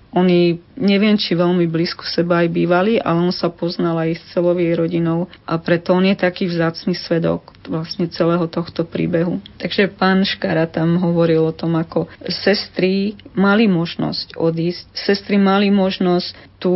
Oni 0.10 0.58
neviem, 0.74 1.14
či 1.22 1.38
veľmi 1.38 1.70
blízko 1.70 2.02
seba 2.02 2.42
aj 2.42 2.50
bývali, 2.50 2.98
ale 2.98 3.30
on 3.30 3.30
sa 3.30 3.54
poznal 3.54 3.94
aj 3.94 4.18
s 4.18 4.24
celou 4.34 4.58
jej 4.58 4.74
rodinou 4.74 5.30
a 5.46 5.62
preto 5.62 5.94
on 5.94 6.02
je 6.02 6.18
taký 6.18 6.50
vzácný 6.50 6.98
svedok 6.98 7.54
vlastne 7.70 8.10
celého 8.10 8.50
tohto 8.50 8.90
príbehu. 8.90 9.38
Takže 9.62 9.86
pán 9.94 10.26
Škara 10.26 10.66
tam 10.66 10.98
hovoril 10.98 11.46
o 11.46 11.54
tom, 11.54 11.78
ako 11.78 12.10
sestry 12.26 13.14
mali 13.38 13.70
možnosť 13.70 14.34
odísť, 14.34 14.98
sestry 14.98 15.38
mali 15.38 15.70
možnosť 15.70 16.58
tu 16.58 16.74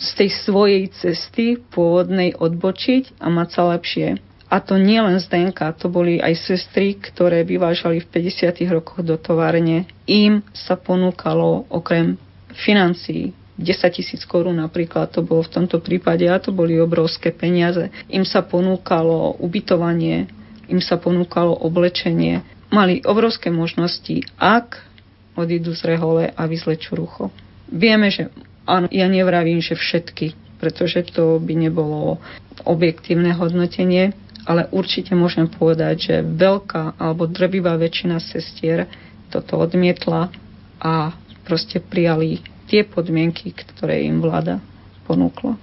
z 0.00 0.08
tej 0.18 0.30
svojej 0.42 0.82
cesty 0.90 1.60
pôvodnej 1.70 2.34
odbočiť 2.34 3.20
a 3.20 3.28
mať 3.30 3.48
sa 3.52 3.62
lepšie. 3.76 4.08
A 4.54 4.62
to 4.62 4.78
nie 4.78 5.02
len 5.02 5.18
z 5.18 5.26
DNK, 5.26 5.74
to 5.74 5.90
boli 5.90 6.22
aj 6.22 6.38
sestry, 6.38 6.94
ktoré 6.94 7.42
vyvážali 7.42 7.98
v 7.98 8.30
50. 8.30 8.54
rokoch 8.70 9.02
do 9.02 9.18
továrne. 9.18 9.90
Im 10.06 10.46
sa 10.54 10.78
ponúkalo 10.78 11.66
okrem 11.74 12.14
financií 12.54 13.34
10 13.54 13.94
tisíc 13.94 14.26
korún 14.26 14.58
napríklad 14.58 15.14
to 15.14 15.22
bolo 15.22 15.46
v 15.46 15.62
tomto 15.62 15.78
prípade 15.78 16.26
a 16.26 16.42
to 16.42 16.50
boli 16.50 16.74
obrovské 16.82 17.30
peniaze. 17.30 17.86
Im 18.10 18.26
sa 18.26 18.42
ponúkalo 18.42 19.38
ubytovanie, 19.38 20.26
im 20.66 20.82
sa 20.82 20.98
ponúkalo 20.98 21.54
oblečenie. 21.62 22.42
Mali 22.74 22.98
obrovské 23.06 23.54
možnosti, 23.54 24.26
ak 24.42 24.82
odídu 25.38 25.70
z 25.78 25.94
rehole 25.94 26.34
a 26.34 26.42
vyzlečú 26.50 26.98
rucho. 26.98 27.30
Vieme, 27.70 28.10
že 28.10 28.30
áno, 28.66 28.90
ja 28.90 29.06
nevravím, 29.06 29.62
že 29.62 29.78
všetky, 29.78 30.58
pretože 30.58 31.06
to 31.14 31.38
by 31.38 31.54
nebolo 31.54 32.18
objektívne 32.66 33.30
hodnotenie, 33.38 34.14
ale 34.44 34.68
určite 34.72 35.16
môžem 35.16 35.48
povedať, 35.48 35.94
že 36.12 36.14
veľká 36.24 37.00
alebo 37.00 37.24
drvivá 37.28 37.76
väčšina 37.76 38.20
sestier 38.20 38.86
toto 39.32 39.58
odmietla 39.58 40.30
a 40.78 41.16
proste 41.44 41.80
prijali 41.80 42.40
tie 42.68 42.84
podmienky, 42.84 43.52
ktoré 43.52 44.04
im 44.04 44.20
vláda 44.20 44.60
ponúkla. 45.04 45.56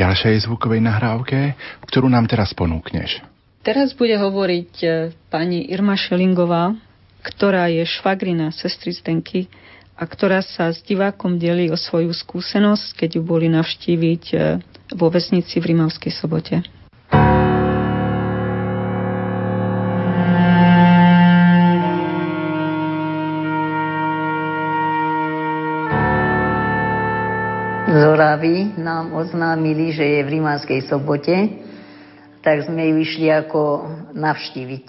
Ďalšej 0.00 0.48
zvukovej 0.48 0.80
nahrávke, 0.80 1.54
ktorú 1.84 2.08
nám 2.08 2.24
teraz 2.24 2.56
ponúkneš. 2.56 3.20
Teraz 3.60 3.92
bude 3.92 4.16
hovoriť 4.16 4.72
e, 4.80 4.86
pani 5.28 5.68
Irma 5.68 5.92
Šelingová, 5.92 6.72
ktorá 7.20 7.68
je 7.68 7.84
švagrina 7.84 8.48
sestry 8.56 8.96
Zdenky 8.96 9.52
a 10.00 10.08
ktorá 10.08 10.40
sa 10.40 10.72
s 10.72 10.80
divákom 10.80 11.36
delí 11.36 11.68
o 11.68 11.76
svoju 11.76 12.08
skúsenosť, 12.16 13.04
keď 13.04 13.20
ju 13.20 13.22
boli 13.22 13.52
navštíviť 13.52 14.24
e, 14.32 14.36
vo 14.96 15.12
vesnici 15.12 15.60
v 15.60 15.76
Rimavskej 15.76 16.12
sobote. 16.16 16.64
Oravy 28.40 28.72
nám 28.80 29.12
oznámili, 29.12 29.92
že 29.92 30.00
je 30.00 30.24
v 30.24 30.40
Rimánskej 30.40 30.88
sobote, 30.88 31.60
tak 32.40 32.64
sme 32.64 32.88
ju 32.88 33.04
išli 33.04 33.28
ako 33.28 33.84
navštíviť. 34.16 34.86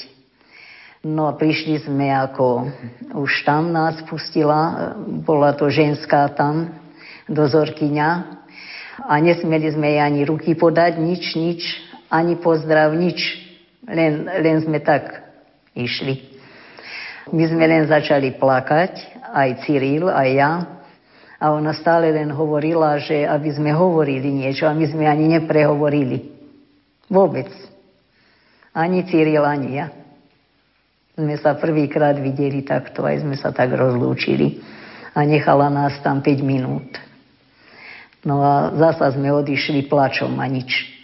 No 1.03 1.27
a 1.27 1.35
prišli 1.35 1.83
sme 1.83 2.15
ako, 2.15 2.71
už 3.11 3.43
tam 3.43 3.75
nás 3.75 3.99
pustila, 4.07 4.95
bola 5.27 5.51
to 5.51 5.67
ženská 5.67 6.31
tam, 6.31 6.79
dozorkyňa 7.27 8.09
a 9.03 9.19
nesmeli 9.19 9.67
sme 9.67 9.99
jej 9.99 9.99
ani 9.99 10.23
ruky 10.23 10.55
podať, 10.55 11.03
nič, 11.03 11.35
nič, 11.35 11.61
ani 12.07 12.39
pozdrav, 12.39 12.95
nič. 12.95 13.19
Len, 13.83 14.31
len 14.31 14.63
sme 14.63 14.79
tak 14.79 15.27
išli. 15.75 16.23
My 17.35 17.51
sme 17.51 17.67
len 17.67 17.83
začali 17.83 18.31
plakať, 18.31 18.95
aj 19.35 19.67
Cyril, 19.67 20.07
aj 20.07 20.29
ja, 20.39 20.51
a 21.41 21.49
ona 21.49 21.73
stále 21.73 22.13
len 22.13 22.29
hovorila, 22.29 23.01
že 23.01 23.25
aby 23.25 23.49
sme 23.49 23.73
hovorili 23.73 24.29
niečo 24.29 24.69
a 24.69 24.77
my 24.77 24.85
sme 24.85 25.09
ani 25.09 25.25
neprehovorili. 25.25 26.29
Vôbec. 27.09 27.49
Ani 28.77 29.01
Cyril, 29.09 29.41
ani 29.41 29.81
ja. 29.81 29.89
Sme 31.17 31.33
sa 31.41 31.57
prvýkrát 31.57 32.13
videli 32.21 32.61
takto, 32.61 33.03
aj 33.03 33.25
sme 33.25 33.33
sa 33.35 33.49
tak 33.49 33.73
rozlúčili. 33.73 34.61
A 35.17 35.25
nechala 35.25 35.67
nás 35.73 35.97
tam 36.05 36.21
5 36.21 36.45
minút. 36.45 36.87
No 38.21 38.45
a 38.45 38.69
zasa 38.77 39.09
sme 39.11 39.33
odišli 39.33 39.89
plačom 39.89 40.37
a 40.37 40.45
nič. 40.45 41.00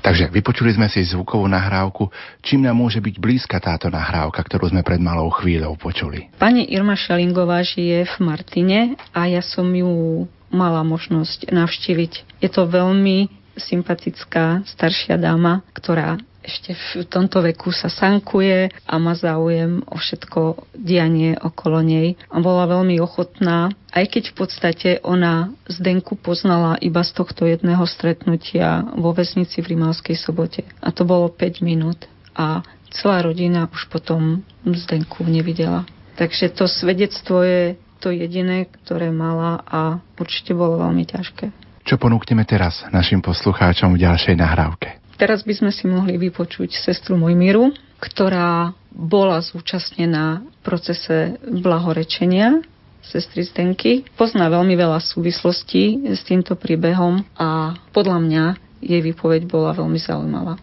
Takže 0.00 0.32
vypočuli 0.32 0.72
sme 0.72 0.88
si 0.88 1.04
zvukovú 1.04 1.44
nahrávku. 1.44 2.08
Čím 2.40 2.64
nám 2.64 2.80
môže 2.80 3.04
byť 3.04 3.16
blízka 3.20 3.60
táto 3.60 3.92
nahrávka, 3.92 4.40
ktorú 4.40 4.72
sme 4.72 4.80
pred 4.80 4.96
malou 4.96 5.28
chvíľou 5.28 5.76
počuli? 5.76 6.32
Pani 6.40 6.64
Irma 6.72 6.96
Šalingová 6.96 7.60
žije 7.60 8.08
v 8.08 8.16
Martine 8.24 8.78
a 9.12 9.28
ja 9.28 9.44
som 9.44 9.68
ju 9.68 10.24
mala 10.48 10.80
možnosť 10.82 11.52
navštíviť. 11.52 12.42
Je 12.42 12.48
to 12.48 12.64
veľmi 12.66 13.28
sympatická 13.60 14.64
staršia 14.64 15.20
dáma, 15.20 15.60
ktorá 15.76 16.16
ešte 16.40 16.72
v 16.72 17.04
tomto 17.04 17.44
veku 17.44 17.68
sa 17.68 17.92
sankuje 17.92 18.72
a 18.88 18.94
má 18.96 19.12
záujem 19.12 19.84
o 19.84 19.96
všetko 20.00 20.72
dianie 20.72 21.36
okolo 21.36 21.84
nej. 21.84 22.16
A 22.32 22.40
bola 22.40 22.64
veľmi 22.64 22.96
ochotná, 23.00 23.72
aj 23.92 24.04
keď 24.08 24.22
v 24.32 24.34
podstate 24.34 24.90
ona 25.04 25.52
Zdenku 25.68 26.16
poznala 26.16 26.80
iba 26.80 27.04
z 27.04 27.12
tohto 27.12 27.44
jedného 27.44 27.84
stretnutia 27.84 28.88
vo 28.96 29.12
väznici 29.12 29.60
v 29.60 29.76
Rimavskej 29.76 30.16
sobote. 30.16 30.64
A 30.80 30.88
to 30.90 31.04
bolo 31.04 31.28
5 31.28 31.60
minút. 31.60 32.08
A 32.32 32.64
celá 32.88 33.20
rodina 33.20 33.68
už 33.68 33.92
potom 33.92 34.40
Zdenku 34.64 35.24
nevidela. 35.28 35.84
Takže 36.16 36.52
to 36.52 36.68
svedectvo 36.68 37.44
je 37.44 37.62
to 38.00 38.12
jediné, 38.12 38.64
ktoré 38.80 39.12
mala 39.12 39.60
a 39.68 40.00
určite 40.16 40.56
bolo 40.56 40.80
veľmi 40.80 41.04
ťažké. 41.04 41.52
Čo 41.84 41.96
ponúkneme 41.96 42.44
teraz 42.44 42.84
našim 42.92 43.24
poslucháčom 43.24 43.96
v 43.96 44.04
ďalšej 44.04 44.36
nahrávke? 44.36 44.99
Teraz 45.20 45.44
by 45.44 45.52
sme 45.52 45.68
si 45.68 45.84
mohli 45.84 46.16
vypočuť 46.16 46.80
sestru 46.80 47.12
Mojmiru, 47.20 47.76
ktorá 48.00 48.72
bola 48.88 49.44
zúčastnená 49.44 50.40
v 50.40 50.56
procese 50.64 51.36
blahorečenia 51.44 52.64
sestry 53.04 53.44
Zdenky. 53.44 54.08
Pozná 54.16 54.48
veľmi 54.48 54.72
veľa 54.72 54.96
súvislostí 54.96 56.08
s 56.16 56.24
týmto 56.24 56.56
príbehom 56.56 57.20
a 57.36 57.76
podľa 57.92 58.16
mňa 58.16 58.44
jej 58.80 59.00
výpoveď 59.04 59.44
bola 59.44 59.76
veľmi 59.76 60.00
zaujímavá. 60.00 60.56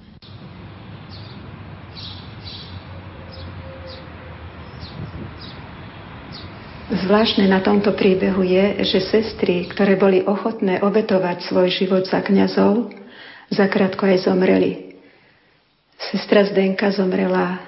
Zvláštne 6.87 7.45
na 7.45 7.61
tomto 7.61 7.93
príbehu 7.93 8.41
je, 8.41 8.81
že 8.89 9.05
sestry, 9.05 9.69
ktoré 9.69 10.01
boli 10.01 10.25
ochotné 10.25 10.81
obetovať 10.81 11.45
svoj 11.45 11.69
život 11.69 12.09
za 12.09 12.25
kňazov, 12.25 12.89
zakrátko 13.51 14.05
aj 14.07 14.27
zomreli. 14.27 14.95
Sestra 15.97 16.45
Zdenka 16.45 16.93
zomrela 16.93 17.59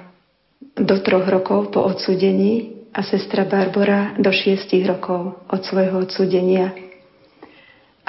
do 0.76 1.00
troch 1.02 1.28
rokov 1.28 1.74
po 1.74 1.84
odsudení 1.84 2.80
a 2.94 3.04
sestra 3.04 3.46
Barbara 3.46 4.16
do 4.18 4.32
šiestich 4.32 4.86
rokov 4.86 5.46
od 5.48 5.62
svojho 5.64 6.04
odsudenia. 6.04 6.74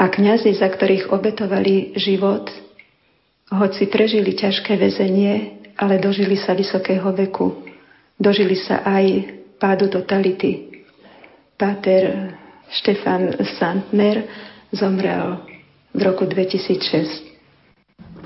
A 0.01 0.09
kňazi, 0.09 0.57
za 0.57 0.68
ktorých 0.73 1.12
obetovali 1.12 1.93
život, 2.01 2.49
hoci 3.53 3.91
prežili 3.91 4.33
ťažké 4.33 4.79
väzenie, 4.81 5.61
ale 5.77 6.01
dožili 6.01 6.41
sa 6.41 6.57
vysokého 6.57 7.12
veku. 7.12 7.66
Dožili 8.16 8.57
sa 8.57 8.81
aj 8.85 9.05
pádu 9.61 9.93
totality. 9.93 10.85
Páter 11.61 12.33
Štefan 12.73 13.37
Santner 13.59 14.25
zomrel 14.73 15.45
v 15.93 16.01
roku 16.01 16.25
2006. 16.25 17.30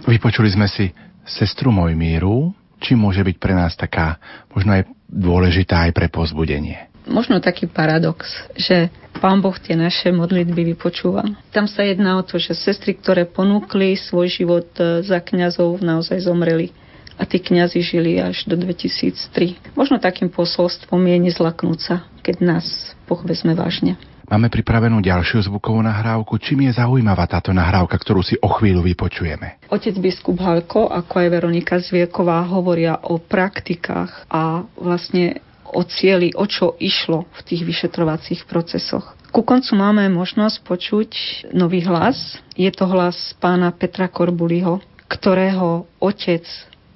Vypočuli 0.05 0.53
sme 0.53 0.69
si 0.69 0.93
sestru 1.25 1.73
Mojmíru, 1.73 2.53
či 2.77 2.93
môže 2.93 3.25
byť 3.25 3.37
pre 3.41 3.57
nás 3.57 3.73
taká 3.73 4.21
možno 4.53 4.77
aj 4.77 4.85
dôležitá 5.09 5.89
aj 5.89 5.93
pre 5.97 6.13
pozbudenie. 6.13 6.93
Možno 7.09 7.41
taký 7.41 7.69
paradox, 7.69 8.29
že 8.57 8.89
Pán 9.21 9.41
Boh 9.45 9.57
tie 9.57 9.77
naše 9.77 10.13
modlitby 10.13 10.77
vypočúva. 10.77 11.25
Tam 11.53 11.69
sa 11.69 11.85
jedná 11.85 12.17
o 12.21 12.25
to, 12.25 12.41
že 12.41 12.57
sestry, 12.57 12.97
ktoré 12.97 13.29
ponúkli 13.29 13.97
svoj 13.97 14.29
život 14.29 14.69
e, 14.81 15.05
za 15.05 15.21
kňazov, 15.21 15.85
naozaj 15.85 16.25
zomreli 16.25 16.73
a 17.17 17.29
tí 17.29 17.39
kňazi 17.39 17.81
žili 17.81 18.19
až 18.19 18.49
do 18.49 18.57
2003. 18.57 19.77
Možno 19.79 20.03
takým 20.03 20.33
posolstvom 20.33 21.01
je 21.09 21.17
nezlaknúť 21.31 21.79
sa, 21.81 21.97
keď 22.21 22.37
nás 22.43 22.97
Boh 23.07 23.21
vezme 23.23 23.53
vážne. 23.53 24.01
Máme 24.25 24.49
pripravenú 24.49 25.05
ďalšiu 25.05 25.53
zvukovú 25.53 25.85
nahrávku. 25.85 26.41
Čím 26.41 26.69
je 26.69 26.81
zaujímavá 26.81 27.29
táto 27.29 27.53
nahrávka, 27.53 28.01
ktorú 28.01 28.25
si 28.25 28.41
o 28.41 28.49
chvíľu 28.49 28.81
vypočujeme? 28.81 29.61
Otec 29.69 29.93
biskup 30.01 30.41
Halko, 30.41 30.89
ako 30.89 31.13
aj 31.21 31.29
Veronika 31.29 31.77
Zvieková, 31.77 32.41
hovoria 32.49 32.97
o 33.05 33.21
praktikách 33.21 34.25
a 34.33 34.65
vlastne 34.81 35.45
o 35.69 35.85
cieli, 35.85 36.33
o 36.33 36.49
čo 36.49 36.73
išlo 36.81 37.29
v 37.37 37.41
tých 37.45 37.63
vyšetrovacích 37.69 38.49
procesoch. 38.49 39.13
Ku 39.29 39.45
koncu 39.45 39.77
máme 39.77 40.09
možnosť 40.09 40.57
počuť 40.65 41.11
nový 41.53 41.85
hlas. 41.85 42.41
Je 42.57 42.71
to 42.73 42.89
hlas 42.89 43.37
pána 43.43 43.77
Petra 43.77 44.09
Korbuliho, 44.09 44.81
ktorého 45.11 45.85
otec 46.01 46.47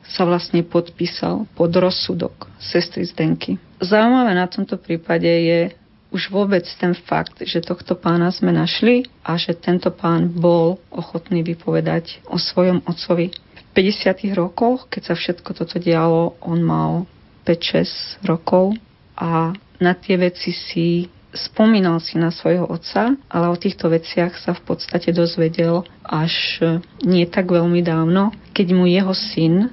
sa 0.08 0.24
vlastne 0.24 0.64
podpísal 0.64 1.44
pod 1.52 1.76
rozsudok 1.76 2.48
sestry 2.56 3.04
Zdenky. 3.04 3.60
Zaujímavé 3.84 4.32
na 4.32 4.48
tomto 4.48 4.80
prípade 4.80 5.28
je 5.28 5.60
už 6.08 6.32
vôbec 6.32 6.64
ten 6.80 6.96
fakt, 6.96 7.36
že 7.44 7.60
tohto 7.60 7.92
pána 7.92 8.32
sme 8.32 8.52
našli 8.52 9.04
a 9.20 9.36
že 9.36 9.52
tento 9.52 9.92
pán 9.92 10.32
bol 10.32 10.80
ochotný 10.88 11.44
vypovedať 11.44 12.24
o 12.28 12.40
svojom 12.40 12.80
otcovi. 12.88 13.28
V 13.32 13.62
50. 13.76 14.32
rokoch, 14.32 14.88
keď 14.88 15.12
sa 15.12 15.14
všetko 15.14 15.50
toto 15.52 15.76
dialo, 15.76 16.40
on 16.40 16.64
mal 16.64 17.04
5-6 17.44 18.24
rokov 18.24 18.74
a 19.14 19.52
na 19.78 19.92
tie 19.94 20.16
veci 20.18 20.50
si 20.50 21.06
spomínal 21.28 22.00
si 22.00 22.16
na 22.16 22.32
svojho 22.32 22.64
otca, 22.64 23.12
ale 23.28 23.46
o 23.52 23.56
týchto 23.60 23.92
veciach 23.92 24.40
sa 24.40 24.56
v 24.56 24.64
podstate 24.64 25.12
dozvedel 25.12 25.84
až 26.02 26.64
nie 27.04 27.28
tak 27.28 27.52
veľmi 27.52 27.84
dávno, 27.84 28.32
keď 28.56 28.66
mu 28.72 28.88
jeho 28.88 29.12
syn 29.12 29.68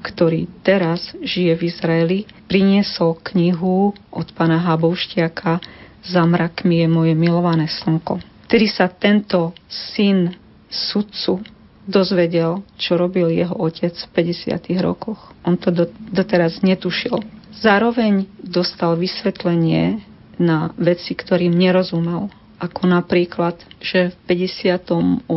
ktorý 0.00 0.48
teraz 0.64 1.12
žije 1.20 1.52
v 1.56 1.62
Izraeli, 1.68 2.18
priniesol 2.48 3.20
knihu 3.32 3.92
od 4.10 4.28
pana 4.34 4.58
Habouštiaka 4.58 5.60
Za 6.00 6.24
mrakmi 6.24 6.80
je 6.80 6.88
moje 6.88 7.12
milované 7.12 7.68
slnko. 7.68 8.24
Vtedy 8.48 8.66
sa 8.72 8.88
tento 8.88 9.52
syn 9.68 10.32
sudcu 10.72 11.44
dozvedel, 11.84 12.64
čo 12.80 12.96
robil 12.96 13.28
jeho 13.30 13.52
otec 13.52 13.92
v 13.92 14.08
50. 14.32 14.80
rokoch. 14.80 15.36
On 15.44 15.60
to 15.60 15.68
do, 15.74 15.84
doteraz 16.08 16.64
netušil. 16.64 17.20
Zároveň 17.60 18.24
dostal 18.40 18.96
vysvetlenie 18.96 20.00
na 20.40 20.72
veci, 20.80 21.12
ktorým 21.12 21.52
nerozumel. 21.52 22.32
Ako 22.56 22.88
napríklad, 22.88 23.60
že 23.80 24.16
v 24.26 24.48
58. 24.48 25.28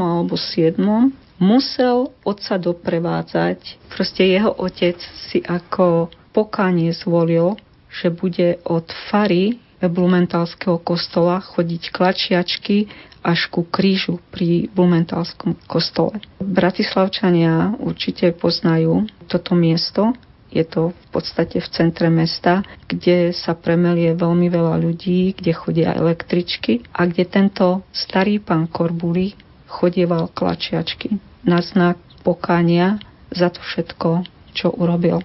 alebo 0.00 0.34
7 0.36 1.27
musel 1.38 2.14
otca 2.26 2.58
doprevádzať. 2.58 3.90
Proste 3.90 4.26
jeho 4.26 4.52
otec 4.52 4.98
si 5.30 5.42
ako 5.42 6.10
pokánie 6.34 6.90
zvolil, 6.92 7.56
že 7.88 8.12
bude 8.12 8.60
od 8.66 8.86
fary 9.10 9.58
Blumentalského 9.78 10.82
kostola 10.82 11.38
chodiť 11.38 11.94
klačiačky 11.94 12.90
až 13.22 13.46
ku 13.46 13.62
krížu 13.62 14.18
pri 14.34 14.66
Blumentalskom 14.74 15.54
kostole. 15.70 16.18
Bratislavčania 16.42 17.78
určite 17.78 18.34
poznajú 18.34 19.06
toto 19.30 19.54
miesto. 19.54 20.18
Je 20.50 20.64
to 20.64 20.90
v 20.90 21.06
podstate 21.12 21.60
v 21.60 21.68
centre 21.70 22.08
mesta, 22.08 22.64
kde 22.88 23.36
sa 23.36 23.52
premelie 23.52 24.16
veľmi 24.16 24.48
veľa 24.48 24.80
ľudí, 24.80 25.36
kde 25.36 25.52
chodia 25.52 25.94
električky 25.94 26.82
a 26.90 27.04
kde 27.04 27.24
tento 27.28 27.84
starý 27.92 28.40
pán 28.40 28.66
Korbuli 28.66 29.36
chodieval 29.68 30.32
klačiačky 30.32 31.27
na 31.48 31.64
znak 31.64 31.96
pokania 32.20 33.00
za 33.32 33.48
to 33.48 33.64
všetko, 33.64 34.28
čo 34.52 34.68
urobil. 34.76 35.24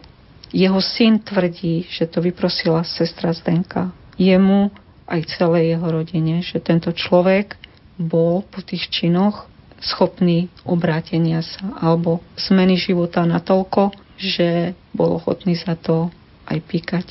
Jeho 0.55 0.79
syn 0.79 1.19
tvrdí, 1.19 1.83
že 1.91 2.07
to 2.07 2.23
vyprosila 2.23 2.87
sestra 2.87 3.35
Zdenka. 3.35 3.91
Jemu 4.15 4.71
aj 5.09 5.35
celej 5.35 5.75
jeho 5.75 5.87
rodine, 5.91 6.39
že 6.39 6.63
tento 6.63 6.95
človek 6.95 7.59
bol 7.99 8.47
po 8.47 8.63
tých 8.63 8.87
činoch 8.87 9.51
schopný 9.83 10.47
obrátenia 10.63 11.43
sa 11.43 11.75
alebo 11.83 12.23
zmeny 12.39 12.79
života 12.79 13.27
natoľko, 13.27 13.91
že 14.15 14.71
bol 14.95 15.19
ochotný 15.19 15.59
za 15.59 15.75
to 15.75 16.07
aj 16.47 16.57
píkať. 16.63 17.07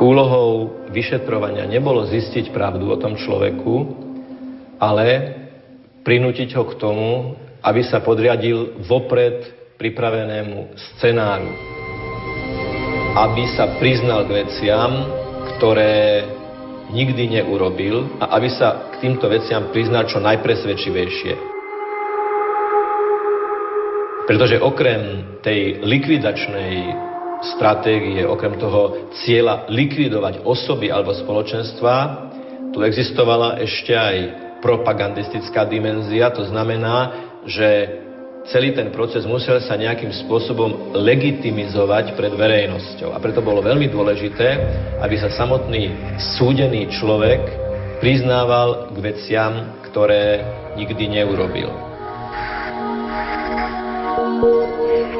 Úlohou 0.00 0.80
vyšetrovania 0.88 1.68
nebolo 1.68 2.08
zistiť 2.08 2.56
pravdu 2.56 2.88
o 2.88 2.96
tom 2.96 3.20
človeku, 3.20 4.08
ale 4.80 5.06
prinútiť 6.00 6.56
ho 6.56 6.64
k 6.64 6.80
tomu, 6.80 7.36
aby 7.60 7.84
sa 7.84 8.00
podriadil 8.00 8.80
vopred 8.88 9.44
pripravenému 9.76 10.74
scenáru. 10.96 11.52
Aby 13.20 13.44
sa 13.52 13.76
priznal 13.76 14.24
k 14.24 14.44
veciam, 14.44 14.92
ktoré 15.56 16.24
nikdy 16.90 17.38
neurobil 17.38 18.16
a 18.18 18.40
aby 18.40 18.48
sa 18.48 18.90
k 18.96 19.04
týmto 19.04 19.28
veciam 19.28 19.68
priznal 19.70 20.08
čo 20.08 20.18
najpresvedčivejšie. 20.24 21.34
Pretože 24.24 24.62
okrem 24.62 25.36
tej 25.42 25.82
likvidačnej 25.84 26.72
stratégie, 27.56 28.22
okrem 28.22 28.56
toho 28.60 29.10
cieľa 29.24 29.66
likvidovať 29.68 30.46
osoby 30.46 30.92
alebo 30.92 31.16
spoločenstva, 31.16 31.94
tu 32.70 32.86
existovala 32.86 33.58
ešte 33.58 33.90
aj 33.90 34.16
propagandistická 34.60 35.64
dimenzia, 35.66 36.32
to 36.32 36.44
znamená, 36.46 37.28
že 37.48 38.00
celý 38.48 38.72
ten 38.72 38.88
proces 38.92 39.28
musel 39.28 39.60
sa 39.60 39.76
nejakým 39.76 40.12
spôsobom 40.24 40.96
legitimizovať 40.96 42.16
pred 42.16 42.32
verejnosťou. 42.32 43.12
A 43.12 43.18
preto 43.20 43.44
bolo 43.44 43.60
veľmi 43.60 43.88
dôležité, 43.92 44.48
aby 45.00 45.16
sa 45.20 45.28
samotný 45.32 46.16
súdený 46.38 46.88
človek 46.92 47.40
priznával 48.00 48.92
k 48.92 48.96
veciam, 49.00 49.52
ktoré 49.90 50.40
nikdy 50.76 51.20
neurobil. 51.20 51.68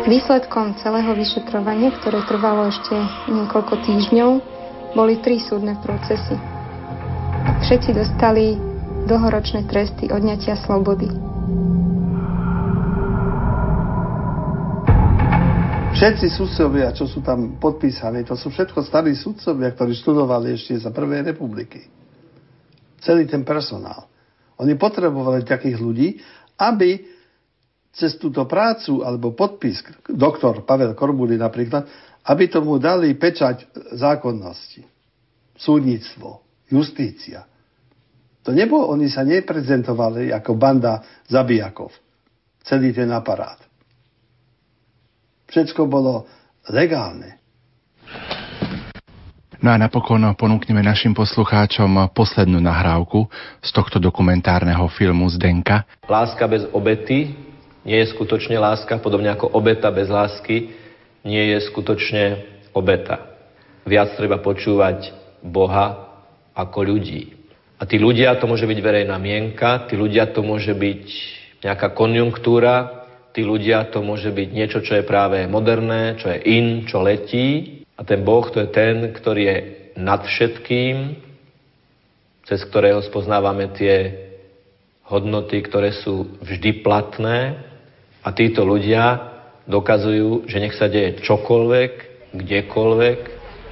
Výsledkom 0.09 0.80
celého 0.80 1.12
vyšetrovania, 1.12 1.93
ktoré 2.01 2.24
trvalo 2.24 2.72
ešte 2.72 2.97
niekoľko 3.30 3.84
týždňov, 3.84 4.30
boli 4.97 5.22
tri 5.22 5.38
súdne 5.38 5.78
procesy. 5.84 6.34
Všetci 7.62 7.95
dostali 7.95 8.69
dlhoročné 9.07 9.68
tresty 9.68 10.09
odňatia 10.11 10.59
slobody. 10.61 11.09
Všetci 15.90 16.32
sudcovia, 16.32 16.96
čo 16.96 17.05
sú 17.05 17.20
tam 17.20 17.61
podpísaní, 17.61 18.24
to 18.24 18.32
sú 18.32 18.48
všetko 18.48 18.80
starí 18.88 19.12
sudcovia, 19.12 19.68
ktorí 19.76 19.92
študovali 20.01 20.57
ešte 20.57 20.80
za 20.80 20.88
Prvej 20.88 21.28
republiky. 21.28 21.84
Celý 23.05 23.28
ten 23.28 23.44
personál. 23.44 24.09
Oni 24.57 24.80
potrebovali 24.80 25.44
takých 25.44 25.76
ľudí, 25.76 26.16
aby 26.57 27.05
cez 27.90 28.16
túto 28.16 28.46
prácu 28.46 29.03
alebo 29.03 29.34
podpis, 29.34 29.82
doktor 30.07 30.62
Pavel 30.62 30.94
Korbuli 30.94 31.34
napríklad, 31.34 31.84
aby 32.22 32.46
tomu 32.46 32.78
dali 32.78 33.12
pečať 33.18 33.66
zákonnosti. 33.98 34.86
Súdnictvo, 35.59 36.40
justícia. 36.70 37.49
To 38.51 38.59
nebolo, 38.59 38.90
oni 38.90 39.07
sa 39.07 39.22
neprezentovali 39.22 40.34
ako 40.34 40.59
banda 40.59 41.22
zabijakov. 41.30 41.94
Celý 42.66 42.90
ten 42.90 43.07
aparát. 43.14 43.62
Všetko 45.46 45.86
bolo 45.86 46.26
legálne. 46.66 47.38
No 49.62 49.70
a 49.70 49.78
napokon 49.78 50.26
ponúkneme 50.34 50.82
našim 50.82 51.14
poslucháčom 51.14 52.11
poslednú 52.11 52.59
nahrávku 52.59 53.30
z 53.62 53.70
tohto 53.70 54.03
dokumentárneho 54.03 54.82
filmu 54.90 55.30
Zdenka. 55.30 55.86
Láska 56.11 56.51
bez 56.51 56.66
obety 56.74 57.30
nie 57.86 58.03
je 58.03 58.11
skutočne 58.11 58.59
láska, 58.59 58.98
podobne 58.98 59.30
ako 59.30 59.46
obeta 59.46 59.94
bez 59.94 60.11
lásky 60.11 60.74
nie 61.22 61.55
je 61.55 61.70
skutočne 61.70 62.42
obeta. 62.74 63.30
Viac 63.86 64.18
treba 64.18 64.42
počúvať 64.42 65.14
Boha 65.38 66.18
ako 66.59 66.82
ľudí. 66.82 67.39
A 67.81 67.89
tí 67.89 67.97
ľudia, 67.97 68.37
to 68.37 68.45
môže 68.45 68.68
byť 68.68 68.78
verejná 68.85 69.16
mienka, 69.16 69.89
tí 69.89 69.97
ľudia, 69.97 70.28
to 70.28 70.45
môže 70.45 70.76
byť 70.76 71.05
nejaká 71.64 71.97
konjunktúra, 71.97 73.09
tí 73.33 73.41
ľudia, 73.41 73.89
to 73.89 74.05
môže 74.05 74.28
byť 74.28 74.49
niečo, 74.53 74.85
čo 74.85 75.01
je 75.01 75.09
práve 75.09 75.49
moderné, 75.49 76.20
čo 76.20 76.28
je 76.28 76.39
in, 76.45 76.85
čo 76.85 77.01
letí. 77.01 77.81
A 77.97 78.05
ten 78.05 78.20
Boh, 78.20 78.45
to 78.53 78.61
je 78.61 78.68
ten, 78.68 79.09
ktorý 79.16 79.43
je 79.49 79.59
nad 79.97 80.20
všetkým, 80.20 81.16
cez 82.45 82.61
ktorého 82.68 83.01
spoznávame 83.01 83.72
tie 83.72 84.12
hodnoty, 85.09 85.64
ktoré 85.64 85.97
sú 85.97 86.37
vždy 86.45 86.85
platné. 86.85 87.64
A 88.20 88.28
títo 88.37 88.68
ľudia 88.68 89.33
dokazujú, 89.64 90.45
že 90.53 90.61
nech 90.61 90.76
sa 90.76 90.93
deje 90.93 91.24
čokoľvek, 91.24 91.93
kdekoľvek, 92.37 93.20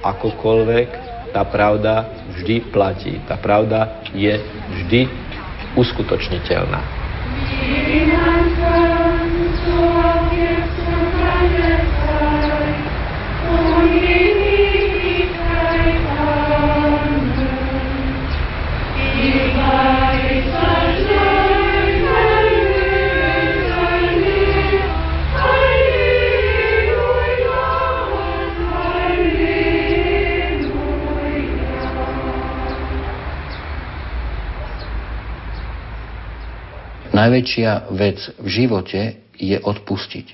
akokoľvek, 0.01 0.89
tá 1.29 1.45
pravda 1.45 2.05
vždy 2.35 2.73
platí. 2.73 3.21
Tá 3.25 3.37
pravda 3.37 4.01
je 4.13 4.33
vždy 4.73 5.09
uskutočniteľná. 5.77 6.81
Najväčšia 37.19 37.91
vec 37.99 38.19
v 38.39 38.47
živote 38.47 39.01
je 39.35 39.59
odpustiť. 39.59 40.27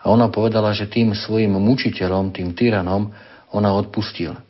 A 0.00 0.08
ona 0.08 0.32
povedala, 0.32 0.72
že 0.72 0.88
tým 0.88 1.12
svojim 1.12 1.52
mučiteľom, 1.52 2.32
tým 2.32 2.56
tyranom, 2.56 3.12
ona 3.52 3.76
odpustila. 3.76 4.40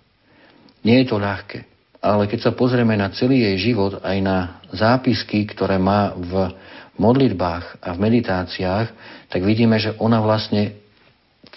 Nie 0.87 1.03
je 1.03 1.11
to 1.11 1.19
ľahké, 1.19 1.67
ale 1.99 2.31
keď 2.31 2.47
sa 2.47 2.53
pozrieme 2.55 2.95
na 2.95 3.11
celý 3.11 3.43
jej 3.43 3.75
život, 3.75 3.99
aj 4.07 4.17
na 4.23 4.63
zápisky, 4.71 5.51
ktoré 5.51 5.83
má 5.83 6.15
v 6.15 6.55
modlitbách 6.95 7.83
a 7.83 7.91
v 7.91 8.03
meditáciách, 8.07 8.87
tak 9.27 9.41
vidíme, 9.43 9.83
že 9.83 9.99
ona 9.99 10.23
vlastne 10.23 10.79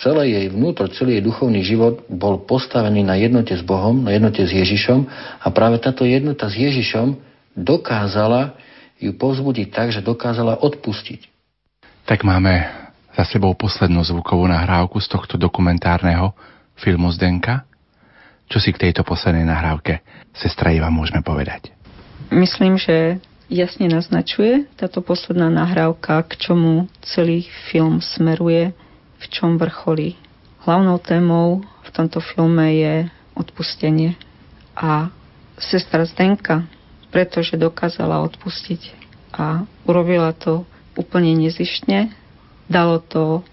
celé 0.01 0.33
jej 0.33 0.47
vnútro, 0.49 0.89
celý 0.89 1.21
jej 1.21 1.25
duchovný 1.25 1.61
život 1.61 2.09
bol 2.09 2.41
postavený 2.41 3.05
na 3.05 3.21
jednote 3.21 3.53
s 3.53 3.61
Bohom, 3.61 4.01
na 4.01 4.17
jednote 4.17 4.41
s 4.41 4.49
Ježišom 4.49 5.05
a 5.45 5.47
práve 5.53 5.77
táto 5.77 6.09
jednota 6.09 6.49
s 6.49 6.57
Ježišom 6.57 7.21
dokázala 7.53 8.57
ju 9.01 9.11
povzbudiť 9.17 9.67
tak, 9.73 9.89
že 9.89 10.05
dokázala 10.05 10.61
odpustiť. 10.61 11.25
Tak 12.05 12.21
máme 12.21 12.69
za 13.17 13.25
sebou 13.25 13.57
poslednú 13.57 14.05
zvukovú 14.05 14.45
nahrávku 14.45 15.01
z 15.01 15.09
tohto 15.09 15.35
dokumentárneho 15.41 16.31
filmu 16.77 17.09
Zdenka. 17.09 17.65
Čo 18.47 18.61
si 18.61 18.69
k 18.71 18.87
tejto 18.87 19.01
poslednej 19.01 19.47
nahrávke, 19.47 20.03
sestra 20.35 20.69
Iva, 20.75 20.91
môžeme 20.93 21.23
povedať? 21.23 21.71
Myslím, 22.31 22.77
že 22.77 23.19
jasne 23.51 23.91
naznačuje 23.91 24.69
táto 24.79 25.03
posledná 25.03 25.51
nahrávka, 25.51 26.23
k 26.27 26.39
čomu 26.39 26.87
celý 27.03 27.47
film 27.71 27.99
smeruje, 27.99 28.71
v 29.19 29.25
čom 29.27 29.55
vrcholí. 29.55 30.15
Hlavnou 30.63 30.99
témou 31.01 31.63
v 31.83 31.89
tomto 31.89 32.21
filme 32.21 32.75
je 32.75 32.95
odpustenie. 33.35 34.15
A 34.77 35.11
sestra 35.59 36.07
Zdenka 36.07 36.67
pretože 37.11 37.59
dokázala 37.59 38.23
odpustiť. 38.25 38.81
A 39.35 39.67
urobila 39.85 40.31
to 40.35 40.63
úplne 40.95 41.35
nezištne. 41.35 42.11
Dalo 42.71 43.03
to 43.03 43.43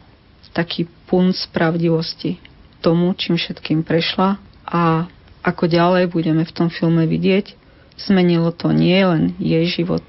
taký 0.55 0.91
punt 1.07 1.39
pravdivosti 1.55 2.39
tomu, 2.83 3.15
čím 3.15 3.39
všetkým 3.39 3.83
prešla 3.83 4.39
a 4.67 5.07
ako 5.43 5.71
ďalej 5.71 6.11
budeme 6.11 6.43
v 6.43 6.55
tom 6.55 6.69
filme 6.69 7.07
vidieť, 7.07 7.55
zmenilo 7.99 8.51
to 8.55 8.71
nie 8.71 8.99
len 9.03 9.35
jej 9.39 9.67
život, 9.67 10.05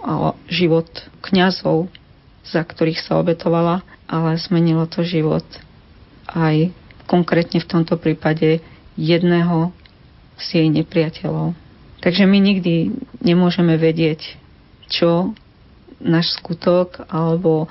ale 0.00 0.36
život 0.48 0.88
kňazov, 1.24 1.88
za 2.44 2.62
ktorých 2.64 3.00
sa 3.04 3.20
obetovala, 3.20 3.84
ale 4.08 4.40
zmenilo 4.40 4.88
to 4.88 5.04
život 5.04 5.44
aj 6.30 6.72
konkrétne 7.06 7.62
v 7.62 7.70
tomto 7.70 7.94
prípade 7.96 8.60
jedného 8.98 9.70
z 10.36 10.46
jej 10.62 10.68
nepriateľov. 10.68 11.54
Takže 12.06 12.22
my 12.22 12.38
nikdy 12.38 12.94
nemôžeme 13.18 13.74
vedieť, 13.74 14.38
čo 14.86 15.34
náš 15.98 16.38
skutok 16.38 17.02
alebo 17.10 17.66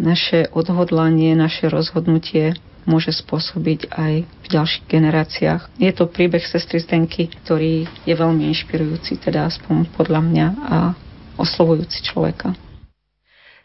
naše 0.00 0.48
odhodlanie, 0.56 1.36
naše 1.36 1.68
rozhodnutie 1.68 2.56
môže 2.88 3.12
spôsobiť 3.12 3.92
aj 3.92 4.14
v 4.24 4.46
ďalších 4.48 4.88
generáciách. 4.88 5.68
Je 5.76 5.92
to 5.92 6.08
príbeh 6.08 6.40
sestry 6.48 6.80
Zdenky, 6.80 7.28
ktorý 7.44 7.84
je 8.08 8.14
veľmi 8.16 8.48
inšpirujúci, 8.56 9.20
teda 9.20 9.52
aspoň 9.52 9.92
podľa 9.92 10.20
mňa 10.32 10.46
a 10.64 10.96
oslovujúci 11.36 12.08
človeka. 12.08 12.56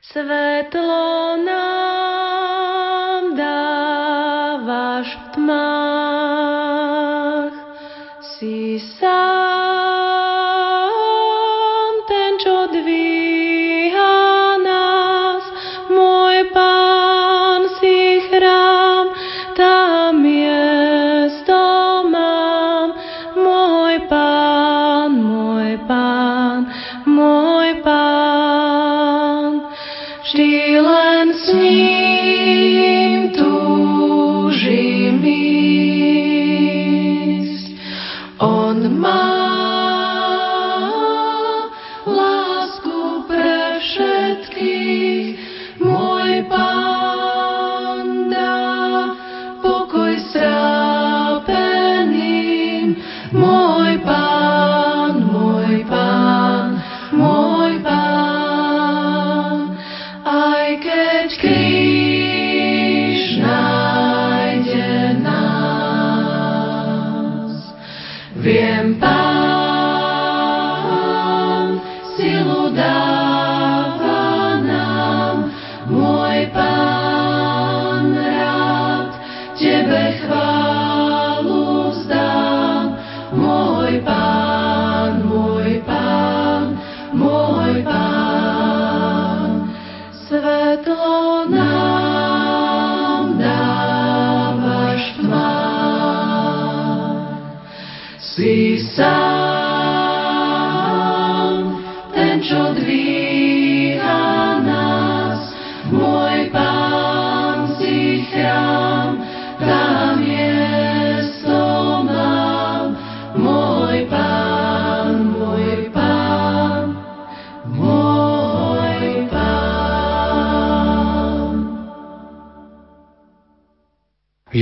Svetlo 0.04 1.40
nám 1.48 3.24
dávaš 3.40 5.16
v 5.16 5.26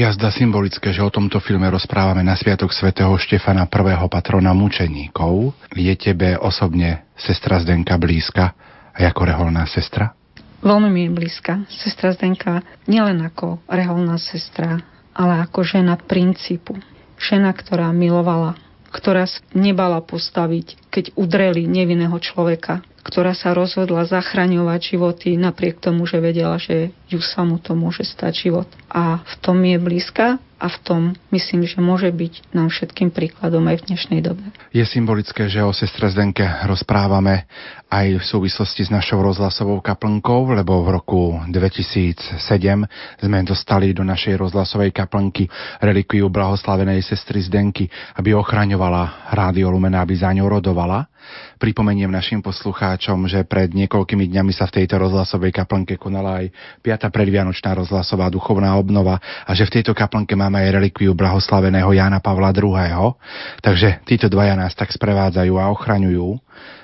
Jazda 0.08 0.32
symbolické, 0.32 0.96
že 0.96 1.04
o 1.04 1.12
tomto 1.12 1.44
filme 1.44 1.68
rozprávame 1.68 2.24
na 2.24 2.32
Sviatok 2.32 2.72
svätého 2.72 3.12
Štefana, 3.20 3.68
prvého 3.68 4.08
patrona 4.08 4.56
mučeníkov. 4.56 5.52
Je 5.76 5.92
tebe 6.00 6.40
osobne 6.40 7.12
sestra 7.20 7.60
Zdenka 7.60 8.00
blízka 8.00 8.56
a 8.96 9.04
ako 9.04 9.22
reholná 9.28 9.68
sestra? 9.68 10.16
Veľmi 10.64 10.88
mi 10.88 11.02
je 11.04 11.12
blízka. 11.12 11.68
Sestra 11.68 12.16
Zdenka 12.16 12.64
nielen 12.88 13.20
ako 13.20 13.60
reholná 13.68 14.16
sestra, 14.16 14.80
ale 15.12 15.44
ako 15.44 15.68
žena 15.68 16.00
princípu. 16.00 16.80
Žena, 17.20 17.52
ktorá 17.52 17.92
milovala, 17.92 18.56
ktorá 18.96 19.28
nebala 19.52 20.00
postaviť, 20.00 20.88
keď 20.88 21.20
udreli 21.20 21.68
nevinného 21.68 22.16
človeka, 22.24 22.80
ktorá 23.08 23.32
sa 23.32 23.56
rozhodla 23.56 24.04
zachraňovať 24.04 25.00
životy 25.00 25.40
napriek 25.40 25.80
tomu, 25.80 26.04
že 26.04 26.20
vedela, 26.20 26.60
že 26.60 26.92
ju 27.08 27.24
sa 27.24 27.48
mu 27.48 27.56
to 27.56 27.72
môže 27.72 28.04
stať 28.04 28.52
život. 28.52 28.68
A 28.92 29.24
v 29.24 29.34
tom 29.40 29.64
je 29.64 29.80
blízka 29.80 30.44
a 30.58 30.68
v 30.74 30.78
tom 30.82 31.02
myslím, 31.30 31.70
že 31.70 31.78
môže 31.78 32.10
byť 32.10 32.50
nám 32.52 32.74
všetkým 32.74 33.14
príkladom 33.14 33.62
aj 33.70 33.78
v 33.80 33.86
dnešnej 33.94 34.20
dobe. 34.26 34.42
Je 34.74 34.82
symbolické, 34.84 35.46
že 35.48 35.62
o 35.62 35.70
sestre 35.70 36.10
Zdenke 36.10 36.44
rozprávame 36.66 37.46
aj 37.88 38.20
v 38.20 38.24
súvislosti 38.26 38.90
s 38.90 38.92
našou 38.92 39.22
rozhlasovou 39.22 39.80
kaplnkou, 39.86 40.58
lebo 40.58 40.82
v 40.82 40.90
roku 40.98 41.22
2007 41.48 42.42
sme 43.22 43.40
dostali 43.46 43.94
do 43.94 44.02
našej 44.02 44.36
rozhlasovej 44.36 44.92
kaplnky 44.92 45.46
relikviu 45.80 46.28
blahoslavenej 46.28 47.06
sestry 47.06 47.46
Zdenky, 47.46 47.86
aby 48.18 48.34
ochraňovala 48.34 49.32
Rádio 49.38 49.70
Lumena, 49.70 50.02
aby 50.02 50.18
za 50.18 50.34
ňou 50.34 50.58
rodovala. 50.60 51.06
Pripomeniem 51.58 52.10
našim 52.12 52.40
poslucháčom, 52.46 53.26
že 53.26 53.42
pred 53.48 53.74
niekoľkými 53.74 54.30
dňami 54.30 54.54
sa 54.54 54.70
v 54.70 54.82
tejto 54.82 55.02
rozhlasovej 55.02 55.50
kaplnke 55.50 55.98
konala 55.98 56.46
aj 56.46 56.54
5. 56.86 57.10
predvianočná 57.10 57.74
rozhlasová 57.78 58.30
duchovná 58.30 58.78
obnova 58.78 59.18
a 59.22 59.52
že 59.58 59.66
v 59.66 59.82
tejto 59.82 59.98
kaplnke 59.98 60.38
máme 60.38 60.62
aj 60.62 60.78
relikviu 60.78 61.18
blahoslaveného 61.18 61.90
Jána 61.92 62.22
Pavla 62.22 62.54
II. 62.54 63.18
Takže 63.60 64.06
títo 64.06 64.30
dvaja 64.30 64.54
nás 64.54 64.78
tak 64.78 64.94
sprevádzajú 64.94 65.54
a 65.58 65.72
ochraňujú. 65.74 66.38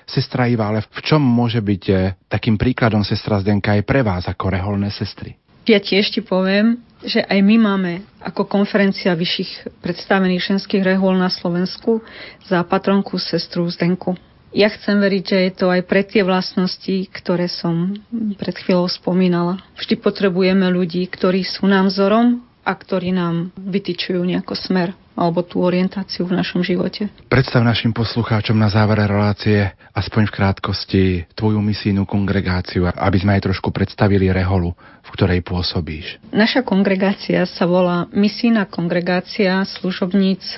Sestra 0.03 0.51
Iva, 0.51 0.67
ale 0.67 0.83
v 0.83 0.99
čom 0.99 1.23
môže 1.23 1.63
byť 1.63 1.83
eh, 1.89 2.13
takým 2.27 2.59
príkladom 2.59 3.07
sestra 3.07 3.39
Zdenka 3.39 3.71
aj 3.73 3.87
pre 3.87 4.03
vás 4.03 4.27
ako 4.27 4.51
reholné 4.51 4.91
sestry? 4.91 5.39
Ja 5.63 5.79
tiež 5.79 6.11
ti 6.11 6.19
poviem, 6.19 6.83
že 6.99 7.23
aj 7.23 7.39
my 7.39 7.55
máme 7.55 7.91
ako 8.19 8.43
konferencia 8.47 9.15
vyšších 9.15 9.79
predstavených 9.79 10.55
ženských 10.55 10.83
rehôl 10.83 11.15
na 11.15 11.31
Slovensku 11.31 12.03
za 12.43 12.59
patronku 12.67 13.15
sestru 13.15 13.63
Zdenku. 13.71 14.11
Ja 14.53 14.69
chcem 14.69 15.01
veriť, 15.01 15.23
že 15.25 15.37
je 15.49 15.51
to 15.57 15.65
aj 15.73 15.81
pre 15.89 16.05
tie 16.05 16.21
vlastnosti, 16.21 17.09
ktoré 17.09 17.49
som 17.49 17.97
pred 18.37 18.53
chvíľou 18.53 18.85
spomínala. 18.85 19.57
Vždy 19.81 19.97
potrebujeme 19.97 20.69
ľudí, 20.69 21.01
ktorí 21.09 21.41
sú 21.41 21.65
nám 21.65 21.89
vzorom 21.89 22.45
a 22.61 22.71
ktorí 22.77 23.11
nám 23.17 23.49
vytýčujú 23.57 24.21
nejako 24.21 24.53
smer 24.53 24.93
alebo 25.13 25.45
tú 25.45 25.61
orientáciu 25.61 26.25
v 26.25 26.37
našom 26.37 26.65
živote. 26.65 27.05
Predstav 27.29 27.61
našim 27.61 27.93
poslucháčom 27.93 28.57
na 28.57 28.65
závere 28.69 29.05
relácie 29.05 29.69
aspoň 29.93 30.29
v 30.29 30.35
krátkosti 30.41 31.03
tvoju 31.37 31.61
misijnú 31.61 32.09
kongregáciu, 32.09 32.89
aby 32.89 33.17
sme 33.21 33.37
aj 33.37 33.45
trošku 33.49 33.69
predstavili 33.69 34.33
reholu, 34.33 34.73
v 35.05 35.09
ktorej 35.13 35.45
pôsobíš. 35.45 36.17
Naša 36.33 36.65
kongregácia 36.65 37.45
sa 37.45 37.69
volá 37.69 38.09
Misijná 38.09 38.65
kongregácia 38.65 39.61
služobníc 39.69 40.57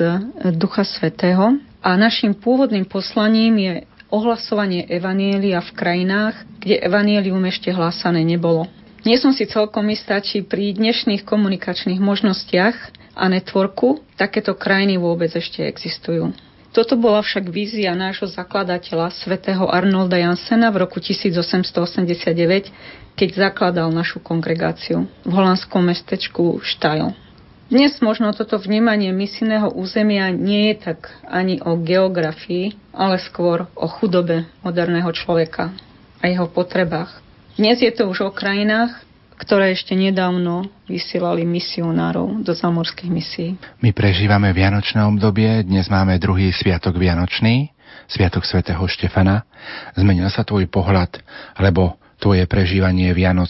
Ducha 0.56 0.88
Svetého 0.88 1.60
a 1.86 1.94
našim 1.94 2.34
pôvodným 2.34 2.90
poslaním 2.90 3.54
je 3.62 3.74
ohlasovanie 4.10 4.90
evanielia 4.90 5.62
v 5.62 5.72
krajinách, 5.78 6.34
kde 6.66 6.82
evanielium 6.82 7.46
ešte 7.46 7.70
hlásané 7.70 8.26
nebolo. 8.26 8.66
Nie 9.06 9.22
som 9.22 9.30
si 9.30 9.46
celkom 9.46 9.86
istá, 9.94 10.18
či 10.18 10.42
pri 10.42 10.74
dnešných 10.74 11.30
komunikačných 11.30 12.02
možnostiach 12.02 12.74
a 13.14 13.30
networku 13.30 14.02
takéto 14.18 14.58
krajiny 14.58 14.98
vôbec 14.98 15.30
ešte 15.30 15.62
existujú. 15.62 16.34
Toto 16.74 16.98
bola 16.98 17.22
však 17.22 17.54
vízia 17.54 17.94
nášho 17.94 18.28
zakladateľa, 18.28 19.14
svätého 19.14 19.70
Arnolda 19.70 20.18
Jansena 20.18 20.74
v 20.74 20.90
roku 20.90 20.98
1889, 20.98 22.34
keď 23.14 23.30
zakladal 23.32 23.94
našu 23.94 24.20
kongregáciu 24.20 25.06
v 25.24 25.32
holandskom 25.32 25.86
mestečku 25.86 26.60
Štajl. 26.66 27.25
Dnes 27.66 27.98
možno 27.98 28.30
toto 28.30 28.62
vnímanie 28.62 29.10
misijného 29.10 29.74
územia 29.74 30.30
nie 30.30 30.70
je 30.70 30.86
tak 30.86 31.10
ani 31.26 31.58
o 31.66 31.82
geografii, 31.82 32.78
ale 32.94 33.18
skôr 33.18 33.66
o 33.74 33.90
chudobe 33.90 34.46
moderného 34.62 35.10
človeka 35.10 35.74
a 36.22 36.30
jeho 36.30 36.46
potrebách. 36.46 37.26
Dnes 37.58 37.82
je 37.82 37.90
to 37.90 38.06
už 38.06 38.30
o 38.30 38.30
krajinách, 38.30 39.02
ktoré 39.42 39.74
ešte 39.74 39.98
nedávno 39.98 40.70
vysielali 40.86 41.42
misionárov 41.42 42.46
do 42.46 42.54
zamorských 42.54 43.10
misií. 43.10 43.58
My 43.82 43.98
prežívame 43.98 44.54
Vianočné 44.54 45.02
obdobie, 45.02 45.66
dnes 45.66 45.90
máme 45.90 46.22
druhý 46.22 46.54
sviatok 46.54 47.02
Vianočný, 47.02 47.74
Sviatok 48.06 48.46
svätého 48.46 48.86
Štefana. 48.86 49.42
Zmenil 49.98 50.30
sa 50.30 50.46
tvoj 50.46 50.70
pohľad, 50.70 51.18
alebo 51.58 51.98
tvoje 52.22 52.46
prežívanie 52.46 53.10
Vianoc 53.18 53.50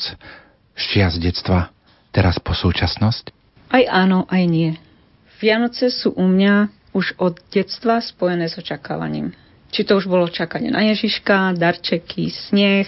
z 0.79 1.15
detstva 1.19 1.67
teraz 2.15 2.39
po 2.39 2.55
súčasnosť? 2.55 3.34
Aj 3.75 3.83
áno, 3.91 4.23
aj 4.31 4.43
nie. 4.47 4.71
Vianoce 5.43 5.91
sú 5.91 6.15
u 6.15 6.23
mňa 6.23 6.71
už 6.95 7.19
od 7.19 7.43
detstva 7.51 7.99
spojené 7.99 8.47
s 8.47 8.55
očakávaním. 8.55 9.35
Či 9.67 9.83
to 9.83 9.99
už 9.99 10.07
bolo 10.07 10.31
čakanie 10.31 10.71
na 10.71 10.87
Ježiška, 10.95 11.59
darčeky, 11.59 12.31
sneh, 12.31 12.87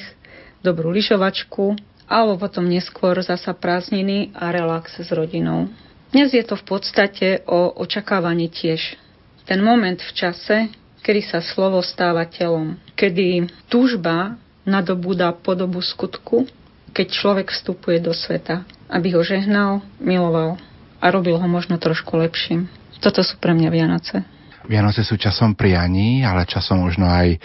dobrú 0.63 0.95
lyžovačku, 0.95 1.75
alebo 2.07 2.39
potom 2.39 2.71
neskôr 2.71 3.19
zasa 3.19 3.51
prázdniny 3.51 4.31
a 4.31 4.47
relax 4.55 5.03
s 5.03 5.11
rodinou. 5.11 5.67
Dnes 6.15 6.31
je 6.31 6.39
to 6.47 6.55
v 6.55 6.63
podstate 6.63 7.43
o 7.43 7.67
očakávaní 7.83 8.47
tiež. 8.47 8.95
Ten 9.43 9.59
moment 9.59 9.99
v 9.99 10.15
čase, 10.15 10.71
kedy 11.03 11.19
sa 11.27 11.43
slovo 11.43 11.83
stáva 11.83 12.23
telom, 12.31 12.79
kedy 12.95 13.51
túžba 13.67 14.39
nadobúda 14.63 15.35
podobu 15.35 15.83
skutku, 15.83 16.47
keď 16.95 17.07
človek 17.11 17.51
vstupuje 17.51 17.99
do 17.99 18.15
sveta, 18.15 18.63
aby 18.87 19.11
ho 19.11 19.19
žehnal, 19.19 19.83
miloval 19.99 20.55
a 20.97 21.05
robil 21.13 21.37
ho 21.37 21.47
možno 21.47 21.77
trošku 21.77 22.17
lepším. 22.17 22.69
Toto 22.97 23.21
sú 23.21 23.37
pre 23.37 23.53
mňa 23.53 23.69
Vianoce. 23.69 24.15
Vianoce 24.67 25.05
sú 25.05 25.15
časom 25.15 25.55
prianí, 25.55 26.25
ale 26.27 26.49
časom 26.49 26.83
možno 26.83 27.07
aj 27.07 27.39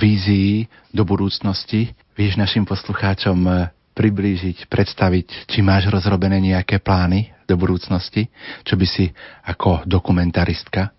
vízií 0.00 0.66
do 0.90 1.04
budúcnosti. 1.04 1.92
Vieš 2.16 2.40
našim 2.40 2.64
poslucháčom 2.64 3.38
eh, 3.46 3.70
priblížiť, 3.92 4.66
predstaviť, 4.66 5.46
či 5.48 5.60
máš 5.60 5.92
rozrobené 5.92 6.40
nejaké 6.40 6.80
plány 6.80 7.30
do 7.44 7.54
budúcnosti, 7.60 8.32
čo 8.64 8.74
by 8.80 8.86
si 8.88 9.12
ako 9.44 9.84
dokumentaristka 9.84 10.90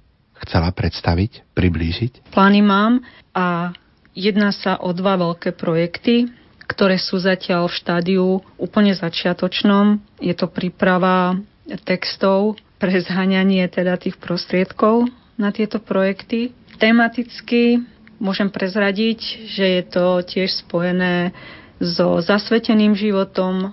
chcela 0.45 0.69
predstaviť, 0.69 1.55
priblížiť? 1.57 2.29
Plány 2.29 2.61
mám 2.61 3.01
a 3.33 3.73
jedná 4.13 4.53
sa 4.53 4.77
o 4.77 4.93
dva 4.93 5.17
veľké 5.17 5.57
projekty, 5.57 6.29
ktoré 6.69 7.01
sú 7.01 7.19
zatiaľ 7.19 7.67
v 7.67 7.77
štádiu 7.79 8.27
úplne 8.55 8.93
začiatočnom. 8.93 9.99
Je 10.21 10.33
to 10.37 10.47
príprava 10.47 11.35
textov 11.83 12.59
pre 12.77 12.99
zhaňanie 12.99 13.63
teda 13.71 13.95
tých 13.95 14.19
prostriedkov 14.19 15.07
na 15.39 15.49
tieto 15.55 15.79
projekty. 15.79 16.51
Tematicky 16.77 17.79
môžem 18.19 18.51
prezradiť, 18.51 19.19
že 19.47 19.65
je 19.79 19.83
to 19.87 20.05
tiež 20.23 20.63
spojené 20.63 21.31
so 21.79 22.19
zasveteným 22.19 22.95
životom 22.95 23.71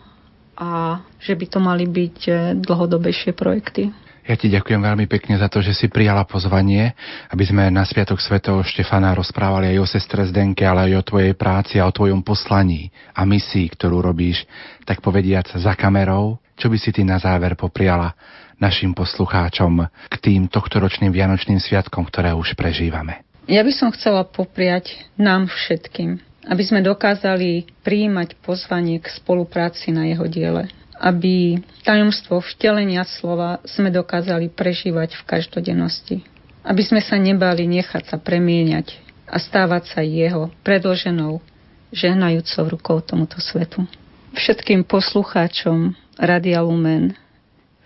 a 0.59 1.01
že 1.23 1.35
by 1.35 1.47
to 1.47 1.59
mali 1.59 1.87
byť 1.89 2.19
eh, 2.29 2.37
dlhodobejšie 2.59 3.33
projekty. 3.33 3.91
Ja 4.29 4.37
ti 4.37 4.53
ďakujem 4.53 4.85
veľmi 4.85 5.07
pekne 5.09 5.41
za 5.41 5.49
to, 5.49 5.65
že 5.65 5.73
si 5.73 5.89
prijala 5.89 6.29
pozvanie, 6.29 6.93
aby 7.33 7.45
sme 7.45 7.73
na 7.73 7.89
Sviatok 7.89 8.21
svätého 8.21 8.61
Štefana 8.61 9.17
rozprávali 9.17 9.73
aj 9.75 9.79
o 9.81 9.87
sestre 9.89 10.23
Zdenke, 10.29 10.63
ale 10.69 10.93
aj 10.93 11.01
o 11.01 11.07
tvojej 11.15 11.33
práci 11.33 11.81
a 11.81 11.89
o 11.89 11.95
tvojom 11.95 12.21
poslaní 12.21 12.93
a 13.17 13.25
misii, 13.25 13.73
ktorú 13.73 14.05
robíš, 14.05 14.45
tak 14.85 15.01
povediac 15.01 15.49
za 15.57 15.73
kamerou. 15.73 16.37
Čo 16.61 16.69
by 16.69 16.77
si 16.77 16.93
ty 16.93 17.01
na 17.01 17.17
záver 17.17 17.57
popriala 17.57 18.13
našim 18.61 18.93
poslucháčom 18.93 19.89
k 19.89 20.15
tým 20.21 20.53
tohtoročným 20.53 21.09
Vianočným 21.09 21.57
sviatkom, 21.57 22.05
ktoré 22.05 22.37
už 22.37 22.53
prežívame? 22.53 23.25
Ja 23.49 23.65
by 23.65 23.73
som 23.73 23.89
chcela 23.91 24.23
popriať 24.29 25.01
nám 25.17 25.49
všetkým, 25.49 26.21
aby 26.45 26.63
sme 26.63 26.85
dokázali 26.85 27.67
prijímať 27.81 28.37
pozvanie 28.45 29.01
k 29.01 29.09
spolupráci 29.09 29.91
na 29.91 30.07
jeho 30.07 30.29
diele 30.29 30.69
aby 31.01 31.65
tajomstvo 31.81 32.45
vtelenia 32.45 33.09
slova 33.09 33.65
sme 33.65 33.89
dokázali 33.89 34.53
prežívať 34.53 35.17
v 35.17 35.23
každodennosti. 35.25 36.17
Aby 36.61 36.85
sme 36.85 37.01
sa 37.01 37.17
nebali 37.17 37.65
nechať 37.65 38.13
sa 38.13 38.17
premieňať 38.21 39.01
a 39.25 39.41
stávať 39.41 39.97
sa 39.97 40.05
jeho 40.05 40.53
predloženou, 40.61 41.41
žehnajúcou 41.89 42.65
rukou 42.69 42.99
tomuto 43.01 43.41
svetu. 43.41 43.89
Všetkým 44.37 44.85
poslucháčom 44.85 45.97
Radia 46.21 46.61
Lumen, 46.63 47.17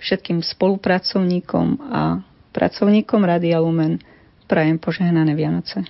všetkým 0.02 0.42
spolupracovníkom 0.42 1.80
a 1.88 2.20
pracovníkom 2.52 3.22
Radia 3.22 3.62
Lumen 3.62 4.02
prajem 4.50 4.76
požehnané 4.76 5.32
Vianoce. 5.32 5.86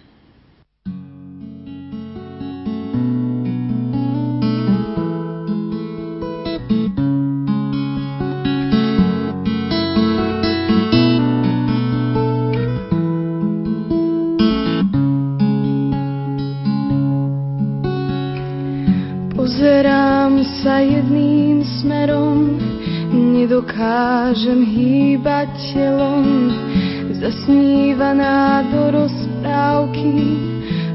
Nedokážem 23.54 24.66
hýbať 24.66 25.46
telom, 25.78 26.50
zasnívaná 27.22 28.66
do 28.66 28.98
rozprávky, 28.98 30.10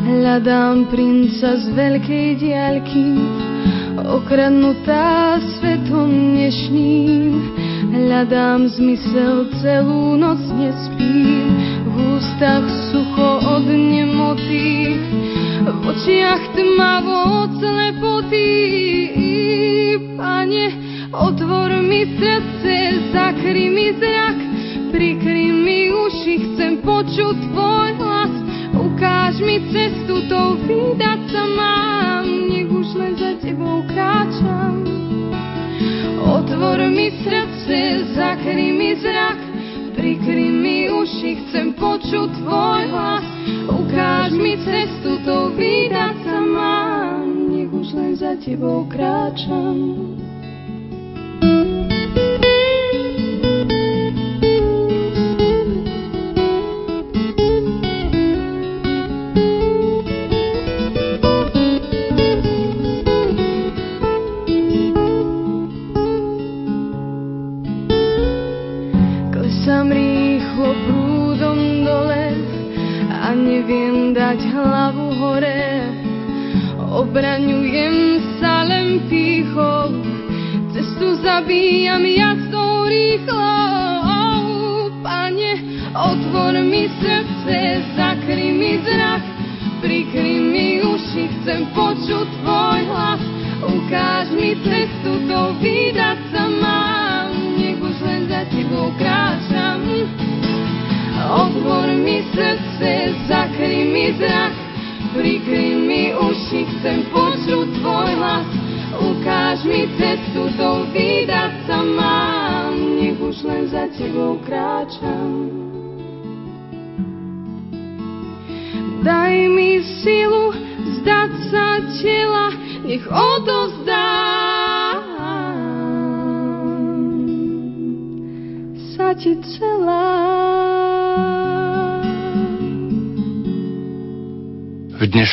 hľadám 0.03 0.91
princa 0.91 1.56
z 1.56 1.72
veľkej 1.72 2.27
diaľky, 2.36 3.15
okradnutá 3.95 5.40
svetom 5.56 6.36
dnešným, 6.36 7.31
hľadám 7.95 8.68
zmysel 8.76 9.48
celú 9.64 10.19
noc 10.19 10.44
nespím, 10.52 11.48
v 11.88 11.95
ústach 12.19 12.68
sucho 12.91 13.40
od 13.40 13.72
nemoty, 13.72 14.99
v 15.64 15.80
očiach 15.95 16.44
tmavo 16.52 17.48
od 17.48 17.52
slepoty. 17.56 18.52
Pane, 20.19 20.89
otvor 21.14 21.72
mi 21.81 22.06
srdce, 22.06 22.76
zakry 23.14 23.69
mi 23.69 23.94
zrak, 23.98 24.38
prikry 24.91 25.52
mi 25.52 25.90
uši, 25.90 26.36
chcem 26.45 26.77
počuť 26.86 27.36
tvoj 27.49 27.90
hlas, 27.98 28.34
ukáž 28.77 29.41
mi 29.41 29.57
cestu, 29.73 30.22
to 30.30 30.57
vydať 30.69 31.19
sa 31.34 31.44
mám, 31.49 32.26
nech 32.26 32.69
už 32.69 32.88
len 32.94 33.14
za 33.18 33.34
tebou 33.41 33.81
kráčam. 33.90 34.86
Otvor 36.30 36.77
mi 36.94 37.10
srdce, 37.26 37.77
zakry 38.14 38.69
mi 38.77 38.94
zrak, 39.02 39.40
prikry 39.98 40.53
mi 40.53 40.94
uši, 40.94 41.31
chcem 41.49 41.73
počuť 41.73 42.30
tvoj 42.45 42.84
hlas, 42.94 43.26
ukáž 43.65 44.30
mi 44.38 44.53
cestu, 44.61 45.18
to 45.26 45.57
vydať 45.57 46.15
sa 46.22 46.38
mám, 46.38 47.26
nech 47.49 47.73
už 47.73 47.98
len 47.98 48.14
za 48.14 48.38
tebou 48.38 48.86
kráčam. 48.86 50.28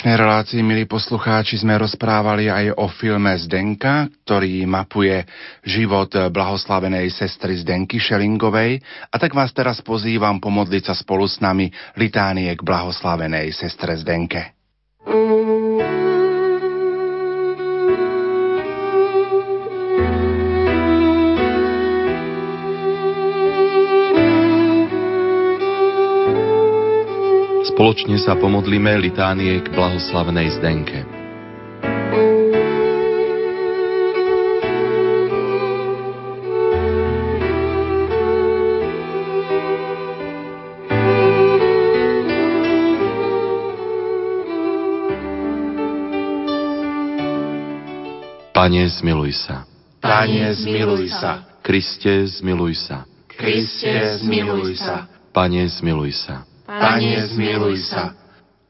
Dnešnej 0.06 0.22
relácii, 0.22 0.62
milí 0.62 0.86
poslucháči, 0.86 1.58
sme 1.58 1.74
rozprávali 1.82 2.46
aj 2.46 2.78
o 2.78 2.86
filme 2.86 3.34
Zdenka, 3.42 4.06
ktorý 4.22 4.62
mapuje 4.62 5.26
život 5.66 6.14
blahoslavenej 6.30 7.10
sestry 7.10 7.58
Zdenky 7.58 7.98
Šelingovej. 7.98 8.78
A 9.10 9.18
tak 9.18 9.34
vás 9.34 9.50
teraz 9.50 9.82
pozývam 9.82 10.38
pomodliť 10.38 10.82
sa 10.86 10.94
spolu 10.94 11.26
s 11.26 11.42
nami 11.42 11.74
litánie 11.98 12.54
k 12.54 12.62
blahoslavenej 12.62 13.50
sestre 13.50 13.98
Zdenke. 13.98 14.55
Spoločne 27.76 28.16
sa 28.16 28.32
pomodlíme 28.32 28.88
litánie 29.04 29.60
k 29.60 29.68
blahoslavnej 29.68 30.48
Zdenke. 30.48 31.04
Pane, 48.56 48.88
zmiluj 48.88 49.36
sa. 49.36 49.68
Pane, 50.00 50.48
zmiluj 50.56 51.12
sa. 51.12 51.44
Kriste, 51.60 52.24
zmiluj 52.40 52.88
sa. 52.88 53.04
Kriste, 53.28 54.16
zmiluj 54.24 54.80
sa. 54.80 55.12
Pane, 55.28 55.68
zmiluj 55.68 56.16
sa. 56.24 56.55
Pane, 56.66 57.22
zmiluj 57.30 57.78
sa. 57.86 58.10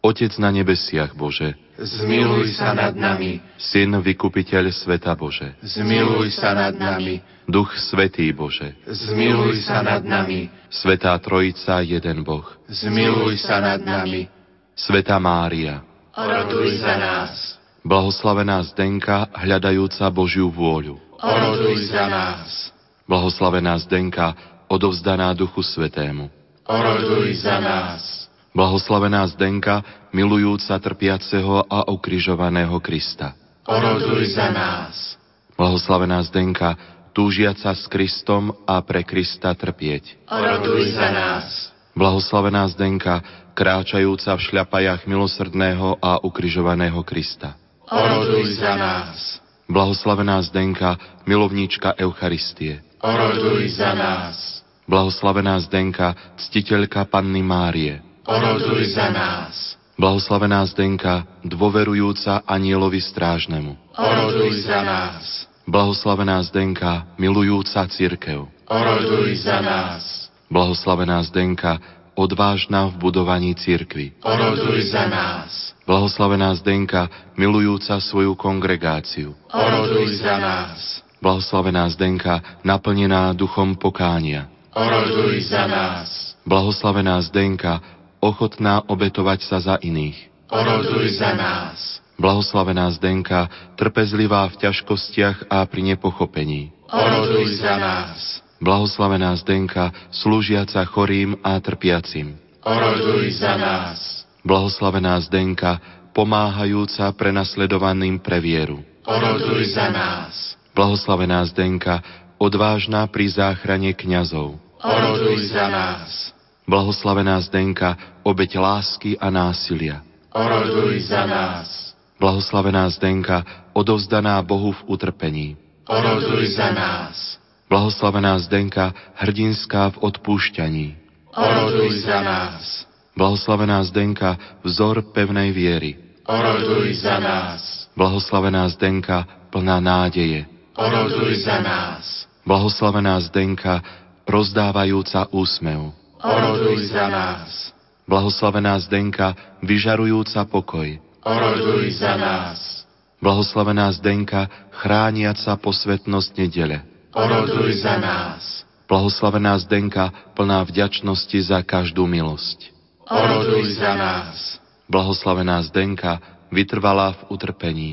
Otec 0.04 0.36
na 0.38 0.52
nebesiach, 0.52 1.16
Bože, 1.16 1.56
zmiluj 1.80 2.54
sa 2.54 2.76
nad 2.76 2.94
nami. 2.94 3.42
Syn, 3.58 3.96
vykupiteľ 3.98 4.70
sveta, 4.70 5.16
Bože, 5.16 5.56
zmiluj 5.64 6.36
sa 6.36 6.54
nad 6.54 6.76
nami. 6.76 7.24
Duch 7.48 7.72
Svetý, 7.74 8.30
Bože, 8.36 8.76
zmiluj 8.86 9.64
sa 9.64 9.80
nad 9.82 10.04
nami. 10.04 10.46
Svetá 10.68 11.16
Trojica, 11.18 11.80
jeden 11.82 12.22
Boh, 12.22 12.44
zmiluj 12.68 13.40
sa 13.40 13.58
nad 13.58 13.80
nami. 13.80 14.28
Svetá 14.76 15.16
Mária, 15.16 15.80
oroduj 16.12 16.84
za 16.84 16.94
nás. 17.00 17.56
Blahoslavená 17.80 18.60
Zdenka, 18.68 19.32
hľadajúca 19.32 20.04
Božiu 20.12 20.52
vôľu, 20.52 21.00
oroduj 21.16 21.88
za 21.88 22.04
nás. 22.06 22.70
Blahoslavená 23.08 23.74
Zdenka, 23.80 24.36
odovzdaná 24.68 25.32
Duchu 25.32 25.64
Svetému. 25.64 26.35
Oroduj 26.66 27.46
za 27.46 27.62
nás. 27.62 28.26
Blahoslavená 28.50 29.22
Zdenka, 29.30 29.86
milujúca 30.10 30.74
trpiaceho 30.82 31.62
a 31.62 31.86
ukrižovaného 31.86 32.74
Krista. 32.82 33.38
Oroduj 33.70 34.34
za 34.34 34.50
nás. 34.50 35.14
Blahoslavená 35.54 36.18
Zdenka, 36.26 36.74
túžiaca 37.14 37.70
s 37.70 37.86
Kristom 37.86 38.50
a 38.66 38.82
pre 38.82 39.06
Krista 39.06 39.54
trpieť. 39.54 40.26
Oroduj 40.26 40.90
za 40.90 41.08
nás. 41.14 41.70
Blahoslavená 41.94 42.66
Zdenka, 42.74 43.22
kráčajúca 43.54 44.34
v 44.34 44.44
šľapajach 44.50 45.06
milosrdného 45.06 46.02
a 46.02 46.18
ukrižovaného 46.18 46.98
Krista. 47.06 47.54
Oroduj 47.86 48.58
za 48.58 48.74
nás. 48.74 49.38
Blahoslavená 49.70 50.42
Zdenka, 50.42 50.98
milovníčka 51.30 51.94
Eucharistie. 51.94 52.82
Oroduj 52.98 53.70
za 53.70 53.94
nás. 53.94 54.65
Blahoslavená 54.86 55.58
Zdenka, 55.66 56.14
ctiteľka 56.38 57.10
Panny 57.10 57.42
Márie. 57.42 57.98
Oroduj 58.22 58.94
za 58.94 59.10
nás. 59.10 59.74
Blahoslavená 59.98 60.62
Zdenka, 60.70 61.26
dôverujúca 61.42 62.46
anielovi 62.46 63.02
strážnemu. 63.02 63.74
Oroduj 63.98 64.62
za 64.62 64.86
nás. 64.86 65.50
Blahoslavená 65.66 66.38
Zdenka, 66.46 67.18
milujúca 67.18 67.82
církev. 67.90 68.46
Oroduj 68.70 69.42
za 69.42 69.58
nás. 69.58 70.30
Blahoslavená 70.46 71.18
Zdenka, 71.26 71.82
odvážna 72.14 72.86
v 72.86 72.94
budovaní 73.02 73.58
církvy. 73.58 74.14
Oroduj 74.22 74.94
za 74.94 75.10
nás. 75.10 75.74
Blahoslavená 75.82 76.54
Zdenka, 76.54 77.10
milujúca 77.34 77.98
svoju 77.98 78.38
kongregáciu. 78.38 79.34
Oroduj 79.50 80.22
za 80.22 80.38
nás. 80.38 81.02
Blahoslavená 81.18 81.90
Zdenka, 81.90 82.62
naplnená 82.62 83.34
duchom 83.34 83.74
pokánia. 83.74 84.46
Oroduj 84.76 85.40
za 85.48 85.64
nás. 85.64 86.36
Blahoslavená 86.44 87.16
Zdenka, 87.24 87.80
ochotná 88.20 88.84
obetovať 88.84 89.48
sa 89.48 89.56
za 89.56 89.80
iných. 89.80 90.28
Oroduj 90.52 91.16
za 91.16 91.32
nás. 91.32 92.04
Blahoslavená 92.20 92.92
Zdenka, 92.92 93.48
trpezlivá 93.80 94.44
v 94.52 94.68
ťažkostiach 94.68 95.48
a 95.48 95.64
pri 95.64 95.96
nepochopení. 95.96 96.76
Oroduj 96.92 97.56
za 97.56 97.80
nás. 97.80 98.44
Blahoslavená 98.60 99.32
Zdenka, 99.40 99.96
slúžiaca 100.12 100.84
chorým 100.84 101.40
a 101.40 101.56
trpiacim. 101.56 102.36
Oroduj 102.60 103.32
za 103.32 103.56
nás. 103.56 104.28
Blahoslavená 104.44 105.16
Zdenka, 105.24 105.80
pomáhajúca 106.12 107.08
prenasledovaným 107.16 108.20
pre 108.20 108.44
vieru. 108.44 108.84
Oroduj 109.08 109.72
za 109.72 109.88
nás. 109.88 110.60
Blahoslavená 110.76 111.40
Zdenka, 111.48 112.04
odvážna 112.36 113.08
pri 113.08 113.32
záchrane 113.32 113.96
kňazov. 113.96 114.65
Oroduj 114.86 115.50
za 115.50 115.66
nás. 115.66 116.30
Blahoslavená 116.62 117.42
Zdenka, 117.42 117.98
obeď 118.22 118.58
lásky 118.58 119.18
a 119.18 119.34
násilia. 119.34 119.98
Oroduj 120.30 121.10
za 121.10 121.26
nás. 121.26 121.94
Blahoslavená 122.22 122.86
Zdenka, 122.94 123.42
odovzdaná 123.74 124.38
Bohu 124.46 124.70
v 124.72 124.82
utrpení. 124.86 125.48
Oroduj 125.90 126.54
za 126.54 126.70
nás. 126.70 127.38
Blahoslavená 127.66 128.38
Zdenka, 128.38 128.94
hrdinská 129.18 129.90
v 129.90 130.06
odpúšťaní. 130.06 130.94
Oroduj 131.34 132.06
za 132.06 132.22
nás. 132.22 132.86
Blahoslavená 133.18 133.82
Zdenka, 133.82 134.38
vzor 134.62 135.10
pevnej 135.10 135.50
viery. 135.50 135.98
Oroduj 136.30 136.94
za 137.02 137.18
nás. 137.18 137.90
Blahoslavená 137.98 138.70
Zdenka, 138.70 139.50
plná 139.50 139.82
nádeje. 139.82 140.46
Oroduj 140.78 141.42
za 141.42 141.58
nás. 141.58 142.30
Blahoslavená 142.46 143.18
Zdenka, 143.18 143.82
rozdávajúca 144.26 145.30
úsmev. 145.30 145.94
Oroduj 146.20 146.90
za 146.90 147.06
nás. 147.06 147.70
Blahoslavená 148.06 148.78
Zdenka, 148.82 149.34
vyžarujúca 149.62 150.46
pokoj. 150.46 150.98
Oroduj 151.26 151.98
za 151.98 152.14
nás. 152.18 152.86
Blahoslavená 153.22 153.90
Zdenka, 153.94 154.46
chrániaca 154.70 155.56
posvetnosť 155.58 156.30
nedele. 156.36 156.78
Oroduj 157.16 157.82
za 157.82 157.96
nás. 157.96 158.66
Blahoslavená 158.86 159.58
Zdenka, 159.58 160.14
plná 160.38 160.62
vďačnosti 160.62 161.38
za 161.50 161.58
každú 161.66 162.06
milosť. 162.06 162.70
Oroduj 163.10 163.74
za 163.74 163.98
nás. 163.98 164.62
Blahoslavená 164.86 165.58
Zdenka, 165.66 166.22
vytrvalá 166.54 167.18
v 167.18 167.22
utrpení. 167.34 167.92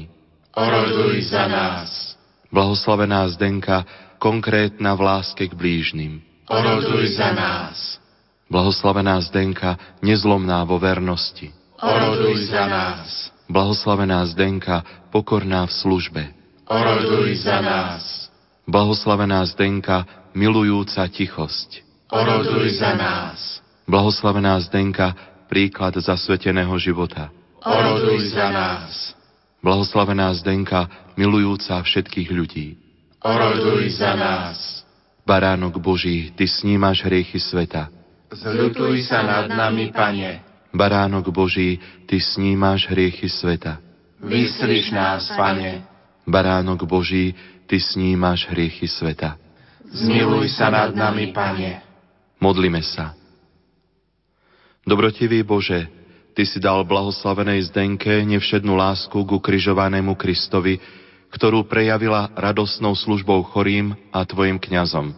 Oroduj 0.53 1.33
za 1.33 1.49
nás. 1.49 2.13
Blahoslavená 2.53 3.25
Zdenka, 3.33 3.81
konkrétna 4.23 4.95
v 4.95 5.01
láske 5.03 5.51
k 5.51 5.51
blížnym. 5.51 6.23
Oroduj 6.47 7.19
za 7.19 7.35
nás. 7.35 7.99
Blahoslavená 8.47 9.19
Zdenka, 9.19 9.75
nezlomná 9.99 10.63
vo 10.63 10.79
vernosti. 10.79 11.51
Oroduj 11.83 12.47
za 12.47 12.63
nás. 12.63 13.35
Blahoslavená 13.51 14.23
Zdenka, 14.31 14.87
pokorná 15.11 15.67
v 15.67 15.73
službe. 15.75 16.23
Oroduj 16.71 17.43
za 17.43 17.59
nás. 17.59 18.31
Blahoslavená 18.63 19.43
Zdenka, 19.43 20.07
milujúca 20.31 21.03
tichosť. 21.11 21.83
Oroduj 22.07 22.79
za 22.79 22.95
nás. 22.95 23.59
Blahoslavená 23.83 24.55
Zdenka, 24.63 25.11
príklad 25.51 25.99
zasveteného 25.99 26.71
života. 26.79 27.27
Oroduj 27.59 28.31
za 28.31 28.47
nás. 28.47 29.11
Blahoslavená 29.59 30.31
Zdenka, 30.39 31.11
milujúca 31.19 31.83
všetkých 31.83 32.29
ľudí. 32.31 32.82
Oroduj 33.23 33.87
za 33.95 34.19
nás. 34.19 34.83
Baránok 35.23 35.79
Boží, 35.79 36.35
Ty 36.35 36.43
snímaš 36.43 37.07
hriechy 37.07 37.39
sveta. 37.39 37.87
Zľutuj 38.27 38.99
sa 39.07 39.23
nad 39.23 39.47
nami, 39.47 39.95
Pane. 39.95 40.43
Baránok 40.75 41.31
Boží, 41.31 41.79
Ty 42.03 42.19
snímaš 42.19 42.91
hriechy 42.91 43.31
sveta. 43.31 43.79
Vyslíš 44.19 44.91
nás, 44.91 45.31
Pane. 45.39 45.87
Baránok 46.27 46.83
Boží, 46.83 47.31
Ty 47.63 47.79
snímaš 47.79 48.51
hriechy 48.51 48.91
sveta. 48.91 49.39
Zmiluj 49.87 50.51
sa 50.59 50.67
nad 50.67 50.91
nami, 50.91 51.31
Pane. 51.31 51.79
Modlime 52.43 52.83
sa. 52.83 53.15
Dobrotivý 54.83 55.47
Bože, 55.47 55.87
Ty 56.35 56.43
si 56.43 56.59
dal 56.59 56.83
blahoslavenej 56.83 57.71
Zdenke 57.71 58.19
nevšednú 58.27 58.75
lásku 58.75 59.15
ku 59.15 59.39
križovanému 59.39 60.19
Kristovi, 60.19 60.75
ktorú 61.33 61.65
prejavila 61.65 62.29
radosnou 62.37 62.93
službou 62.93 63.41
chorým 63.49 63.97
a 64.13 64.21
Tvojim 64.21 64.61
kňazom. 64.61 65.17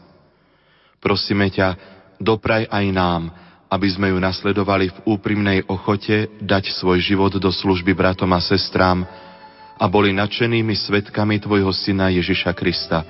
Prosíme 1.03 1.51
ťa, 1.51 1.75
dopraj 2.23 2.71
aj 2.71 2.85
nám, 2.95 3.21
aby 3.67 3.87
sme 3.91 4.15
ju 4.15 4.17
nasledovali 4.17 4.89
v 4.95 4.97
úprimnej 5.11 5.67
ochote 5.67 6.31
dať 6.39 6.71
svoj 6.71 7.03
život 7.03 7.35
do 7.35 7.51
služby 7.51 7.91
bratom 7.91 8.31
a 8.31 8.39
sestrám 8.39 9.03
a 9.75 9.85
boli 9.91 10.15
nadšenými 10.15 10.71
svetkami 10.71 11.43
Tvojho 11.43 11.75
Syna 11.75 12.07
Ježiša 12.07 12.55
Krista, 12.55 13.03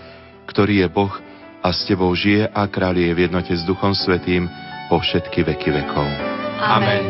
ktorý 0.50 0.82
je 0.82 0.88
Boh 0.90 1.14
a 1.62 1.70
s 1.70 1.86
Tebou 1.86 2.10
žije 2.18 2.50
a 2.50 2.66
kráľuje 2.66 3.12
v 3.14 3.22
jednote 3.30 3.54
s 3.54 3.62
Duchom 3.62 3.94
Svetým 3.94 4.50
po 4.90 4.98
všetky 4.98 5.46
veky 5.46 5.70
vekov. 5.70 6.06
Amen. 6.58 7.06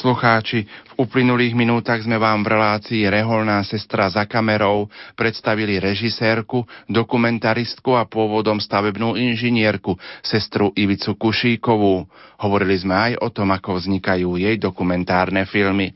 Poslucháči, 0.00 0.64
v 0.64 0.92
uplynulých 1.04 1.52
minútach 1.52 2.00
sme 2.00 2.16
vám 2.16 2.40
v 2.40 2.56
relácii 2.56 3.04
Reholná 3.12 3.60
sestra 3.68 4.08
za 4.08 4.24
kamerou 4.24 4.88
predstavili 5.12 5.76
režisérku, 5.76 6.64
dokumentaristku 6.88 7.92
a 7.92 8.08
pôvodom 8.08 8.64
stavebnú 8.64 9.20
inžinierku, 9.20 9.92
sestru 10.24 10.72
Ivicu 10.72 11.20
Kušíkovú. 11.20 12.08
Hovorili 12.40 12.80
sme 12.80 12.96
aj 12.96 13.12
o 13.20 13.28
tom, 13.28 13.52
ako 13.52 13.76
vznikajú 13.76 14.40
jej 14.40 14.56
dokumentárne 14.56 15.44
filmy. 15.44 15.92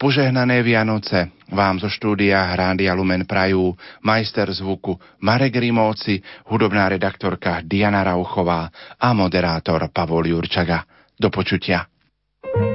Požehnané 0.00 0.64
Vianoce 0.64 1.36
vám 1.52 1.76
zo 1.76 1.92
štúdia 1.92 2.48
Rádia 2.56 2.96
Lumen 2.96 3.28
prajú 3.28 3.76
majster 4.00 4.48
zvuku 4.48 4.96
Marek 5.20 5.60
Rimóci, 5.60 6.24
hudobná 6.48 6.88
redaktorka 6.88 7.60
Diana 7.60 8.00
Rauchová 8.00 8.72
a 8.96 9.12
moderátor 9.12 9.92
Pavol 9.92 10.32
Jurčaga. 10.32 10.88
Do 11.20 11.28
počutia. 11.28 11.84
Prekročte 12.42 12.71